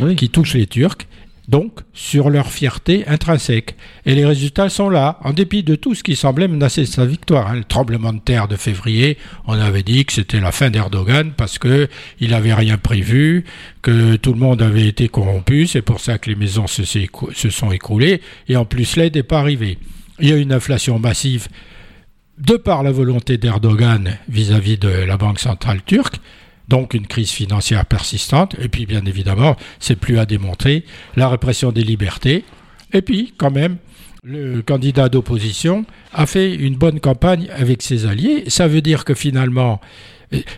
euh, 0.00 0.14
qui 0.14 0.28
touche 0.28 0.54
les 0.54 0.66
Turcs, 0.66 1.06
donc 1.48 1.80
sur 1.92 2.30
leur 2.30 2.50
fierté 2.50 3.06
intrinsèque. 3.06 3.76
Et 4.06 4.14
les 4.14 4.24
résultats 4.24 4.68
sont 4.68 4.88
là, 4.88 5.18
en 5.22 5.32
dépit 5.32 5.62
de 5.62 5.74
tout 5.74 5.94
ce 5.94 6.02
qui 6.02 6.16
semblait 6.16 6.48
menacer 6.48 6.86
sa 6.86 7.04
victoire. 7.04 7.48
Hein. 7.48 7.56
Le 7.56 7.64
tremblement 7.64 8.12
de 8.12 8.20
terre 8.20 8.48
de 8.48 8.56
février, 8.56 9.18
on 9.46 9.52
avait 9.52 9.82
dit 9.82 10.04
que 10.04 10.12
c'était 10.12 10.40
la 10.40 10.52
fin 10.52 10.70
d'Erdogan 10.70 11.32
parce 11.36 11.58
que 11.58 11.88
il 12.20 12.30
n'avait 12.30 12.54
rien 12.54 12.78
prévu, 12.78 13.44
que 13.82 14.16
tout 14.16 14.32
le 14.32 14.38
monde 14.38 14.62
avait 14.62 14.86
été 14.86 15.08
corrompu, 15.08 15.66
c'est 15.66 15.82
pour 15.82 16.00
ça 16.00 16.18
que 16.18 16.30
les 16.30 16.36
maisons 16.36 16.66
se, 16.66 16.84
sont 17.50 17.70
écroulées, 17.70 18.22
et 18.48 18.56
en 18.56 18.64
plus 18.64 18.96
l'aide 18.96 19.16
n'est 19.16 19.22
pas 19.22 19.40
arrivée. 19.40 19.78
Il 20.20 20.28
y 20.28 20.32
a 20.32 20.36
une 20.36 20.52
inflation 20.52 20.98
massive 20.98 21.48
de 22.38 22.56
par 22.56 22.82
la 22.82 22.90
volonté 22.90 23.36
d'Erdogan 23.36 24.16
vis-à-vis 24.28 24.78
de 24.78 24.88
la 24.88 25.16
Banque 25.16 25.38
centrale 25.38 25.82
turque, 25.84 26.16
donc 26.68 26.94
une 26.94 27.06
crise 27.06 27.30
financière 27.30 27.84
persistante, 27.86 28.56
et 28.60 28.68
puis 28.68 28.86
bien 28.86 29.04
évidemment, 29.04 29.56
c'est 29.80 29.96
plus 29.96 30.18
à 30.18 30.26
démontrer, 30.26 30.84
la 31.16 31.28
répression 31.28 31.72
des 31.72 31.84
libertés, 31.84 32.44
et 32.92 33.02
puis 33.02 33.34
quand 33.36 33.50
même, 33.50 33.76
le 34.22 34.62
candidat 34.62 35.10
d'opposition 35.10 35.84
a 36.12 36.26
fait 36.26 36.54
une 36.54 36.76
bonne 36.76 36.98
campagne 36.98 37.48
avec 37.54 37.82
ses 37.82 38.06
alliés. 38.06 38.44
Ça 38.48 38.66
veut 38.66 38.80
dire 38.80 39.04
que 39.04 39.12
finalement, 39.12 39.80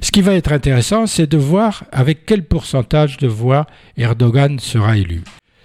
ce 0.00 0.12
qui 0.12 0.22
va 0.22 0.34
être 0.34 0.52
intéressant, 0.52 1.06
c'est 1.06 1.26
de 1.26 1.36
voir 1.36 1.84
avec 1.90 2.24
quel 2.26 2.44
pourcentage 2.44 3.16
de 3.16 3.26
voix 3.26 3.66
Erdogan 3.96 4.60
sera 4.60 4.96
élu. 4.96 5.22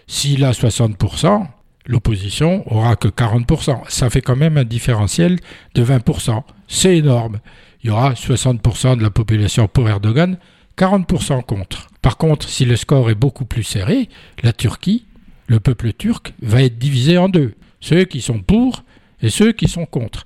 S'il 0.08 0.44
a 0.44 0.52
60%, 0.52 1.46
l'opposition 1.86 2.64
aura 2.74 2.96
que 2.96 3.08
40%. 3.08 3.82
Ça 3.88 4.10
fait 4.10 4.22
quand 4.22 4.36
même 4.36 4.58
un 4.58 4.64
différentiel 4.64 5.38
de 5.76 5.84
20%. 5.84 6.42
C'est 6.68 6.98
énorme 6.98 7.40
il 7.84 7.88
y 7.88 7.90
aura 7.90 8.14
60% 8.14 8.98
de 8.98 9.04
la 9.04 9.10
population 9.10 9.68
pour 9.68 9.90
Erdogan, 9.90 10.38
40% 10.78 11.44
contre. 11.44 11.88
Par 12.02 12.18
contre, 12.18 12.48
si 12.48 12.66
le 12.66 12.76
score 12.76 13.10
est 13.10 13.16
beaucoup 13.16 13.46
plus 13.46 13.64
serré, 13.64 14.10
la 14.44 14.54
Turquie, 14.54 15.06
le 15.48 15.60
peuple 15.60 15.94
turc, 15.94 16.34
va 16.42 16.64
être 16.64 16.78
divisé 16.78 17.18
en 17.18 17.30
deux. 17.30 17.54
Ceux 17.80 18.06
qui 18.06 18.22
sont 18.22 18.40
pour 18.40 18.84
et 19.22 19.30
ceux 19.30 19.52
qui 19.52 19.68
sont 19.68 19.86
contre. 19.86 20.26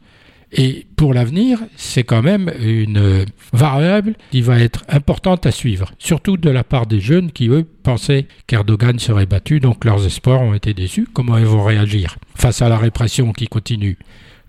Et 0.51 0.85
pour 0.95 1.13
l'avenir, 1.13 1.59
c'est 1.75 2.03
quand 2.03 2.21
même 2.21 2.51
une 2.61 3.25
variable 3.51 4.15
qui 4.31 4.41
va 4.41 4.59
être 4.59 4.85
importante 4.87 5.45
à 5.45 5.51
suivre, 5.51 5.91
surtout 5.97 6.37
de 6.37 6.49
la 6.49 6.63
part 6.63 6.85
des 6.85 7.01
jeunes 7.01 7.31
qui, 7.31 7.49
eux, 7.49 7.67
pensaient 7.83 8.27
qu'Erdogan 8.47 8.99
serait 8.99 9.25
battu, 9.25 9.59
donc 9.59 9.83
leurs 9.83 10.05
espoirs 10.05 10.41
ont 10.41 10.53
été 10.53 10.73
déçus. 10.73 11.07
Comment 11.11 11.37
ils 11.37 11.45
vont 11.45 11.63
réagir 11.63 12.17
face 12.35 12.61
à 12.61 12.69
la 12.69 12.77
répression 12.77 13.33
qui 13.33 13.47
continue? 13.47 13.97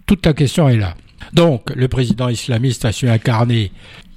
Toute 0.07 0.25
la 0.25 0.35
question 0.35 0.69
est 0.69 0.77
là. 0.77 0.95
Donc, 1.33 1.71
le 1.75 1.89
président 1.89 2.29
islamiste 2.29 2.85
a 2.85 2.93
su 2.93 3.09
incarner 3.09 3.73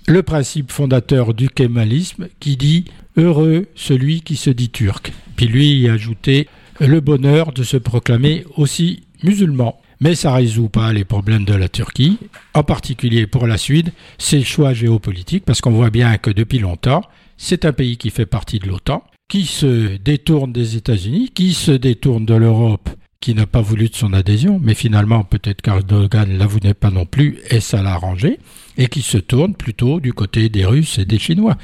le 0.08 0.24
principe 0.24 0.72
fondateur 0.72 1.34
du 1.34 1.50
kémalisme 1.50 2.28
qui 2.39 2.58
dit 2.58 2.86
Heureux 3.18 3.68
celui 3.76 4.22
qui 4.22 4.36
se 4.36 4.50
dit 4.50 4.70
turc. 4.70 5.12
Puis 5.36 5.47
lui 5.47 5.80
y 5.80 5.89
a 5.89 5.93
ajouté 5.93 6.47
le 6.80 7.00
bonheur 7.00 7.52
de 7.52 7.64
se 7.64 7.78
proclamer 7.78 8.45
aussi 8.56 9.04
musulman. 9.24 9.80
Mais 10.02 10.16
ça 10.16 10.32
ne 10.32 10.36
résout 10.36 10.70
pas 10.70 10.93
les 10.93 11.04
problèmes 11.04 11.43
de 11.43 11.54
la 11.54 11.68
Turquie, 11.68 12.18
en 12.54 12.64
particulier 12.64 13.28
pour 13.28 13.47
la 13.47 13.58
Suède, 13.58 13.91
ses 14.18 14.43
choix 14.43 14.74
géopolitiques, 14.74 15.43
parce 15.43 15.60
qu'on 15.60 15.72
voit 15.72 15.89
bien 15.89 16.18
que 16.18 16.30
depuis 16.30 16.60
longtemps, 16.60 17.04
c'est 17.36 17.66
un 17.66 17.74
pays 17.74 17.97
qui 17.97 18.10
fait 18.10 18.26
partie 18.26 18.60
de 18.60 18.68
l'OTAN, 18.68 19.04
qui 19.28 19.45
se 19.45 19.97
détourne 19.97 20.54
des 20.54 20.78
États-Unis, 20.78 21.32
qui 21.34 21.54
se 21.54 21.72
détourne 21.72 22.26
de 22.26 22.34
l'Europe 22.34 22.89
qui 23.22 23.36
n'a 23.36 23.45
pas 23.45 23.61
voulu 23.61 23.89
de 23.89 23.95
son 23.95 24.13
adhésion, 24.13 24.59
mais 24.63 24.74
finalement 24.74 25.24
peut-être 25.24 25.61
qu'Erdogan 25.61 26.38
la 26.38 26.45
voulait 26.47 26.74
pas 26.74 26.89
non 26.89 27.05
plus 27.05 27.39
et 27.49 27.59
ça 27.59 27.84
l'a 27.84 27.93
arrangé, 27.93 28.39
et 28.78 28.88
qui 28.88 29.01
se 29.01 29.17
tourne 29.17 29.55
plutôt 29.55 29.99
du 29.99 30.13
côté 30.13 30.47
des 30.49 30.65
Russes 30.65 30.99
et 30.99 31.05
des 31.05 31.20
Chinois. 31.20 31.57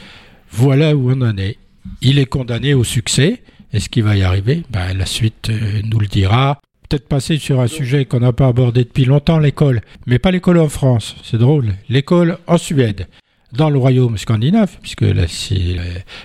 Voilà 0.51 0.95
où 0.95 1.11
on 1.11 1.21
en 1.21 1.37
est. 1.37 1.57
Il 2.01 2.19
est 2.19 2.25
condamné 2.25 2.73
au 2.73 2.83
succès. 2.83 3.41
Est-ce 3.71 3.89
qu'il 3.89 4.03
va 4.03 4.17
y 4.17 4.23
arriver? 4.23 4.63
Ben, 4.69 4.97
La 4.97 5.05
suite 5.05 5.49
euh, 5.49 5.81
nous 5.83 5.99
le 5.99 6.07
dira. 6.07 6.59
Peut-être 6.89 7.07
passer 7.07 7.37
sur 7.37 7.61
un 7.61 7.67
sujet 7.67 8.05
qu'on 8.05 8.19
n'a 8.19 8.33
pas 8.33 8.47
abordé 8.47 8.83
depuis 8.83 9.05
longtemps, 9.05 9.39
l'école. 9.39 9.81
Mais 10.07 10.19
pas 10.19 10.31
l'école 10.31 10.59
en 10.59 10.69
France, 10.69 11.15
c'est 11.23 11.37
drôle. 11.37 11.73
L'école 11.89 12.37
en 12.47 12.57
Suède 12.57 13.07
dans 13.55 13.69
le 13.69 13.77
royaume 13.79 14.17
scandinave, 14.17 14.77
puisque 14.81 15.01
la, 15.01 15.25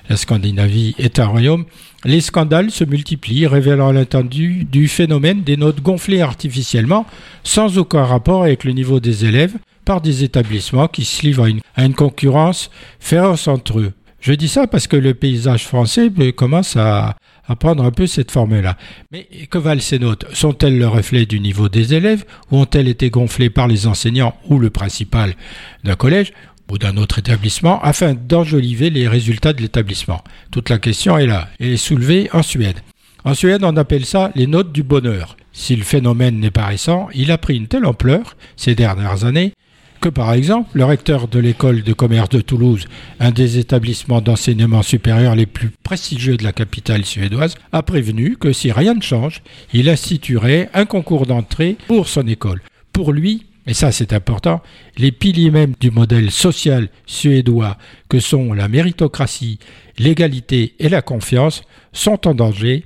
la, 0.08 0.16
Scandinavie 0.16 0.94
est 0.98 1.18
un 1.18 1.26
royaume, 1.26 1.64
les 2.04 2.20
scandales 2.20 2.70
se 2.70 2.84
multiplient, 2.84 3.46
révélant 3.46 3.92
l'intendu 3.92 4.64
du 4.64 4.88
phénomène 4.88 5.42
des 5.42 5.56
notes 5.56 5.82
gonflées 5.82 6.22
artificiellement, 6.22 7.06
sans 7.44 7.78
aucun 7.78 8.04
rapport 8.04 8.42
avec 8.42 8.64
le 8.64 8.72
niveau 8.72 9.00
des 9.00 9.24
élèves, 9.26 9.56
par 9.84 10.00
des 10.00 10.24
établissements 10.24 10.88
qui 10.88 11.04
se 11.04 11.22
livrent 11.22 11.48
à 11.76 11.84
une, 11.84 11.94
concurrence 11.94 12.70
féroce 13.00 13.48
entre 13.48 13.80
eux. 13.80 13.92
Je 14.20 14.32
dis 14.32 14.48
ça 14.48 14.66
parce 14.66 14.86
que 14.86 14.96
le 14.96 15.14
paysage 15.14 15.66
français 15.66 16.10
euh, 16.18 16.32
commence 16.32 16.76
à, 16.76 17.16
à 17.50 17.56
prendre 17.56 17.82
un 17.82 17.90
peu 17.90 18.06
cette 18.06 18.30
forme-là. 18.30 18.76
Mais 19.10 19.26
que 19.50 19.58
valent 19.58 19.80
ces 19.80 19.98
notes? 19.98 20.26
Sont-elles 20.34 20.78
le 20.78 20.86
reflet 20.86 21.26
du 21.26 21.40
niveau 21.40 21.68
des 21.68 21.94
élèves? 21.94 22.24
Ou 22.50 22.58
ont-elles 22.58 22.86
été 22.86 23.10
gonflées 23.10 23.50
par 23.50 23.66
les 23.66 23.86
enseignants 23.86 24.34
ou 24.48 24.58
le 24.58 24.70
principal 24.70 25.34
d'un 25.82 25.96
collège? 25.96 26.32
Ou 26.70 26.78
d'un 26.78 26.96
autre 26.96 27.18
établissement 27.18 27.82
afin 27.82 28.14
d'enjoliver 28.14 28.90
les 28.90 29.08
résultats 29.08 29.52
de 29.52 29.62
l'établissement. 29.62 30.22
Toute 30.50 30.70
la 30.70 30.78
question 30.78 31.18
est 31.18 31.26
là 31.26 31.48
et 31.58 31.74
est 31.74 31.76
soulevée 31.76 32.30
en 32.32 32.42
Suède. 32.42 32.80
En 33.24 33.34
Suède, 33.34 33.64
on 33.64 33.76
appelle 33.76 34.06
ça 34.06 34.30
les 34.34 34.46
notes 34.46 34.72
du 34.72 34.82
bonheur. 34.82 35.36
Si 35.52 35.76
le 35.76 35.82
phénomène 35.82 36.38
n'est 36.38 36.50
pas 36.50 36.66
récent, 36.66 37.08
il 37.14 37.30
a 37.30 37.38
pris 37.38 37.56
une 37.56 37.66
telle 37.66 37.84
ampleur 37.84 38.36
ces 38.56 38.74
dernières 38.74 39.24
années 39.24 39.52
que 40.00 40.08
par 40.08 40.32
exemple 40.32 40.70
le 40.72 40.84
recteur 40.84 41.28
de 41.28 41.38
l'école 41.38 41.82
de 41.82 41.92
commerce 41.92 42.30
de 42.30 42.40
Toulouse, 42.40 42.86
un 43.18 43.30
des 43.30 43.58
établissements 43.58 44.22
d'enseignement 44.22 44.82
supérieur 44.82 45.36
les 45.36 45.46
plus 45.46 45.70
prestigieux 45.82 46.36
de 46.36 46.44
la 46.44 46.52
capitale 46.52 47.04
suédoise, 47.04 47.54
a 47.72 47.82
prévenu 47.82 48.36
que 48.36 48.52
si 48.52 48.72
rien 48.72 48.94
ne 48.94 49.02
change, 49.02 49.42
il 49.72 49.88
instituerait 49.88 50.70
un 50.72 50.86
concours 50.86 51.26
d'entrée 51.26 51.76
pour 51.86 52.08
son 52.08 52.26
école. 52.26 52.62
Pour 52.92 53.12
lui, 53.12 53.44
et 53.66 53.74
ça 53.74 53.92
c'est 53.92 54.12
important, 54.12 54.62
les 54.96 55.12
piliers 55.12 55.50
même 55.50 55.74
du 55.80 55.90
modèle 55.90 56.30
social 56.30 56.88
suédois 57.06 57.76
que 58.08 58.20
sont 58.20 58.52
la 58.52 58.68
méritocratie, 58.68 59.58
l'égalité 59.98 60.74
et 60.78 60.88
la 60.88 61.02
confiance 61.02 61.62
sont 61.92 62.26
en 62.26 62.34
danger 62.34 62.84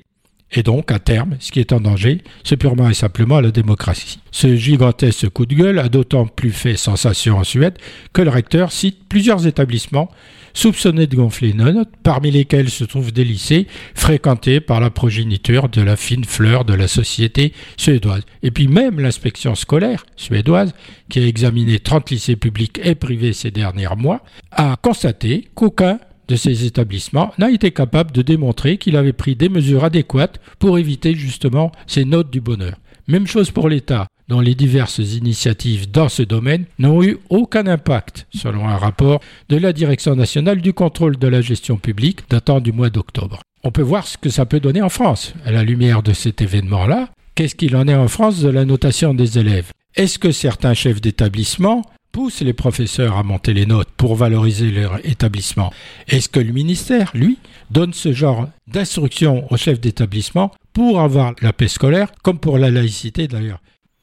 Et 0.51 0.63
donc, 0.63 0.91
à 0.91 0.99
terme, 0.99 1.35
ce 1.39 1.51
qui 1.51 1.59
est 1.59 1.73
en 1.73 1.79
danger, 1.79 2.21
c'est 2.43 2.57
purement 2.57 2.89
et 2.89 2.93
simplement 2.93 3.41
la 3.41 3.51
démocratie. 3.51 4.19
Ce 4.31 4.55
gigantesque 4.55 5.29
coup 5.29 5.45
de 5.45 5.55
gueule 5.55 5.79
a 5.79 5.89
d'autant 5.89 6.27
plus 6.27 6.51
fait 6.51 6.77
sensation 6.77 7.37
en 7.37 7.43
Suède 7.43 7.77
que 8.13 8.21
le 8.21 8.29
recteur 8.29 8.71
cite 8.71 8.99
plusieurs 9.09 9.47
établissements 9.47 10.09
soupçonnés 10.55 11.05
de 11.05 11.15
gonfler 11.15 11.49
une 11.49 11.69
note, 11.69 11.89
parmi 12.01 12.31
lesquels 12.31 12.69
se 12.69 12.85
trouvent 12.85 13.11
des 13.11 13.25
lycées 13.25 13.67
fréquentés 13.93 14.61
par 14.61 14.79
la 14.79 14.89
progéniture 14.89 15.69
de 15.69 15.81
la 15.81 15.95
fine 15.97 16.23
fleur 16.23 16.65
de 16.65 16.73
la 16.73 16.87
société 16.87 17.53
suédoise. 17.77 18.23
Et 18.41 18.51
puis 18.51 18.67
même 18.67 18.99
l'inspection 18.99 19.53
scolaire 19.53 20.05
suédoise, 20.15 20.73
qui 21.09 21.19
a 21.19 21.27
examiné 21.27 21.79
30 21.79 22.09
lycées 22.09 22.37
publics 22.37 22.79
et 22.83 22.95
privés 22.95 23.33
ces 23.33 23.51
derniers 23.51 23.87
mois, 23.97 24.23
a 24.51 24.77
constaté 24.81 25.49
qu'aucun 25.53 25.99
de 26.27 26.35
ces 26.35 26.65
établissements 26.65 27.33
n'a 27.37 27.51
été 27.51 27.71
capable 27.71 28.11
de 28.11 28.21
démontrer 28.21 28.77
qu'il 28.77 28.97
avait 28.97 29.13
pris 29.13 29.35
des 29.35 29.49
mesures 29.49 29.83
adéquates 29.83 30.39
pour 30.59 30.77
éviter 30.77 31.15
justement 31.15 31.71
ces 31.87 32.05
notes 32.05 32.31
du 32.31 32.41
bonheur. 32.41 32.75
Même 33.07 33.27
chose 33.27 33.51
pour 33.51 33.69
l'État, 33.69 34.07
dont 34.27 34.39
les 34.39 34.55
diverses 34.55 34.97
initiatives 34.97 35.91
dans 35.91 36.09
ce 36.09 36.23
domaine 36.23 36.65
n'ont 36.79 37.03
eu 37.03 37.17
aucun 37.29 37.67
impact, 37.67 38.25
selon 38.33 38.67
un 38.67 38.77
rapport 38.77 39.19
de 39.49 39.57
la 39.57 39.73
Direction 39.73 40.15
nationale 40.15 40.61
du 40.61 40.73
contrôle 40.73 41.17
de 41.17 41.27
la 41.27 41.41
gestion 41.41 41.77
publique 41.77 42.21
datant 42.29 42.59
du 42.59 42.71
mois 42.71 42.89
d'octobre. 42.89 43.41
On 43.63 43.71
peut 43.71 43.83
voir 43.83 44.07
ce 44.07 44.17
que 44.17 44.29
ça 44.29 44.45
peut 44.45 44.59
donner 44.59 44.81
en 44.81 44.89
France, 44.89 45.33
à 45.45 45.51
la 45.51 45.63
lumière 45.63 46.01
de 46.01 46.13
cet 46.13 46.41
événement-là. 46.41 47.09
Qu'est-ce 47.35 47.55
qu'il 47.55 47.75
en 47.75 47.87
est 47.87 47.95
en 47.95 48.07
France 48.07 48.41
de 48.41 48.49
la 48.49 48.65
notation 48.65 49.13
des 49.13 49.37
élèves? 49.37 49.71
Est-ce 49.95 50.19
que 50.19 50.31
certains 50.31 50.73
chefs 50.73 51.01
d'établissement 51.01 51.83
pousse 52.15 52.39
les 52.39 52.53
professeurs 52.53 53.17
à 53.17 53.23
monter 53.23 53.53
les 53.53 53.65
notes 53.65 53.89
pour 53.97 54.15
valoriser 54.15 54.71
leur 54.71 55.05
établissement. 55.05 55.73
Est-ce 56.07 56.29
que 56.29 56.39
le 56.39 56.53
ministère, 56.53 57.11
lui, 57.13 57.39
donne 57.71 57.91
ce 57.91 58.13
genre 58.13 58.47
d'instructions 58.67 59.51
aux 59.51 59.57
chefs 59.57 59.81
d'établissement 59.81 60.53
pour 60.71 61.01
avoir 61.01 61.33
la 61.41 61.51
paix 61.51 61.67
scolaire, 61.67 62.07
comme 62.23 62.39
pour 62.39 62.57
la 62.57 62.71
laïcité 62.71 63.27
d'ailleurs? 63.27 63.59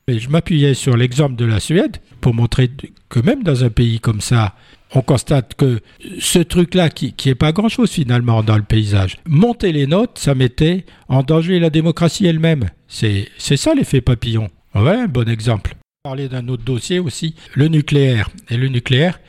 Je 0.08 0.28
m'appuyais 0.28 0.74
sur 0.74 0.94
l'exemple 0.94 1.36
de 1.36 1.46
la 1.46 1.58
Suède 1.58 1.96
pour 2.20 2.34
montrer 2.34 2.70
que 3.08 3.20
même 3.20 3.42
dans 3.42 3.64
un 3.64 3.70
pays 3.70 3.98
comme 3.98 4.20
ça, 4.20 4.56
on 4.94 5.00
constate 5.00 5.54
que 5.54 5.80
ce 6.18 6.40
truc-là, 6.40 6.90
qui 6.90 7.14
n'est 7.24 7.34
pas 7.34 7.52
grand-chose 7.52 7.92
finalement 7.92 8.42
dans 8.42 8.58
le 8.58 8.62
paysage, 8.62 9.20
monter 9.26 9.72
les 9.72 9.86
notes, 9.86 10.18
ça 10.18 10.34
mettait 10.34 10.84
en 11.08 11.22
danger 11.22 11.58
la 11.58 11.70
démocratie 11.70 12.26
elle-même. 12.26 12.68
C'est 12.88 13.30
ça 13.38 13.72
l'effet 13.72 14.02
papillon. 14.02 14.50
Ouais, 14.74 14.96
un 14.96 15.08
bon 15.08 15.30
exemple 15.30 15.76
parler 16.04 16.28
d'un 16.28 16.48
autre 16.48 16.64
dossier 16.64 16.98
aussi, 16.98 17.36
le 17.54 17.68
nucléaire. 17.68 18.28
Et 18.50 18.56
le 18.56 18.66
nucléaire, 18.66 19.20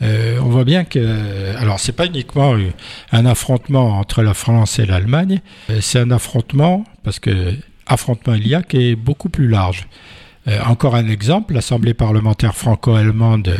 euh, 0.00 0.38
on 0.40 0.48
voit 0.48 0.62
bien 0.62 0.84
que, 0.84 1.56
alors 1.56 1.80
c'est 1.80 1.90
pas 1.90 2.06
uniquement 2.06 2.54
un 3.10 3.26
affrontement 3.26 3.98
entre 3.98 4.22
la 4.22 4.32
France 4.32 4.78
et 4.78 4.86
l'Allemagne, 4.86 5.40
euh, 5.70 5.80
c'est 5.80 5.98
un 5.98 6.12
affrontement 6.12 6.84
parce 7.02 7.18
que 7.18 7.56
affrontement 7.84 8.34
il 8.34 8.46
y 8.46 8.54
a 8.54 8.62
qui 8.62 8.90
est 8.90 8.94
beaucoup 8.94 9.28
plus 9.28 9.48
large. 9.48 9.88
Euh, 10.46 10.60
encore 10.66 10.94
un 10.94 11.08
exemple, 11.08 11.52
l'Assemblée 11.52 11.94
parlementaire 11.94 12.54
franco-allemande 12.54 13.52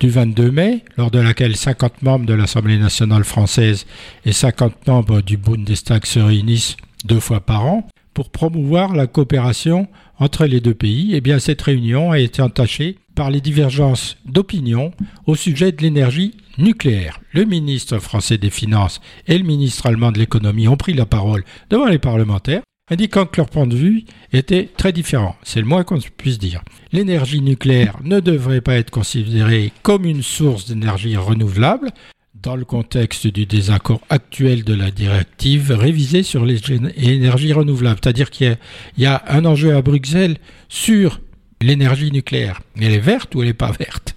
du 0.00 0.10
22 0.10 0.50
mai, 0.50 0.84
lors 0.96 1.12
de 1.12 1.20
laquelle 1.20 1.54
50 1.54 2.02
membres 2.02 2.26
de 2.26 2.34
l'Assemblée 2.34 2.78
nationale 2.78 3.22
française 3.22 3.86
et 4.24 4.32
50 4.32 4.88
membres 4.88 5.20
du 5.20 5.36
Bundestag 5.36 6.06
se 6.06 6.18
réunissent 6.18 6.76
deux 7.04 7.20
fois 7.20 7.38
par 7.38 7.66
an 7.66 7.86
pour 8.14 8.30
promouvoir 8.30 8.96
la 8.96 9.06
coopération 9.06 9.86
entre 10.18 10.46
les 10.46 10.60
deux 10.60 10.74
pays, 10.74 11.10
eh 11.14 11.20
bien 11.20 11.38
cette 11.38 11.62
réunion 11.62 12.10
a 12.10 12.18
été 12.18 12.42
entachée 12.42 12.98
par 13.14 13.30
les 13.30 13.40
divergences 13.40 14.16
d'opinion 14.26 14.92
au 15.26 15.34
sujet 15.34 15.72
de 15.72 15.82
l'énergie 15.82 16.34
nucléaire. 16.56 17.20
Le 17.32 17.44
ministre 17.44 17.98
français 17.98 18.38
des 18.38 18.50
Finances 18.50 19.00
et 19.26 19.38
le 19.38 19.44
ministre 19.44 19.86
allemand 19.86 20.12
de 20.12 20.18
l'économie 20.18 20.68
ont 20.68 20.76
pris 20.76 20.94
la 20.94 21.06
parole 21.06 21.44
devant 21.70 21.86
les 21.86 21.98
parlementaires, 21.98 22.62
indiquant 22.90 23.26
que 23.26 23.36
leur 23.38 23.50
point 23.50 23.66
de 23.66 23.76
vue 23.76 24.04
était 24.32 24.68
très 24.76 24.92
différent. 24.92 25.36
C'est 25.42 25.60
le 25.60 25.66
moins 25.66 25.84
qu'on 25.84 25.98
puisse 26.16 26.38
dire. 26.38 26.62
L'énergie 26.92 27.40
nucléaire 27.40 27.98
ne 28.04 28.20
devrait 28.20 28.60
pas 28.60 28.76
être 28.76 28.90
considérée 28.90 29.72
comme 29.82 30.04
une 30.04 30.22
source 30.22 30.66
d'énergie 30.66 31.16
renouvelable, 31.16 31.90
dans 32.42 32.56
le 32.56 32.64
contexte 32.64 33.26
du 33.26 33.46
désaccord 33.46 34.00
actuel 34.10 34.64
de 34.64 34.74
la 34.74 34.90
directive 34.90 35.72
révisée 35.72 36.22
sur 36.22 36.44
les 36.44 36.60
énergies 36.96 37.52
renouvelables. 37.52 37.98
C'est-à-dire 38.02 38.30
qu'il 38.30 38.56
y, 38.96 39.06
a 39.06 39.22
un 39.28 39.44
enjeu 39.44 39.74
à 39.74 39.82
Bruxelles 39.82 40.38
sur 40.68 41.20
l'énergie 41.60 42.12
nucléaire. 42.12 42.60
Elle 42.80 42.92
est 42.92 42.98
verte 42.98 43.34
ou 43.34 43.42
elle 43.42 43.48
n'est 43.48 43.54
pas 43.54 43.72
verte? 43.72 44.16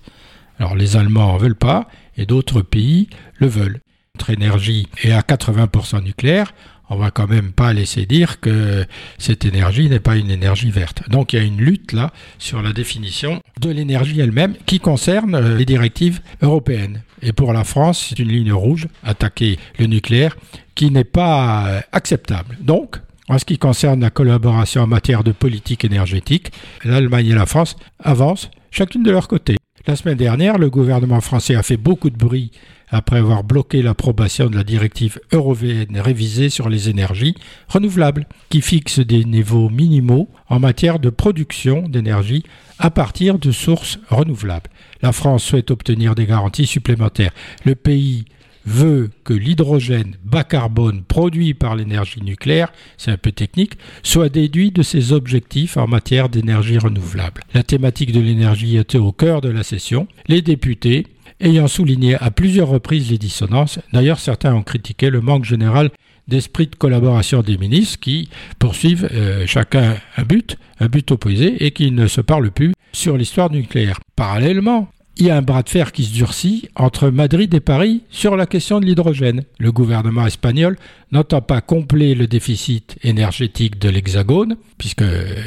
Alors 0.59 0.75
les 0.75 0.95
Allemands 0.95 1.33
en 1.33 1.37
veulent 1.37 1.55
pas 1.55 1.87
et 2.17 2.25
d'autres 2.25 2.61
pays 2.61 3.09
le 3.37 3.47
veulent. 3.47 3.79
Notre 4.15 4.29
énergie 4.29 4.87
est 5.01 5.11
à 5.11 5.21
80% 5.21 6.03
nucléaire 6.03 6.53
on 6.91 6.97
va 6.97 7.09
quand 7.09 7.27
même 7.27 7.53
pas 7.53 7.71
laisser 7.71 8.05
dire 8.05 8.41
que 8.41 8.85
cette 9.17 9.45
énergie 9.45 9.89
n'est 9.89 10.01
pas 10.01 10.17
une 10.17 10.29
énergie 10.29 10.71
verte. 10.71 11.09
Donc 11.09 11.31
il 11.31 11.37
y 11.37 11.39
a 11.39 11.45
une 11.45 11.57
lutte 11.57 11.93
là 11.93 12.11
sur 12.37 12.61
la 12.61 12.73
définition 12.73 13.41
de 13.59 13.69
l'énergie 13.69 14.19
elle-même 14.19 14.55
qui 14.65 14.79
concerne 14.79 15.35
euh, 15.35 15.57
les 15.57 15.65
directives 15.65 16.19
européennes. 16.41 17.01
Et 17.21 17.31
pour 17.31 17.53
la 17.53 17.63
France, 17.63 18.07
c'est 18.09 18.19
une 18.19 18.27
ligne 18.27 18.51
rouge, 18.51 18.87
attaquer 19.03 19.57
le 19.79 19.85
nucléaire, 19.85 20.35
qui 20.75 20.91
n'est 20.91 21.05
pas 21.05 21.67
euh, 21.67 21.81
acceptable. 21.93 22.57
Donc, 22.59 22.97
en 23.29 23.39
ce 23.39 23.45
qui 23.45 23.57
concerne 23.57 24.01
la 24.01 24.09
collaboration 24.09 24.81
en 24.81 24.87
matière 24.87 25.23
de 25.23 25.31
politique 25.31 25.85
énergétique, 25.85 26.51
l'Allemagne 26.83 27.27
et 27.27 27.35
la 27.35 27.45
France 27.45 27.77
avancent 27.99 28.51
chacune 28.69 29.03
de 29.03 29.11
leur 29.11 29.29
côté. 29.29 29.55
La 29.87 29.95
semaine 29.95 30.17
dernière, 30.17 30.57
le 30.57 30.69
gouvernement 30.69 31.21
français 31.21 31.55
a 31.55 31.63
fait 31.63 31.77
beaucoup 31.77 32.09
de 32.09 32.17
bruit 32.17 32.51
après 32.91 33.17
avoir 33.17 33.43
bloqué 33.43 33.81
l'approbation 33.81 34.47
de 34.47 34.55
la 34.55 34.63
directive 34.63 35.19
européenne 35.31 35.99
révisée 35.99 36.49
sur 36.49 36.69
les 36.69 36.89
énergies 36.89 37.35
renouvelables, 37.67 38.27
qui 38.49 38.61
fixe 38.61 38.99
des 38.99 39.23
niveaux 39.23 39.69
minimaux 39.69 40.29
en 40.49 40.59
matière 40.59 40.99
de 40.99 41.09
production 41.09 41.87
d'énergie 41.87 42.43
à 42.77 42.91
partir 42.91 43.39
de 43.39 43.51
sources 43.51 43.99
renouvelables. 44.09 44.69
La 45.01 45.11
France 45.11 45.43
souhaite 45.43 45.71
obtenir 45.71 46.15
des 46.15 46.25
garanties 46.25 46.67
supplémentaires. 46.67 47.31
Le 47.65 47.75
pays 47.75 48.25
veut 48.65 49.09
que 49.23 49.33
l'hydrogène 49.33 50.15
bas 50.23 50.43
carbone 50.43 51.03
produit 51.03 51.53
par 51.53 51.75
l'énergie 51.75 52.21
nucléaire, 52.21 52.71
c'est 52.97 53.11
un 53.11 53.17
peu 53.17 53.31
technique, 53.31 53.73
soit 54.03 54.29
déduit 54.29 54.71
de 54.71 54.83
ses 54.83 55.13
objectifs 55.13 55.77
en 55.77 55.87
matière 55.87 56.29
d'énergie 56.29 56.77
renouvelable. 56.77 57.41
La 57.53 57.63
thématique 57.63 58.11
de 58.11 58.19
l'énergie 58.19 58.77
était 58.77 58.97
au 58.97 59.11
cœur 59.11 59.41
de 59.41 59.49
la 59.49 59.63
session. 59.63 60.07
Les 60.27 60.41
députés 60.41 61.07
ayant 61.41 61.67
souligné 61.67 62.15
à 62.15 62.31
plusieurs 62.31 62.67
reprises 62.67 63.11
les 63.11 63.17
dissonances. 63.17 63.79
D'ailleurs, 63.93 64.19
certains 64.19 64.53
ont 64.53 64.63
critiqué 64.63 65.09
le 65.09 65.21
manque 65.21 65.45
général 65.45 65.89
d'esprit 66.27 66.67
de 66.67 66.75
collaboration 66.75 67.41
des 67.41 67.57
ministres 67.57 67.99
qui 67.99 68.29
poursuivent 68.59 69.09
euh, 69.11 69.45
chacun 69.47 69.95
un 70.17 70.23
but, 70.23 70.57
un 70.79 70.87
but 70.87 71.11
opposé, 71.11 71.65
et 71.65 71.71
qui 71.71 71.91
ne 71.91 72.07
se 72.07 72.21
parlent 72.21 72.51
plus 72.51 72.73
sur 72.93 73.17
l'histoire 73.17 73.51
nucléaire. 73.51 73.99
Parallèlement, 74.15 74.89
il 75.17 75.25
y 75.25 75.29
a 75.29 75.37
un 75.37 75.41
bras 75.41 75.61
de 75.61 75.69
fer 75.69 75.91
qui 75.91 76.05
se 76.05 76.13
durcit 76.13 76.69
entre 76.75 77.09
Madrid 77.09 77.53
et 77.53 77.59
Paris 77.59 78.01
sur 78.09 78.37
la 78.37 78.45
question 78.45 78.79
de 78.79 78.85
l'hydrogène. 78.85 79.43
Le 79.59 79.71
gouvernement 79.71 80.25
espagnol 80.25 80.77
n'entend 81.11 81.41
pas 81.41 81.61
combler 81.61 82.15
le 82.15 82.27
déficit 82.27 82.97
énergétique 83.03 83.77
de 83.77 83.89
l'Hexagone, 83.89 84.55
puisque 84.77 85.03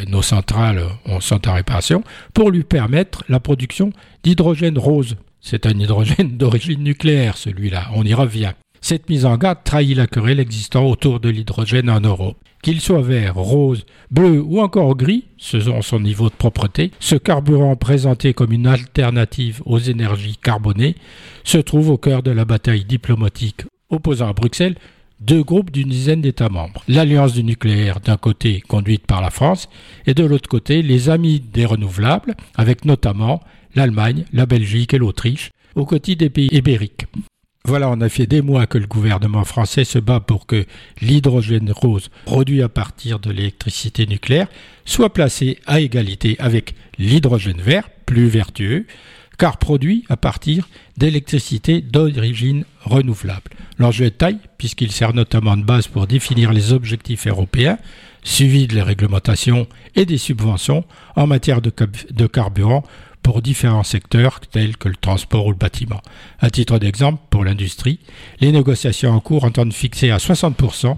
nos 0.07 0.23
centrales 0.23 0.83
sont 1.21 1.49
en 1.49 1.55
réparation, 1.55 2.05
pour 2.35 2.51
lui 2.51 2.63
permettre 2.63 3.25
la 3.29 3.41
production 3.41 3.91
d'hydrogène 4.23 4.79
rose. 4.79 5.17
C'est 5.47 5.67
un 5.67 5.79
hydrogène 5.79 6.39
d'origine 6.39 6.83
nucléaire, 6.83 7.37
celui-là, 7.37 7.91
on 7.95 8.03
y 8.03 8.15
revient. 8.15 8.53
Cette 8.81 9.11
mise 9.11 9.27
en 9.27 9.37
garde 9.37 9.59
trahit 9.63 9.95
la 9.95 10.07
querelle 10.07 10.41
existant 10.41 10.87
autour 10.87 11.21
de 11.21 11.29
l'hydrogène 11.29 11.91
en 11.91 12.01
Europe. 12.01 12.39
Qu'il 12.63 12.81
soit 12.81 13.03
vert, 13.03 13.35
rose, 13.35 13.85
bleu 14.11 14.41
ou 14.41 14.61
encore 14.61 14.97
gris, 14.97 15.25
selon 15.37 15.83
son 15.83 16.01
niveau 16.01 16.31
de 16.31 16.35
propreté, 16.35 16.93
ce 16.99 17.17
carburant 17.17 17.77
présenté 17.77 18.33
comme 18.33 18.53
une 18.53 18.67
alternative 18.67 19.61
aux 19.67 19.79
énergies 19.79 20.39
carbonées 20.43 20.95
se 21.45 21.59
trouve 21.59 21.91
au 21.91 21.99
cœur 21.99 22.23
de 22.23 22.31
la 22.31 22.47
bataille 22.47 22.87
diplomatique 22.87 23.65
opposant 23.91 24.31
à 24.31 24.33
Bruxelles 24.33 24.77
deux 25.21 25.43
groupes 25.43 25.71
d'une 25.71 25.91
dizaine 25.91 26.23
d'États 26.23 26.49
membres. 26.49 26.83
L'Alliance 26.89 27.35
du 27.35 27.45
nucléaire 27.45 28.01
d'un 28.01 28.17
côté 28.17 28.63
conduite 28.63 29.07
par 29.07 29.21
la 29.21 29.31
France 29.31 29.69
et 30.07 30.15
de 30.15 30.25
l'autre 30.25 30.49
côté 30.49 30.81
les 30.81 31.11
Amis 31.11 31.41
des 31.41 31.67
renouvelables 31.67 32.35
avec 32.57 32.87
notamment 32.87 33.41
l'Allemagne, 33.75 34.25
la 34.33 34.47
Belgique 34.47 34.95
et 34.95 34.99
l'Autriche, 34.99 35.51
aux 35.75 35.87
côtés 35.87 36.17
des 36.17 36.31
pays 36.31 36.49
ibériques. 36.53 37.07
Voilà, 37.67 37.89
on 37.89 38.03
a 38.03 38.11
fait 38.11 38.27
des 38.27 38.43
mois 38.43 38.67
que 38.67 38.77
le 38.77 38.87
gouvernement 38.87 39.45
français 39.45 39.85
se 39.85 39.99
bat 39.99 40.21
pour 40.21 40.45
que 40.45 40.67
l'hydrogène 41.01 41.73
rose 41.75 42.11
produit 42.27 42.63
à 42.63 42.69
partir 42.69 43.19
de 43.19 43.31
l'électricité 43.31 44.07
nucléaire 44.07 44.49
soit 44.85 45.15
placé 45.15 45.59
à 45.67 45.81
égalité 45.81 46.37
avec 46.39 46.75
l'hydrogène 46.99 47.63
vert, 47.63 47.89
plus 48.05 48.29
vertueux, 48.29 48.85
car 49.39 49.57
produit 49.57 50.05
à 50.11 50.19
partir 50.19 50.69
d'électricité 50.99 51.81
d'origine 51.81 52.67
renouvelable. 52.83 53.51
L'enjeu 53.79 54.05
est 54.05 54.11
de 54.11 54.17
taille, 54.17 54.39
puisqu'il 54.59 54.93
sert 54.93 55.15
notamment 55.15 55.57
de 55.57 55.65
base 55.65 55.89
pour 55.89 56.07
définir 56.07 56.53
les 56.53 56.75
objectifs 56.75 57.27
européens, 57.27 57.79
suivi 58.23 58.67
de 58.67 58.75
les 58.75 58.83
réglementations 58.83 59.67
et 59.95 60.05
des 60.05 60.19
subventions 60.19 60.85
en 61.17 61.27
matière 61.27 61.63
de 61.63 62.27
carburant 62.27 62.85
pour 63.25 63.43
différents 63.43 63.83
secteurs 63.83 64.39
tels 64.39 64.77
que 64.77 64.89
le 64.89 64.95
transport 64.95 65.47
ou 65.47 65.51
le 65.51 65.57
bâtiment. 65.57 66.01
À 66.39 66.51
titre 66.51 66.79
d'exemple, 66.79 67.21
pour 67.31 67.43
l'industrie, 67.43 67.99
les 68.41 68.53
négociations 68.53 69.11
en 69.11 69.19
cours 69.19 69.45
entendent 69.45 69.73
fixer 69.73 70.11
à 70.11 70.19
60% 70.19 70.97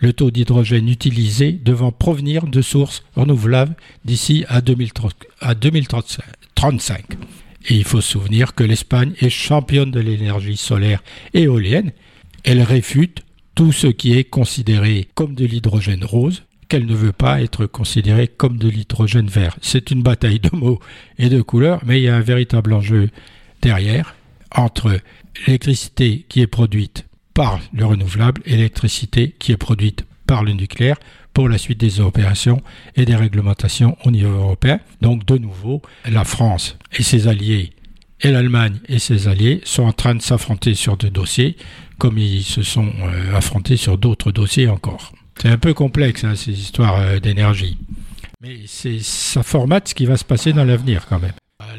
le 0.00 0.12
taux 0.12 0.30
d'hydrogène 0.30 0.88
utilisé 0.88 1.52
devant 1.52 1.92
provenir 1.92 2.46
de 2.46 2.62
sources 2.62 3.04
renouvelables 3.14 3.76
d'ici 4.04 4.44
à, 4.48 4.62
2035. 4.62 7.04
Et 7.68 7.74
il 7.74 7.84
faut 7.84 8.00
se 8.00 8.12
souvenir 8.12 8.54
que 8.54 8.64
l'Espagne 8.64 9.12
est 9.20 9.30
championne 9.30 9.90
de 9.90 10.00
l'énergie 10.00 10.56
solaire 10.56 11.02
et 11.34 11.42
éolienne. 11.42 11.92
Elle 12.42 12.62
réfute 12.62 13.22
tout 13.54 13.72
ce 13.72 13.86
qui 13.86 14.16
est 14.16 14.24
considéré 14.24 15.08
comme 15.14 15.34
de 15.34 15.44
l'hydrogène 15.44 16.04
rose, 16.04 16.44
qu'elle 16.68 16.86
ne 16.86 16.94
veut 16.94 17.12
pas 17.12 17.42
être 17.42 17.66
considérée 17.66 18.28
comme 18.28 18.58
de 18.58 18.68
l'hydrogène 18.68 19.28
vert. 19.28 19.56
C'est 19.62 19.90
une 19.90 20.02
bataille 20.02 20.40
de 20.40 20.50
mots 20.52 20.80
et 21.18 21.28
de 21.28 21.42
couleurs, 21.42 21.80
mais 21.84 22.00
il 22.00 22.04
y 22.04 22.08
a 22.08 22.16
un 22.16 22.20
véritable 22.20 22.72
enjeu 22.72 23.10
derrière 23.62 24.14
entre 24.54 24.98
l'électricité 25.46 26.24
qui 26.28 26.40
est 26.40 26.46
produite 26.46 27.06
par 27.34 27.60
le 27.72 27.84
renouvelable 27.84 28.42
et 28.46 28.56
l'électricité 28.56 29.34
qui 29.38 29.52
est 29.52 29.56
produite 29.56 30.06
par 30.26 30.42
le 30.42 30.52
nucléaire 30.52 30.96
pour 31.34 31.48
la 31.48 31.58
suite 31.58 31.78
des 31.78 32.00
opérations 32.00 32.62
et 32.96 33.04
des 33.04 33.14
réglementations 33.14 33.96
au 34.04 34.10
niveau 34.10 34.30
européen. 34.30 34.80
Donc 35.02 35.26
de 35.26 35.36
nouveau, 35.36 35.82
la 36.08 36.24
France 36.24 36.78
et 36.92 37.02
ses 37.02 37.28
alliés 37.28 37.72
et 38.22 38.30
l'Allemagne 38.30 38.78
et 38.88 38.98
ses 38.98 39.28
alliés 39.28 39.60
sont 39.64 39.82
en 39.82 39.92
train 39.92 40.14
de 40.14 40.22
s'affronter 40.22 40.74
sur 40.74 40.96
deux 40.96 41.10
dossiers 41.10 41.56
comme 41.98 42.18
ils 42.18 42.42
se 42.42 42.62
sont 42.62 42.90
euh, 43.02 43.36
affrontés 43.36 43.76
sur 43.76 43.98
d'autres 43.98 44.32
dossiers 44.32 44.68
encore. 44.68 45.12
C'est 45.40 45.48
un 45.48 45.58
peu 45.58 45.74
complexe 45.74 46.24
hein, 46.24 46.34
ces 46.34 46.52
histoires 46.52 46.98
euh, 46.98 47.18
d'énergie. 47.18 47.78
Mais 48.42 48.60
c'est 48.66 49.00
ça 49.00 49.42
formate 49.42 49.88
ce 49.88 49.94
qui 49.94 50.06
va 50.06 50.16
se 50.16 50.24
passer 50.24 50.52
dans 50.52 50.64
l'avenir 50.64 51.06
quand 51.08 51.18
même. 51.18 51.32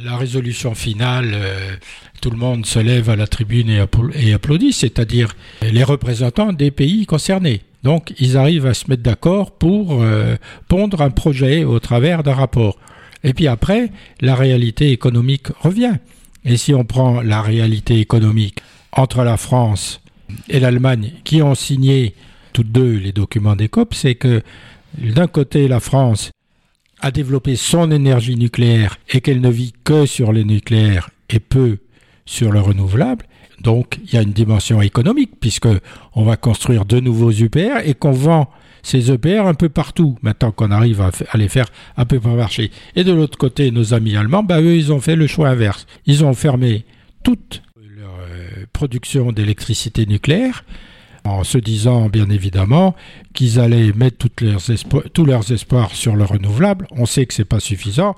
La 0.03 0.17
résolution 0.17 0.75
finale, 0.75 1.31
euh, 1.33 1.75
tout 2.21 2.29
le 2.29 2.37
monde 2.37 2.65
se 2.65 2.79
lève 2.79 3.09
à 3.09 3.15
la 3.15 3.27
tribune 3.27 3.69
et, 3.69 4.33
applaudit, 4.33 4.73
c'est-à-dire 4.73 5.35
les 5.61 5.83
représentants 5.83 6.53
des 6.53 6.71
pays 6.71 7.05
concernés. 7.05 7.61
Donc 7.83 8.13
ils 8.19 8.37
arrivent 8.37 8.65
à 8.65 8.73
se 8.73 8.89
mettre 8.89 9.03
d'accord 9.03 9.51
pour 9.51 10.01
euh, 10.01 10.35
pondre 10.67 11.01
un 11.01 11.09
projet 11.09 11.63
au 11.63 11.79
travers 11.79 12.23
d'un 12.23 12.33
rapport. 12.33 12.77
Et 13.23 13.33
puis 13.33 13.47
après, 13.47 13.91
la 14.21 14.35
réalité 14.35 14.91
économique 14.91 15.47
revient. 15.61 15.95
Et 16.45 16.57
si 16.57 16.73
on 16.73 16.85
prend 16.85 17.21
la 17.21 17.41
réalité 17.41 17.99
économique 17.99 18.59
entre 18.91 19.23
la 19.23 19.37
France 19.37 20.01
et 20.49 20.59
l'Allemagne, 20.59 21.13
qui 21.23 21.41
ont 21.41 21.55
signé 21.55 22.15
toutes 22.57 22.71
deux 22.71 22.97
les 22.97 23.11
documents 23.11 23.55
des 23.55 23.69
COP, 23.69 23.93
c'est 23.93 24.15
que 24.15 24.41
d'un 24.97 25.27
côté 25.27 25.67
la 25.67 25.79
France 25.79 26.31
a 27.01 27.11
développé 27.11 27.55
son 27.55 27.91
énergie 27.91 28.35
nucléaire 28.35 28.97
et 29.11 29.21
qu'elle 29.21 29.41
ne 29.41 29.49
vit 29.51 29.73
que 29.83 30.07
sur 30.07 30.33
le 30.33 30.41
nucléaire 30.41 31.11
et 31.29 31.39
peu 31.39 31.77
sur 32.25 32.51
le 32.51 32.59
renouvelable. 32.59 33.27
Donc 33.61 33.99
il 34.03 34.11
y 34.15 34.17
a 34.17 34.23
une 34.23 34.31
dimension 34.31 34.81
économique 34.81 35.33
puisque 35.39 35.67
on 36.15 36.23
va 36.23 36.35
construire 36.35 36.85
de 36.85 36.99
nouveaux 36.99 37.31
UPR 37.31 37.77
et 37.85 37.93
qu'on 37.93 38.11
vend 38.11 38.49
ces 38.81 39.11
EPR 39.11 39.45
un 39.45 39.53
peu 39.53 39.69
partout, 39.69 40.17
maintenant 40.23 40.51
qu'on 40.51 40.71
arrive 40.71 41.01
à, 41.01 41.11
les 41.37 41.49
faire 41.49 41.67
un 41.95 42.05
peu 42.05 42.19
par 42.19 42.33
marché. 42.33 42.71
Et 42.95 43.03
de 43.03 43.11
l'autre 43.11 43.37
côté, 43.37 43.69
nos 43.69 43.93
amis 43.93 44.15
allemands, 44.15 44.41
bah, 44.41 44.61
eux, 44.61 44.75
ils 44.75 44.91
ont 44.91 44.99
fait 44.99 45.15
le 45.15 45.27
choix 45.27 45.49
inverse. 45.49 45.85
Ils 46.07 46.25
ont 46.25 46.33
fermé 46.33 46.85
toute 47.23 47.61
leur 47.95 48.17
euh, 48.19 48.65
production 48.73 49.31
d'électricité 49.31 50.07
nucléaire 50.07 50.63
en 51.27 51.43
se 51.43 51.57
disant 51.57 52.09
bien 52.09 52.29
évidemment 52.29 52.95
qu'ils 53.33 53.59
allaient 53.59 53.91
mettre 53.93 54.27
tous 55.13 55.25
leurs 55.25 55.51
espoirs 55.51 55.91
sur 55.93 56.15
le 56.15 56.23
renouvelable. 56.23 56.87
On 56.91 57.05
sait 57.05 57.25
que 57.25 57.33
c'est 57.33 57.45
pas 57.45 57.59
suffisant. 57.59 58.15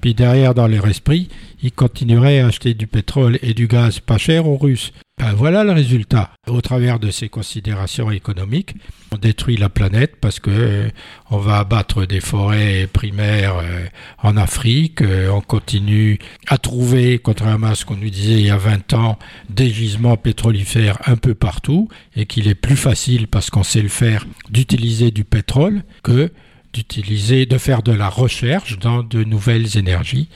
Puis 0.00 0.14
derrière, 0.14 0.54
dans 0.54 0.66
leur 0.66 0.86
esprit, 0.88 1.28
ils 1.62 1.72
continueraient 1.72 2.40
à 2.40 2.46
acheter 2.46 2.74
du 2.74 2.86
pétrole 2.86 3.38
et 3.42 3.54
du 3.54 3.66
gaz 3.66 4.00
pas 4.00 4.18
cher 4.18 4.46
aux 4.46 4.56
Russes. 4.56 4.92
Ben 5.20 5.34
voilà 5.34 5.64
le 5.64 5.72
résultat. 5.72 6.30
Au 6.46 6.62
travers 6.62 6.98
de 6.98 7.10
ces 7.10 7.28
considérations 7.28 8.10
économiques, 8.10 8.74
on 9.12 9.18
détruit 9.18 9.58
la 9.58 9.68
planète 9.68 10.16
parce 10.18 10.40
que 10.40 10.50
euh, 10.50 10.88
on 11.30 11.36
va 11.36 11.58
abattre 11.58 12.06
des 12.06 12.20
forêts 12.20 12.88
primaires 12.90 13.58
euh, 13.58 13.84
en 14.22 14.38
Afrique, 14.38 15.02
euh, 15.02 15.28
on 15.28 15.42
continue 15.42 16.18
à 16.48 16.56
trouver, 16.56 17.18
contrairement 17.18 17.66
à 17.66 17.74
ce 17.74 17.84
qu'on 17.84 17.96
nous 17.96 18.08
disait 18.08 18.40
il 18.40 18.46
y 18.46 18.50
a 18.50 18.56
20 18.56 18.94
ans, 18.94 19.18
des 19.50 19.68
gisements 19.68 20.16
pétrolifères 20.16 20.96
un 21.04 21.16
peu 21.16 21.34
partout 21.34 21.90
et 22.16 22.24
qu'il 22.24 22.48
est 22.48 22.54
plus 22.54 22.76
facile 22.76 23.28
parce 23.28 23.50
qu'on 23.50 23.62
sait 23.62 23.82
le 23.82 23.88
faire 23.88 24.26
d'utiliser 24.48 25.10
du 25.10 25.24
pétrole 25.24 25.82
que 26.02 26.32
d'utiliser, 26.72 27.44
de 27.44 27.58
faire 27.58 27.82
de 27.82 27.92
la 27.92 28.08
recherche 28.08 28.78
dans 28.78 29.02
de 29.02 29.22
nouvelles 29.22 29.76
énergies. 29.76 30.30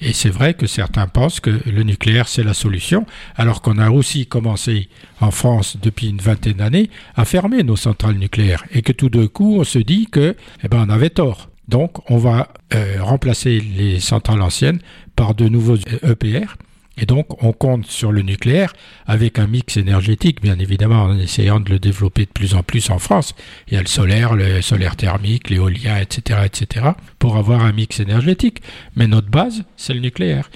Et 0.00 0.12
c'est 0.12 0.30
vrai 0.30 0.54
que 0.54 0.66
certains 0.66 1.06
pensent 1.06 1.40
que 1.40 1.60
le 1.66 1.82
nucléaire 1.82 2.28
c'est 2.28 2.42
la 2.42 2.54
solution, 2.54 3.06
alors 3.36 3.62
qu'on 3.62 3.78
a 3.78 3.90
aussi 3.90 4.26
commencé 4.26 4.88
en 5.20 5.30
France 5.30 5.76
depuis 5.80 6.08
une 6.08 6.18
vingtaine 6.18 6.54
d'années 6.54 6.90
à 7.14 7.24
fermer 7.24 7.62
nos 7.62 7.76
centrales 7.76 8.16
nucléaires 8.16 8.64
et 8.72 8.82
que 8.82 8.92
tout 8.92 9.08
d'un 9.08 9.26
coup 9.26 9.56
on 9.58 9.64
se 9.64 9.78
dit 9.78 10.08
que 10.10 10.36
eh 10.62 10.68
ben 10.68 10.84
on 10.86 10.90
avait 10.90 11.10
tort. 11.10 11.48
Donc 11.68 12.10
on 12.10 12.18
va 12.18 12.48
euh, 12.74 12.96
remplacer 13.00 13.60
les 13.60 14.00
centrales 14.00 14.42
anciennes 14.42 14.80
par 15.16 15.34
de 15.34 15.48
nouveaux 15.48 15.76
EPR 15.76 16.56
et 16.98 17.04
donc, 17.04 17.42
on 17.42 17.52
compte 17.52 17.86
sur 17.86 18.10
le 18.10 18.22
nucléaire 18.22 18.72
avec 19.06 19.38
un 19.38 19.46
mix 19.46 19.76
énergétique, 19.76 20.40
bien 20.40 20.58
évidemment, 20.58 21.02
en 21.02 21.18
essayant 21.18 21.60
de 21.60 21.70
le 21.70 21.78
développer 21.78 22.24
de 22.24 22.30
plus 22.30 22.54
en 22.54 22.62
plus 22.62 22.88
en 22.90 22.98
France. 22.98 23.34
Il 23.68 23.74
y 23.74 23.76
a 23.76 23.82
le 23.82 23.86
solaire, 23.86 24.34
le 24.34 24.62
solaire 24.62 24.96
thermique, 24.96 25.50
l'éolien, 25.50 25.98
etc., 25.98 26.40
etc., 26.46 26.86
pour 27.18 27.36
avoir 27.36 27.64
un 27.64 27.72
mix 27.72 28.00
énergétique. 28.00 28.62
Mais 28.94 29.06
notre 29.06 29.28
base, 29.28 29.64
c'est 29.76 29.92
le 29.92 30.00
nucléaire. 30.00 30.50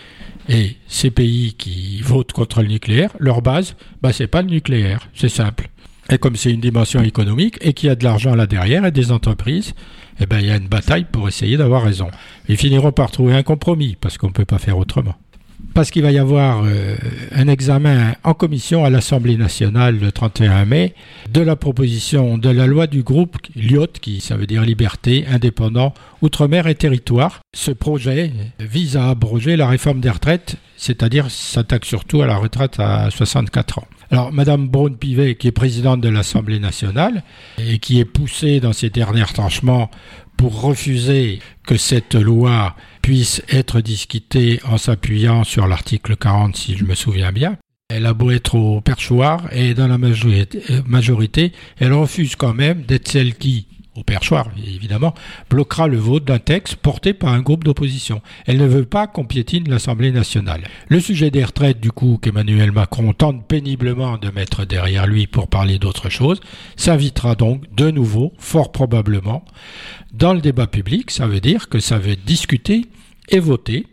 Et 0.48 0.76
ces 0.88 1.10
pays 1.10 1.54
qui 1.54 2.00
votent 2.00 2.32
contre 2.32 2.62
le 2.62 2.68
nucléaire, 2.68 3.10
leur 3.18 3.42
base, 3.42 3.76
bah, 4.00 4.12
c'est 4.12 4.26
pas 4.26 4.40
le 4.40 4.48
nucléaire. 4.48 5.08
C'est 5.14 5.28
simple. 5.28 5.68
Et 6.10 6.16
comme 6.16 6.36
c'est 6.36 6.50
une 6.50 6.60
dimension 6.60 7.02
économique 7.02 7.58
et 7.60 7.74
qu'il 7.74 7.88
y 7.88 7.90
a 7.90 7.94
de 7.94 8.02
l'argent 8.02 8.34
là 8.34 8.46
derrière 8.46 8.86
et 8.86 8.90
des 8.90 9.12
entreprises, 9.12 9.74
eh 10.18 10.26
ben, 10.26 10.40
il 10.40 10.46
y 10.46 10.50
a 10.50 10.56
une 10.56 10.68
bataille 10.68 11.06
pour 11.10 11.28
essayer 11.28 11.56
d'avoir 11.56 11.82
raison. 11.82 12.08
Ils 12.48 12.56
finiront 12.56 12.92
par 12.92 13.10
trouver 13.10 13.34
un 13.34 13.42
compromis 13.42 13.96
parce 14.00 14.18
qu'on 14.18 14.28
ne 14.28 14.32
peut 14.32 14.46
pas 14.46 14.58
faire 14.58 14.78
autrement 14.78 15.14
parce 15.74 15.90
qu'il 15.90 16.02
va 16.02 16.12
y 16.12 16.18
avoir 16.18 16.62
euh, 16.64 16.96
un 17.32 17.48
examen 17.48 18.14
en 18.24 18.34
commission 18.34 18.84
à 18.84 18.90
l'Assemblée 18.90 19.36
nationale 19.36 19.98
le 19.98 20.12
31 20.12 20.64
mai 20.64 20.94
de 21.32 21.40
la 21.40 21.56
proposition 21.56 22.38
de 22.38 22.50
la 22.50 22.66
loi 22.66 22.86
du 22.86 23.02
groupe 23.02 23.36
LIOT, 23.54 23.88
qui 24.00 24.20
ça 24.20 24.36
veut 24.36 24.46
dire 24.46 24.62
Liberté, 24.62 25.24
Indépendant, 25.30 25.94
Outre-mer 26.22 26.66
et 26.66 26.74
Territoire. 26.74 27.40
Ce 27.54 27.70
projet 27.70 28.32
vise 28.58 28.96
à 28.96 29.10
abroger 29.10 29.56
la 29.56 29.68
réforme 29.68 30.00
des 30.00 30.10
retraites, 30.10 30.56
c'est-à-dire 30.76 31.30
s'attaque 31.30 31.84
surtout 31.84 32.22
à 32.22 32.26
la 32.26 32.36
retraite 32.36 32.78
à 32.78 33.10
64 33.10 33.78
ans. 33.78 33.86
Alors, 34.10 34.32
Madame 34.32 34.66
Braun-Pivet, 34.66 35.36
qui 35.36 35.46
est 35.46 35.52
présidente 35.52 36.00
de 36.00 36.08
l'Assemblée 36.08 36.58
nationale 36.58 37.22
et 37.58 37.78
qui 37.78 38.00
est 38.00 38.04
poussée 38.04 38.58
dans 38.58 38.72
ses 38.72 38.90
derniers 38.90 39.24
tranchements 39.32 39.88
pour 40.36 40.62
refuser 40.62 41.38
que 41.64 41.76
cette 41.76 42.14
loi 42.14 42.74
puisse 43.02 43.42
être 43.48 43.80
discutée 43.80 44.60
en 44.64 44.78
s'appuyant 44.78 45.44
sur 45.44 45.66
l'article 45.66 46.16
40, 46.16 46.56
si 46.56 46.76
je 46.76 46.84
me 46.84 46.94
souviens 46.94 47.32
bien. 47.32 47.56
Elle 47.88 48.06
a 48.06 48.14
beau 48.14 48.30
être 48.30 48.54
au 48.54 48.80
perchoir 48.80 49.48
et 49.52 49.74
dans 49.74 49.88
la 49.88 49.98
majorité, 49.98 51.52
elle 51.78 51.92
refuse 51.92 52.36
quand 52.36 52.54
même 52.54 52.82
d'être 52.82 53.08
celle 53.08 53.34
qui, 53.34 53.66
au 53.96 54.04
perchoir 54.04 54.48
évidemment, 54.56 55.14
bloquera 55.48 55.88
le 55.88 55.96
vote 55.96 56.24
d'un 56.24 56.38
texte 56.38 56.76
porté 56.76 57.12
par 57.12 57.32
un 57.32 57.40
groupe 57.40 57.64
d'opposition. 57.64 58.22
Elle 58.46 58.58
ne 58.58 58.66
veut 58.66 58.84
pas 58.84 59.06
qu'on 59.06 59.24
piétine 59.24 59.68
l'Assemblée 59.68 60.12
nationale. 60.12 60.62
Le 60.88 61.00
sujet 61.00 61.30
des 61.30 61.44
retraites, 61.44 61.80
du 61.80 61.90
coup, 61.90 62.18
qu'Emmanuel 62.20 62.72
Macron 62.72 63.12
tente 63.12 63.46
péniblement 63.46 64.16
de 64.18 64.30
mettre 64.30 64.64
derrière 64.64 65.06
lui 65.06 65.26
pour 65.26 65.48
parler 65.48 65.78
d'autre 65.78 66.08
chose, 66.08 66.40
s'invitera 66.76 67.34
donc 67.34 67.62
de 67.74 67.90
nouveau, 67.90 68.32
fort 68.38 68.72
probablement, 68.72 69.44
dans 70.12 70.34
le 70.34 70.40
débat 70.40 70.66
public. 70.66 71.10
Ça 71.10 71.26
veut 71.26 71.40
dire 71.40 71.68
que 71.68 71.80
ça 71.80 71.98
va 71.98 72.10
être 72.10 72.24
discuté 72.24 72.86
et 73.28 73.40
voté. 73.40 73.86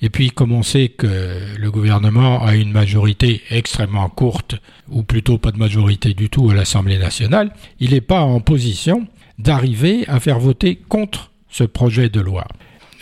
Et 0.00 0.10
puis, 0.10 0.30
comme 0.30 0.52
on 0.52 0.62
sait 0.62 0.90
que 0.90 1.56
le 1.56 1.70
gouvernement 1.70 2.44
a 2.44 2.54
une 2.54 2.70
majorité 2.70 3.40
extrêmement 3.50 4.08
courte, 4.10 4.56
ou 4.90 5.02
plutôt 5.02 5.38
pas 5.38 5.52
de 5.52 5.58
majorité 5.58 6.12
du 6.12 6.28
tout 6.28 6.50
à 6.50 6.54
l'Assemblée 6.54 6.98
nationale, 6.98 7.52
il 7.80 7.92
n'est 7.92 8.02
pas 8.02 8.20
en 8.20 8.40
position 8.40 9.06
d'arriver 9.38 10.04
à 10.08 10.20
faire 10.20 10.38
voter 10.38 10.76
contre 10.76 11.30
ce 11.48 11.64
projet 11.64 12.08
de 12.08 12.20
loi. 12.20 12.46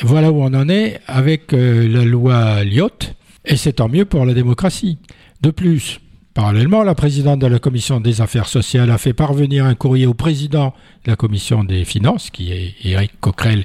Voilà 0.03 0.33
où 0.33 0.43
on 0.43 0.55
en 0.55 0.69
est 0.69 1.01
avec 1.07 1.53
euh, 1.53 1.89
la 1.89 2.05
loi 2.05 2.65
Lyotte, 2.65 3.15
et 3.45 3.57
c'est 3.57 3.75
tant 3.75 3.89
mieux 3.89 4.05
pour 4.05 4.25
la 4.25 4.35
démocratie. 4.35 4.99
De 5.41 5.51
plus, 5.51 6.01
parallèlement, 6.35 6.83
la 6.83 6.95
présidente 6.95 7.39
de 7.39 7.47
la 7.47 7.59
commission 7.59 8.01
des 8.01 8.21
affaires 8.21 8.49
sociales 8.49 8.91
a 8.91 8.99
fait 8.99 9.13
parvenir 9.13 9.67
un 9.67 9.75
courrier 9.75 10.07
au 10.07 10.15
président 10.15 10.75
de 11.05 11.11
la 11.11 11.17
commission 11.17 11.63
des 11.63 11.85
finances, 11.85 12.31
qui 12.31 12.53
est 12.53 12.75
Éric 12.83 13.13
Coquerel, 13.21 13.65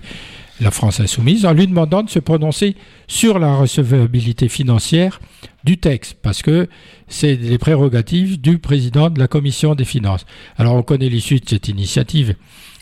la 0.61 0.71
France 0.71 0.99
insoumise, 0.99 1.45
en 1.45 1.53
lui 1.53 1.67
demandant 1.67 2.03
de 2.03 2.09
se 2.09 2.19
prononcer 2.19 2.75
sur 3.07 3.39
la 3.39 3.55
recevabilité 3.55 4.49
financière 4.49 5.19
du 5.63 5.77
texte, 5.77 6.17
parce 6.21 6.41
que 6.41 6.67
c'est 7.07 7.35
les 7.35 7.57
prérogatives 7.57 8.39
du 8.39 8.59
président 8.59 9.09
de 9.09 9.19
la 9.19 9.27
commission 9.27 9.75
des 9.75 9.85
finances. 9.85 10.25
Alors 10.57 10.75
on 10.75 10.83
connaît 10.83 11.09
l'issue 11.09 11.39
de 11.39 11.49
cette 11.49 11.67
initiative. 11.67 12.35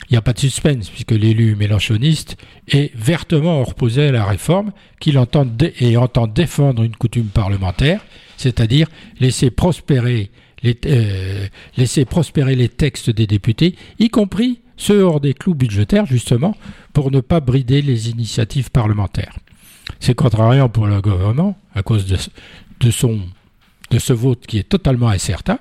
Il 0.08 0.14
n'y 0.14 0.18
a 0.18 0.22
pas 0.22 0.32
de 0.32 0.38
suspense, 0.38 0.88
puisque 0.88 1.12
l'élu 1.12 1.54
mélanchoniste 1.56 2.36
est 2.68 2.94
vertement 2.96 3.60
opposé 3.62 4.06
à 4.06 4.12
la 4.12 4.24
réforme 4.24 4.72
qu'il 5.00 5.18
entend 5.18 5.46
et 5.80 5.96
entend 5.96 6.26
défendre 6.26 6.82
une 6.82 6.96
coutume 6.96 7.26
parlementaire, 7.26 8.00
c'est-à-dire 8.36 8.88
laisser 9.20 9.50
prospérer 9.50 10.30
laisser 11.76 12.04
prospérer 12.04 12.56
les 12.56 12.68
textes 12.68 13.10
des 13.10 13.26
députés, 13.26 13.76
y 13.98 14.08
compris 14.08 14.60
ceux 14.76 15.02
hors 15.02 15.20
des 15.20 15.34
clous 15.34 15.54
budgétaires, 15.54 16.06
justement, 16.06 16.56
pour 16.92 17.10
ne 17.10 17.20
pas 17.20 17.40
brider 17.40 17.82
les 17.82 18.10
initiatives 18.10 18.70
parlementaires. 18.70 19.36
C'est 20.00 20.14
contrariant 20.14 20.68
pour 20.68 20.86
le 20.86 21.00
gouvernement, 21.00 21.56
à 21.74 21.82
cause 21.82 22.06
de, 22.06 22.16
son, 22.90 23.20
de 23.90 23.98
ce 23.98 24.12
vote 24.12 24.46
qui 24.46 24.58
est 24.58 24.68
totalement 24.68 25.08
incertain. 25.08 25.58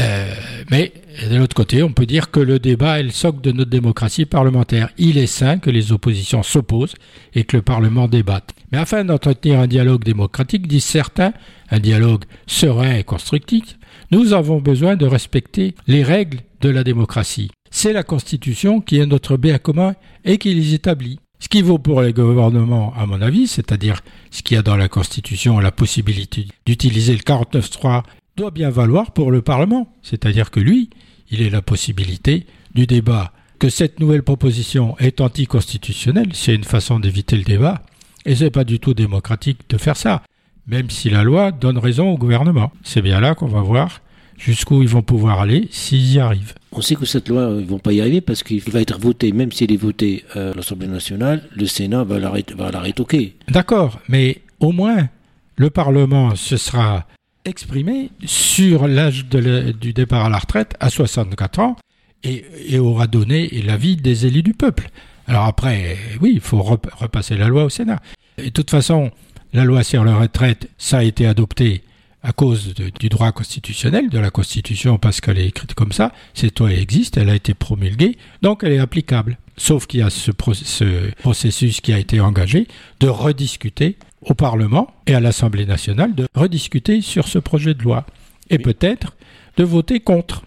Euh, 0.00 0.34
mais 0.70 0.92
de 1.30 1.36
l'autre 1.36 1.54
côté, 1.54 1.82
on 1.82 1.92
peut 1.92 2.06
dire 2.06 2.30
que 2.30 2.40
le 2.40 2.58
débat 2.58 3.00
est 3.00 3.02
le 3.02 3.10
socle 3.10 3.42
de 3.42 3.52
notre 3.52 3.70
démocratie 3.70 4.24
parlementaire. 4.24 4.88
Il 4.96 5.18
est 5.18 5.26
sain 5.26 5.58
que 5.58 5.70
les 5.70 5.92
oppositions 5.92 6.42
s'opposent 6.42 6.94
et 7.34 7.44
que 7.44 7.56
le 7.56 7.62
Parlement 7.62 8.08
débatte. 8.08 8.54
Mais 8.70 8.78
afin 8.78 9.04
d'entretenir 9.04 9.60
un 9.60 9.66
dialogue 9.66 10.04
démocratique, 10.04 10.66
disent 10.66 10.84
certains, 10.84 11.34
un 11.70 11.78
dialogue 11.78 12.24
serein 12.46 12.94
et 12.94 13.04
constructif, 13.04 13.76
nous 14.10 14.32
avons 14.32 14.60
besoin 14.60 14.96
de 14.96 15.06
respecter 15.06 15.74
les 15.86 16.02
règles 16.02 16.40
de 16.60 16.70
la 16.70 16.84
démocratie. 16.84 17.50
C'est 17.70 17.92
la 17.92 18.02
Constitution 18.02 18.80
qui 18.80 18.98
est 18.98 19.06
notre 19.06 19.36
bien 19.36 19.58
commun 19.58 19.94
et 20.24 20.38
qui 20.38 20.54
les 20.54 20.74
établit. 20.74 21.18
Ce 21.42 21.48
qui 21.48 21.60
vaut 21.60 21.80
pour 21.80 22.02
les 22.02 22.12
gouvernements, 22.12 22.94
à 22.96 23.04
mon 23.04 23.20
avis, 23.20 23.48
c'est-à-dire 23.48 24.00
ce 24.30 24.42
qu'il 24.42 24.54
y 24.54 24.58
a 24.58 24.62
dans 24.62 24.76
la 24.76 24.88
Constitution, 24.88 25.58
la 25.58 25.72
possibilité 25.72 26.46
d'utiliser 26.66 27.14
le 27.14 27.18
49.3, 27.18 28.04
doit 28.36 28.52
bien 28.52 28.70
valoir 28.70 29.10
pour 29.10 29.32
le 29.32 29.42
Parlement. 29.42 29.92
C'est-à-dire 30.02 30.52
que 30.52 30.60
lui, 30.60 30.88
il 31.32 31.42
ait 31.42 31.50
la 31.50 31.60
possibilité 31.60 32.46
du 32.76 32.86
débat. 32.86 33.32
Que 33.58 33.70
cette 33.70 33.98
nouvelle 33.98 34.22
proposition 34.22 34.96
est 34.98 35.20
anticonstitutionnelle, 35.20 36.30
c'est 36.32 36.54
une 36.54 36.62
façon 36.62 37.00
d'éviter 37.00 37.36
le 37.36 37.42
débat, 37.42 37.82
et 38.24 38.36
c'est 38.36 38.52
pas 38.52 38.62
du 38.62 38.78
tout 38.78 38.94
démocratique 38.94 39.68
de 39.68 39.78
faire 39.78 39.96
ça, 39.96 40.22
même 40.68 40.90
si 40.90 41.10
la 41.10 41.24
loi 41.24 41.50
donne 41.50 41.76
raison 41.76 42.08
au 42.12 42.18
gouvernement. 42.18 42.70
C'est 42.84 43.02
bien 43.02 43.18
là 43.18 43.34
qu'on 43.34 43.48
va 43.48 43.62
voir 43.62 44.00
jusqu'où 44.44 44.82
ils 44.82 44.88
vont 44.88 45.02
pouvoir 45.02 45.40
aller 45.40 45.68
s'ils 45.70 46.14
y 46.14 46.18
arrivent. 46.18 46.54
On 46.72 46.80
sait 46.80 46.94
que 46.94 47.04
cette 47.04 47.28
loi, 47.28 47.54
ils 47.58 47.66
vont 47.66 47.78
pas 47.78 47.92
y 47.92 48.00
arriver 48.00 48.20
parce 48.20 48.42
qu'il 48.42 48.60
va 48.60 48.80
être 48.80 48.98
voté, 48.98 49.32
même 49.32 49.52
s'il 49.52 49.72
est 49.72 49.76
voté 49.76 50.24
à 50.34 50.52
l'Assemblée 50.54 50.88
nationale, 50.88 51.48
le 51.54 51.66
Sénat 51.66 52.04
va 52.04 52.18
la, 52.18 52.32
va 52.56 52.70
la 52.70 52.80
rétoquer. 52.80 53.36
D'accord, 53.48 54.00
mais 54.08 54.42
au 54.60 54.72
moins, 54.72 55.08
le 55.56 55.70
Parlement 55.70 56.34
se 56.34 56.56
sera 56.56 57.06
exprimé 57.44 58.10
sur 58.24 58.88
l'âge 58.88 59.26
du 59.26 59.92
départ 59.92 60.26
à 60.26 60.28
la 60.28 60.38
retraite 60.38 60.74
à 60.80 60.90
64 60.90 61.58
ans 61.60 61.76
et, 62.24 62.44
et 62.68 62.78
aura 62.78 63.06
donné 63.06 63.48
l'avis 63.64 63.96
des 63.96 64.26
élus 64.26 64.42
du 64.42 64.54
peuple. 64.54 64.88
Alors 65.26 65.44
après, 65.44 65.96
oui, 66.20 66.32
il 66.34 66.40
faut 66.40 66.62
repasser 66.62 67.36
la 67.36 67.48
loi 67.48 67.64
au 67.64 67.68
Sénat. 67.68 68.00
Et 68.38 68.44
de 68.44 68.50
toute 68.50 68.70
façon, 68.70 69.10
la 69.52 69.64
loi 69.64 69.82
sur 69.82 70.04
la 70.04 70.16
retraite, 70.16 70.68
ça 70.78 70.98
a 70.98 71.02
été 71.02 71.26
adopté 71.26 71.82
à 72.22 72.32
cause 72.32 72.74
du 72.74 73.08
droit 73.08 73.32
constitutionnel, 73.32 74.08
de 74.08 74.18
la 74.18 74.30
Constitution, 74.30 74.98
parce 74.98 75.20
qu'elle 75.20 75.38
est 75.38 75.46
écrite 75.46 75.74
comme 75.74 75.92
ça, 75.92 76.12
cette 76.34 76.60
loi 76.60 76.72
existe, 76.72 77.16
elle 77.16 77.30
a 77.30 77.34
été 77.34 77.54
promulguée, 77.54 78.16
donc 78.42 78.62
elle 78.62 78.72
est 78.72 78.78
applicable. 78.78 79.38
Sauf 79.56 79.86
qu'il 79.86 80.00
y 80.00 80.02
a 80.02 80.10
ce, 80.10 80.30
processus 80.30 81.80
qui 81.80 81.92
a 81.92 81.98
été 81.98 82.20
engagé 82.20 82.68
de 83.00 83.08
rediscuter 83.08 83.98
au 84.22 84.34
Parlement 84.34 84.94
et 85.06 85.14
à 85.14 85.20
l'Assemblée 85.20 85.66
nationale, 85.66 86.14
de 86.14 86.26
rediscuter 86.34 87.00
sur 87.00 87.28
ce 87.28 87.38
projet 87.38 87.74
de 87.74 87.82
loi, 87.82 88.06
et 88.50 88.58
peut-être 88.58 89.16
de 89.56 89.64
voter 89.64 90.00
contre. 90.00 90.42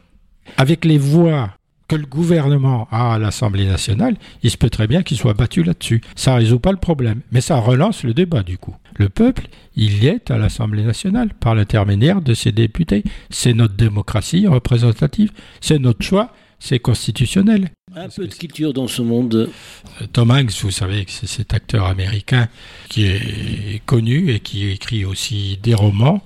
Avec 0.57 0.85
les 0.85 0.97
voix 0.97 1.55
que 1.87 1.95
le 1.95 2.05
gouvernement 2.05 2.87
a 2.91 3.15
à 3.15 3.19
l'Assemblée 3.19 3.65
nationale, 3.65 4.15
il 4.43 4.51
se 4.51 4.57
peut 4.57 4.69
très 4.69 4.87
bien 4.87 5.03
qu'il 5.03 5.17
soit 5.17 5.33
battu 5.33 5.63
là-dessus. 5.63 6.01
Ça 6.15 6.31
ne 6.31 6.37
résout 6.37 6.59
pas 6.59 6.71
le 6.71 6.77
problème, 6.77 7.21
mais 7.31 7.41
ça 7.41 7.57
relance 7.57 8.03
le 8.03 8.13
débat 8.13 8.43
du 8.43 8.57
coup. 8.57 8.75
Le 8.97 9.09
peuple, 9.09 9.47
il 9.75 10.03
y 10.03 10.07
est 10.07 10.31
à 10.31 10.37
l'Assemblée 10.37 10.83
nationale 10.83 11.33
par 11.39 11.53
l'intermédiaire 11.53 12.21
de 12.21 12.33
ses 12.33 12.51
députés. 12.51 13.03
C'est 13.29 13.53
notre 13.53 13.75
démocratie 13.75 14.47
représentative, 14.47 15.31
c'est 15.61 15.79
notre 15.79 16.03
choix, 16.03 16.31
c'est 16.59 16.79
constitutionnel. 16.79 17.69
Un 17.95 18.09
peu 18.09 18.27
de 18.27 18.33
culture 18.33 18.73
dans 18.73 18.87
ce 18.87 19.01
monde. 19.01 19.35
Euh, 20.01 20.07
Tom 20.11 20.31
Hanks, 20.31 20.51
vous 20.61 20.71
savez 20.71 21.05
que 21.05 21.11
c'est 21.11 21.27
cet 21.27 21.53
acteur 21.53 21.85
américain 21.85 22.47
qui 22.89 23.05
est 23.05 23.81
connu 23.85 24.31
et 24.31 24.39
qui 24.39 24.69
écrit 24.69 25.05
aussi 25.05 25.59
des 25.61 25.75
romans. 25.75 26.21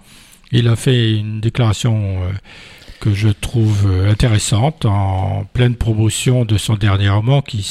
Il 0.51 0.67
a 0.67 0.75
fait 0.75 1.15
une 1.15 1.41
déclaration 1.41 2.23
euh, 2.23 2.31
que 2.99 3.13
je 3.13 3.29
trouve 3.29 3.87
euh, 3.87 4.11
intéressante 4.11 4.85
en 4.85 5.45
pleine 5.53 5.75
promotion 5.75 6.45
de 6.45 6.57
son 6.57 6.75
dernier 6.75 7.09
roman 7.09 7.41
qui, 7.41 7.63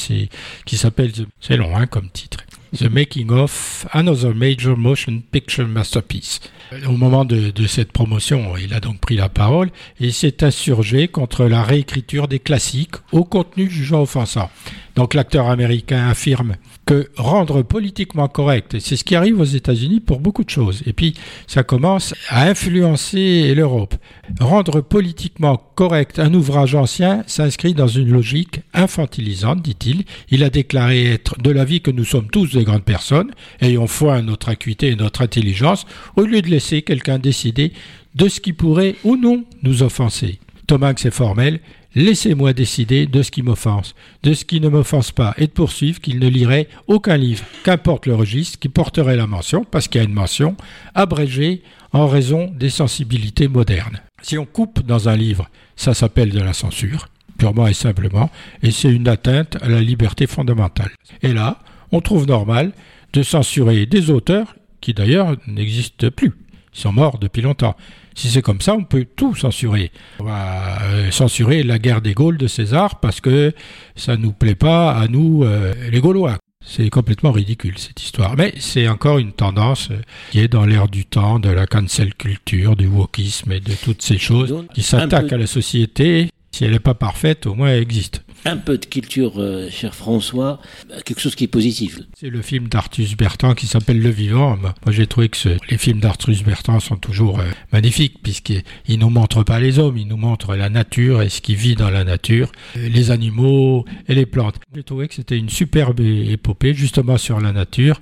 s'appelle, 0.71 1.11
c'est 1.39 1.57
long 1.57 1.75
hein, 1.75 1.87
comme 1.87 2.09
titre, 2.09 2.39
The 2.75 2.89
Making 2.89 3.31
of 3.31 3.87
Another 3.91 4.35
Major 4.35 4.77
Motion 4.77 5.21
Picture 5.31 5.67
Masterpiece. 5.67 6.39
Au 6.87 6.91
moment 6.91 7.25
de, 7.25 7.49
de, 7.49 7.67
cette 7.67 7.91
promotion, 7.91 8.55
il 8.57 8.73
a 8.73 8.79
donc 8.79 8.99
pris 8.99 9.15
la 9.15 9.29
parole 9.29 9.71
et 9.99 10.11
s'est 10.11 10.43
insurgé 10.43 11.07
contre 11.07 11.45
la 11.45 11.63
réécriture 11.63 12.27
des 12.27 12.39
classiques 12.39 12.95
au 13.11 13.23
contenu 13.23 13.69
jugeant 13.69 14.03
offensant. 14.03 14.51
Donc 14.99 15.13
l'acteur 15.13 15.47
américain 15.47 16.09
affirme 16.09 16.57
que 16.85 17.09
rendre 17.15 17.61
politiquement 17.61 18.27
correct, 18.27 18.81
c'est 18.81 18.97
ce 18.97 19.05
qui 19.05 19.15
arrive 19.15 19.39
aux 19.39 19.45
États-Unis 19.45 20.01
pour 20.01 20.19
beaucoup 20.19 20.43
de 20.43 20.49
choses, 20.49 20.83
et 20.85 20.91
puis 20.91 21.13
ça 21.47 21.63
commence 21.63 22.13
à 22.27 22.49
influencer 22.49 23.55
l'Europe. 23.55 23.95
Rendre 24.41 24.81
politiquement 24.81 25.55
correct 25.75 26.19
un 26.19 26.33
ouvrage 26.33 26.75
ancien 26.75 27.23
s'inscrit 27.27 27.73
dans 27.73 27.87
une 27.87 28.09
logique 28.09 28.59
infantilisante, 28.73 29.61
dit-il. 29.61 30.03
Il 30.31 30.43
a 30.43 30.49
déclaré 30.49 31.05
être 31.05 31.41
de 31.41 31.49
l'avis 31.49 31.79
que 31.79 31.91
nous 31.91 32.03
sommes 32.03 32.29
tous 32.29 32.51
des 32.51 32.65
grandes 32.65 32.83
personnes, 32.83 33.31
ayons 33.61 33.87
foi 33.87 34.15
à 34.15 34.21
notre 34.21 34.49
acuité 34.49 34.89
et 34.89 34.95
notre 34.97 35.21
intelligence, 35.21 35.85
au 36.17 36.23
lieu 36.23 36.41
de 36.41 36.49
laisser 36.49 36.81
quelqu'un 36.81 37.19
décider 37.19 37.71
de 38.15 38.27
ce 38.27 38.41
qui 38.41 38.51
pourrait 38.51 38.95
ou 39.05 39.15
non 39.15 39.45
nous 39.63 39.81
offenser. 39.81 40.39
Thomas, 40.67 40.93
c'est 40.97 41.13
formel, 41.13 41.61
Laissez-moi 41.95 42.53
décider 42.53 43.07
de 43.07 43.23
ce 43.23 43.31
qui 43.31 43.41
m'offense, 43.41 43.95
de 44.21 44.33
ce 44.33 44.45
qui 44.45 44.61
ne 44.61 44.69
m'offense 44.69 45.11
pas, 45.11 45.33
et 45.37 45.47
de 45.47 45.51
poursuivre 45.51 45.99
qu'il 45.99 46.19
ne 46.19 46.27
lirait 46.27 46.67
aucun 46.87 47.17
livre, 47.17 47.43
qu'importe 47.63 48.05
le 48.05 48.13
registre, 48.13 48.59
qui 48.59 48.69
porterait 48.69 49.15
la 49.15 49.25
mention, 49.25 49.63
parce 49.63 49.87
qu'il 49.87 49.99
y 49.99 50.03
a 50.03 50.07
une 50.07 50.13
mention, 50.13 50.55
abrégée 50.93 51.63
en 51.91 52.07
raison 52.07 52.51
des 52.55 52.69
sensibilités 52.69 53.47
modernes. 53.47 54.01
Si 54.21 54.37
on 54.37 54.45
coupe 54.45 54.85
dans 54.85 55.09
un 55.09 55.15
livre, 55.15 55.49
ça 55.75 55.93
s'appelle 55.93 56.29
de 56.29 56.39
la 56.39 56.53
censure, 56.53 57.07
purement 57.37 57.67
et 57.67 57.73
simplement, 57.73 58.29
et 58.61 58.69
c'est 58.69 58.91
une 58.91 59.07
atteinte 59.07 59.57
à 59.61 59.69
la 59.69 59.81
liberté 59.81 60.27
fondamentale. 60.27 60.91
Et 61.23 61.33
là, 61.33 61.59
on 61.91 62.01
trouve 62.01 62.27
normal 62.27 62.71
de 63.13 63.23
censurer 63.23 63.87
des 63.87 64.11
auteurs 64.11 64.55
qui 64.81 64.93
d'ailleurs 64.93 65.35
n'existent 65.47 66.09
plus. 66.15 66.33
Ils 66.73 66.79
sont 66.79 66.91
morts 66.91 67.17
depuis 67.17 67.41
longtemps. 67.41 67.75
Si 68.15 68.29
c'est 68.29 68.41
comme 68.41 68.61
ça, 68.61 68.73
on 68.73 68.83
peut 68.83 69.05
tout 69.15 69.35
censurer. 69.35 69.91
On 70.19 70.25
va 70.25 70.81
euh, 70.83 71.11
censurer 71.11 71.63
la 71.63 71.79
guerre 71.79 72.01
des 72.01 72.13
Gaules 72.13 72.37
de 72.37 72.47
César 72.47 72.99
parce 72.99 73.21
que 73.21 73.53
ça 73.95 74.17
nous 74.17 74.31
plaît 74.31 74.55
pas 74.55 74.91
à 74.91 75.07
nous, 75.07 75.43
euh, 75.43 75.73
les 75.91 75.99
Gaulois. 75.99 76.37
C'est 76.65 76.89
complètement 76.89 77.31
ridicule 77.31 77.77
cette 77.77 78.03
histoire. 78.03 78.35
Mais 78.35 78.53
c'est 78.59 78.87
encore 78.87 79.17
une 79.17 79.31
tendance 79.31 79.89
euh, 79.91 80.01
qui 80.31 80.39
est 80.39 80.49
dans 80.49 80.65
l'air 80.65 80.87
du 80.87 81.05
temps, 81.05 81.39
de 81.39 81.49
la 81.49 81.65
cancel 81.65 82.13
culture, 82.13 82.75
du 82.75 82.87
wokisme 82.87 83.51
et 83.53 83.59
de 83.59 83.73
toutes 83.73 84.01
ces 84.01 84.17
choses 84.17 84.65
qui 84.73 84.83
s'attaquent 84.83 85.33
à 85.33 85.37
la 85.37 85.47
société. 85.47 86.29
Si 86.51 86.65
elle 86.65 86.71
n'est 86.71 86.79
pas 86.79 86.95
parfaite, 86.95 87.45
au 87.47 87.55
moins 87.55 87.69
elle 87.69 87.81
existe 87.81 88.23
un 88.45 88.57
peu 88.57 88.77
de 88.77 88.85
culture, 88.85 89.33
euh, 89.37 89.69
cher 89.69 89.93
François, 89.93 90.59
quelque 91.05 91.19
chose 91.19 91.35
qui 91.35 91.45
est 91.45 91.47
positif. 91.47 91.99
C'est 92.17 92.29
le 92.29 92.41
film 92.41 92.67
d'Artus 92.67 93.15
Bertrand 93.15 93.53
qui 93.53 93.67
s'appelle 93.67 94.01
Le 94.01 94.09
Vivant. 94.09 94.57
Moi, 94.57 94.73
j'ai 94.89 95.07
trouvé 95.07 95.29
que 95.29 95.57
les 95.69 95.77
films 95.77 95.99
d'Artus 95.99 96.43
Bertrand 96.43 96.79
sont 96.79 96.95
toujours 96.95 97.39
euh, 97.39 97.43
magnifiques 97.71 98.19
puisqu'ils 98.23 98.63
ne 98.89 98.95
nous 98.97 99.09
montrent 99.09 99.43
pas 99.43 99.59
les 99.59 99.79
hommes, 99.79 99.97
ils 99.97 100.07
nous 100.07 100.17
montrent 100.17 100.55
la 100.55 100.69
nature 100.69 101.21
et 101.21 101.29
ce 101.29 101.41
qui 101.41 101.55
vit 101.55 101.75
dans 101.75 101.89
la 101.89 102.03
nature, 102.03 102.51
euh, 102.77 102.89
les 102.89 103.11
animaux 103.11 103.85
et 104.07 104.15
les 104.15 104.25
plantes. 104.25 104.55
J'ai 104.73 104.83
trouvé 104.83 105.07
que 105.07 105.15
c'était 105.15 105.37
une 105.37 105.49
superbe 105.49 105.99
épopée 105.99 106.73
justement 106.73 107.17
sur 107.17 107.39
la 107.39 107.51
nature 107.51 108.01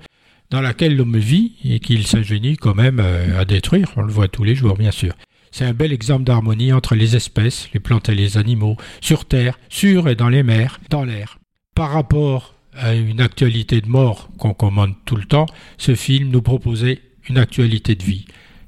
dans 0.49 0.61
laquelle 0.61 0.95
l'homme 0.95 1.17
vit 1.17 1.53
et 1.65 1.79
qu'il 1.79 2.07
s'ingénie 2.07 2.55
quand 2.55 2.75
même 2.75 3.01
à 3.01 3.43
détruire. 3.43 3.91
On 3.97 4.01
le 4.01 4.13
voit 4.13 4.29
tous 4.29 4.45
les 4.45 4.55
jours, 4.55 4.77
bien 4.77 4.91
sûr. 4.91 5.13
C'est 5.57 5.65
un 5.65 5.73
bel 5.73 5.91
exemple 5.91 6.23
d'harmonie 6.23 6.71
entre 6.71 6.93
les 6.93 7.15
espèces, 7.15 7.67
les 7.73 7.79
plantes 7.79 8.09
et 8.09 8.13
les 8.13 8.37
animaux, 8.37 8.77
sur 9.01 9.25
Terre, 9.25 9.57
sur 9.69 10.07
et 10.07 10.13
dans 10.13 10.29
les 10.29 10.43
mers, 10.43 10.79
dans 10.91 11.03
l'air. 11.03 11.39
Par 11.73 11.89
rapport 11.89 12.53
à 12.73 12.93
une 12.93 13.21
actualité 13.21 13.81
de 13.81 13.87
mort 13.87 14.29
qu'on 14.37 14.53
commande 14.53 14.93
tout 15.05 15.15
le 15.15 15.25
temps, 15.25 15.47
ce 15.79 15.95
film 15.95 16.29
nous 16.29 16.43
proposait 16.43 17.01
une 17.27 17.39
actualité 17.39 17.95
de 17.95 18.03
vie. 18.03 18.25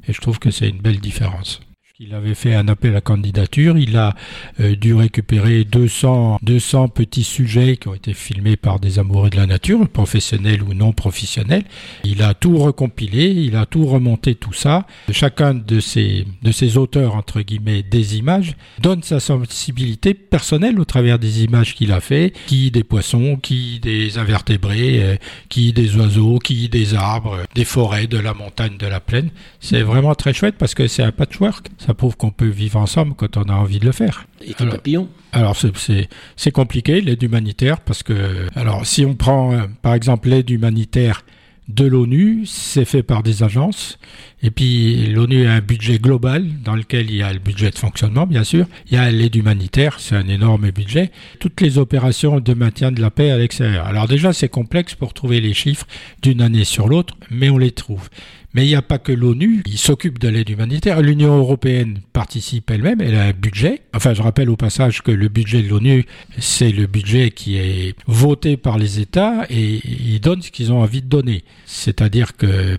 Et 0.08 0.14
je 0.14 0.20
trouve 0.20 0.40
que 0.40 0.50
c'est 0.50 0.68
une 0.68 0.82
belle 0.82 1.00
différence. 1.00 1.62
Il 2.02 2.14
avait 2.14 2.34
fait 2.34 2.56
un 2.56 2.70
appel 2.70 2.95
à 2.95 3.02
candidature. 3.02 3.78
Il 3.78 3.97
a 3.97 4.16
euh, 4.62 4.74
dû 4.78 4.93
récupérer 4.93 5.66
200, 5.66 6.39
200 6.41 6.88
petits 6.88 7.26
sujets 7.26 7.76
qui 7.76 7.89
ont 7.89 7.93
été 7.93 8.14
filmés 8.14 8.56
par 8.56 8.80
des 8.80 9.00
amoureux 9.00 9.30
de 9.30 9.36
la 9.36 9.45
nature, 9.45 9.86
professionnels 9.89 10.64
ou 10.64 10.74
non 10.74 10.93
professionnels. 10.93 11.66
Il 12.06 12.24
a 12.24 12.34
tout 12.34 12.58
recompilé, 12.58 13.26
il 13.26 13.58
a 13.58 13.66
tout 13.66 13.86
remonté 13.86 14.36
tout 14.36 14.54
ça. 14.54 14.88
Chacun 15.12 15.54
de 15.54 15.82
ces, 15.82 16.26
de 16.41 16.54
ces 16.54 16.78
auteurs, 16.78 17.16
entre 17.16 17.41
guillemets, 17.41 17.84
des 17.84 18.16
images, 18.16 18.56
donne 18.80 19.04
sa 19.04 19.20
sensibilité 19.20 20.14
personnelle 20.14 20.80
au 20.80 20.86
travers 20.86 21.20
des 21.20 21.43
images 21.43 21.76
qu'il 21.76 21.91
a 21.91 22.00
fait, 22.00 22.32
qui 22.45 22.72
des 22.72 22.86
poissons, 22.86 23.36
qui 23.36 23.82
des 23.82 24.18
invertébrés, 24.18 25.04
euh, 25.04 25.16
qui 25.50 25.74
des 25.74 25.97
oiseaux, 25.97 26.39
qui 26.39 26.70
des 26.70 26.93
arbres, 26.93 27.39
des 27.56 27.66
forêts, 27.66 28.08
de 28.08 28.18
la 28.20 28.34
montagne, 28.34 28.78
de 28.78 28.88
la 28.88 29.02
plaine. 29.02 29.32
C'est 29.60 29.82
vraiment 29.82 30.16
très 30.16 30.34
chouette 30.34 30.56
parce 30.58 30.74
que 30.74 30.88
c'est 30.88 31.04
un 31.04 31.12
patchwork 31.12 31.68
prouve 31.94 32.18
qu'on 32.18 32.32
peut 32.32 32.48
vivre 32.48 32.80
ensemble 32.80 33.14
quand 33.16 33.38
on 33.38 33.44
a 33.44 33.54
envie 33.54 33.80
de 33.80 33.86
le 33.86 33.92
faire. 33.92 34.26
Et 34.42 34.54
alors, 34.58 34.74
papillon 34.74 35.10
Alors 35.32 35.56
c'est 35.56 36.52
compliqué 36.52 37.02
l'aide 37.02 37.22
humanitaire 37.22 37.82
parce 37.82 38.04
que 38.04 38.48
alors 38.56 38.86
si 38.86 39.06
on 39.06 39.16
prend 39.16 39.54
euh, 39.54 39.68
par 39.82 39.94
exemple 39.94 40.30
l'aide 40.30 40.50
humanitaire 40.50 41.24
de 41.70 41.86
l'ONU, 41.86 42.46
c'est 42.46 42.84
fait 42.84 43.04
par 43.04 43.22
des 43.22 43.44
agences. 43.44 44.00
Et 44.42 44.50
puis 44.50 45.06
l'ONU 45.06 45.46
a 45.46 45.54
un 45.54 45.62
budget 45.62 46.00
global 46.00 46.48
dans 46.64 46.76
lequel 46.76 47.12
il 47.12 47.18
y 47.18 47.22
a 47.22 47.32
le 47.32 47.40
budget 47.40 47.70
de 47.70 47.78
fonctionnement, 47.78 48.26
bien 48.26 48.44
sûr. 48.44 48.66
Il 48.88 48.96
y 48.96 48.98
a 48.98 49.10
l'aide 49.12 49.36
humanitaire, 49.36 50.00
c'est 50.00 50.16
un 50.16 50.28
énorme 50.28 50.72
budget. 50.72 51.12
Toutes 51.40 51.62
les 51.62 51.78
opérations 51.78 52.40
de 52.40 52.54
maintien 52.56 52.92
de 52.92 53.00
la 53.02 53.12
paix 53.12 53.30
à 53.30 53.38
l'extérieur. 53.38 53.86
Alors 53.86 54.08
déjà, 54.08 54.34
c'est 54.34 54.50
complexe 54.50 54.96
pour 54.96 55.14
trouver 55.14 55.42
les 55.42 55.54
chiffres 55.54 55.86
d'une 56.24 56.42
année 56.42 56.64
sur 56.64 56.88
l'autre, 56.88 57.16
mais 57.30 57.52
on 57.52 57.60
les 57.60 57.72
trouve. 57.72 58.10
Mais 58.54 58.66
il 58.66 58.70
n'y 58.70 58.76
a 58.76 58.82
pas 58.82 58.97
que 58.97 59.12
l'ONU 59.12 59.62
qui 59.64 59.78
s'occupe 59.78 60.18
de 60.18 60.28
l'aide 60.28 60.50
humanitaire. 60.50 61.02
L'Union 61.02 61.38
européenne 61.38 62.00
participe 62.14 62.72
elle-même, 62.72 63.00
elle 63.00 63.16
a 63.16 63.26
un 63.26 63.32
budget. 63.32 63.82
Enfin, 63.93 64.14
je 64.14 64.22
rappelle 64.24 64.50
au 64.50 64.56
passage 64.56 65.04
que 65.04 65.12
le 65.12 65.28
budget 65.28 65.62
de 65.62 65.70
l'ONU, 65.70 66.06
c'est 66.39 66.72
le 66.72 66.88
budget 66.88 67.30
qui 67.30 67.58
est 67.58 67.95
voté 68.08 68.58
par 68.58 68.80
les 68.80 69.00
États 69.00 69.45
et 69.50 69.82
ils 69.86 70.20
donnent 70.20 70.41
ce 70.41 70.50
qu'ils 70.52 70.74
ont 70.74 70.82
envie 70.82 71.02
de 71.02 71.08
donner. 71.08 71.43
C'est-à-dire 71.66 72.36
que 72.36 72.78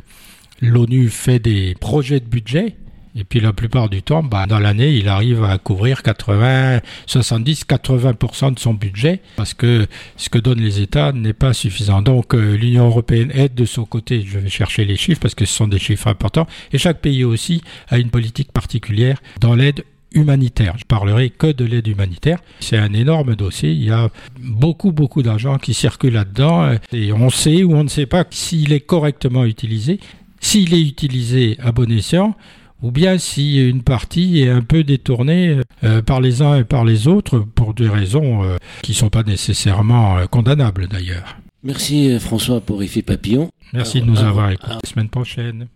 l'ONU 0.61 1.09
fait 1.09 1.39
des 1.39 1.75
projets 1.79 2.21
de 2.21 2.27
budget 2.27 2.75
et 3.17 3.25
puis 3.25 3.41
la 3.41 3.53
plupart 3.53 3.89
du 3.89 4.03
temps, 4.03 4.23
bah, 4.23 4.47
dans 4.47 4.59
l'année, 4.59 4.95
il 4.95 5.09
arrive 5.09 5.43
à 5.43 5.59
couvrir 5.59 6.03
80, 6.03 6.81
70, 7.07 7.65
80% 7.65 8.55
de 8.55 8.59
son 8.59 8.75
budget 8.75 9.21
parce 9.37 9.55
que 9.55 9.87
ce 10.17 10.29
que 10.29 10.39
donnent 10.39 10.61
les 10.61 10.81
États 10.81 11.13
n'est 11.13 11.33
pas 11.33 11.53
suffisant. 11.53 12.03
Donc 12.03 12.35
euh, 12.35 12.57
l'Union 12.57 12.87
européenne 12.87 13.31
aide 13.35 13.55
de 13.55 13.65
son 13.65 13.85
côté. 13.85 14.23
Je 14.23 14.39
vais 14.39 14.49
chercher 14.49 14.85
les 14.85 14.97
chiffres 14.97 15.21
parce 15.21 15.35
que 15.35 15.45
ce 15.45 15.53
sont 15.53 15.69
des 15.69 15.79
chiffres 15.79 16.07
importants. 16.07 16.47
Et 16.73 16.79
chaque 16.79 17.01
pays 17.01 17.25
aussi 17.25 17.63
a 17.89 17.99
une 17.99 18.11
politique 18.11 18.53
particulière 18.53 19.21
dans 19.41 19.55
l'aide 19.55 19.85
humanitaire. 20.13 20.75
Je 20.79 20.85
parlerai 20.85 21.31
que 21.31 21.51
de 21.53 21.65
l'aide 21.65 21.87
humanitaire. 21.87 22.41
C'est 22.61 22.79
un 22.79 22.93
énorme 22.93 23.37
dossier. 23.37 23.73
Il 23.73 23.85
y 23.85 23.91
a 23.91 24.11
beaucoup, 24.41 24.93
beaucoup 24.93 25.23
d'argent 25.23 25.59
qui 25.59 25.75
circule 25.75 26.15
là-dedans 26.15 26.75
et 26.93 27.13
on 27.13 27.31
sait 27.31 27.63
ou 27.63 27.75
on 27.75 27.85
ne 27.85 27.89
sait 27.89 28.07
pas 28.07 28.25
s'il 28.31 28.73
est 28.73 28.81
correctement 28.81 29.45
utilisé. 29.45 30.01
S'il 30.41 30.75
est 30.75 30.81
utilisé 30.81 31.59
à 31.63 31.71
bon 31.71 31.91
escient, 31.93 32.35
ou 32.83 32.91
bien 32.91 33.19
si 33.19 33.57
une 33.69 33.83
partie 33.83 34.41
est 34.41 34.51
un 34.51 34.63
peu 34.63 34.85
détournée 34.85 35.59
euh, 35.85 36.03
par 36.03 36.21
les 36.21 36.43
uns 36.43 36.57
et 36.57 36.65
par 36.65 36.85
les 36.85 37.09
autres 37.09 37.39
pour 37.39 37.75
des 37.75 37.89
raisons 37.89 38.45
euh, 38.45 38.57
qui 38.83 38.93
ne 38.93 38.97
sont 38.97 39.11
pas 39.11 39.23
nécessairement 39.23 40.19
euh, 40.19 40.27
condamnables 40.27 40.89
d'ailleurs. 40.89 41.37
Merci 41.63 42.19
François 42.19 42.61
pour 42.61 42.83
Effet 42.83 43.03
Papillon. 43.03 43.51
Merci 43.73 44.01
de 44.01 44.07
nous 44.07 44.21
avoir 44.21 44.51
écoutés. 44.51 44.73
La 44.83 44.89
semaine 44.89 45.09
prochaine. 45.09 45.69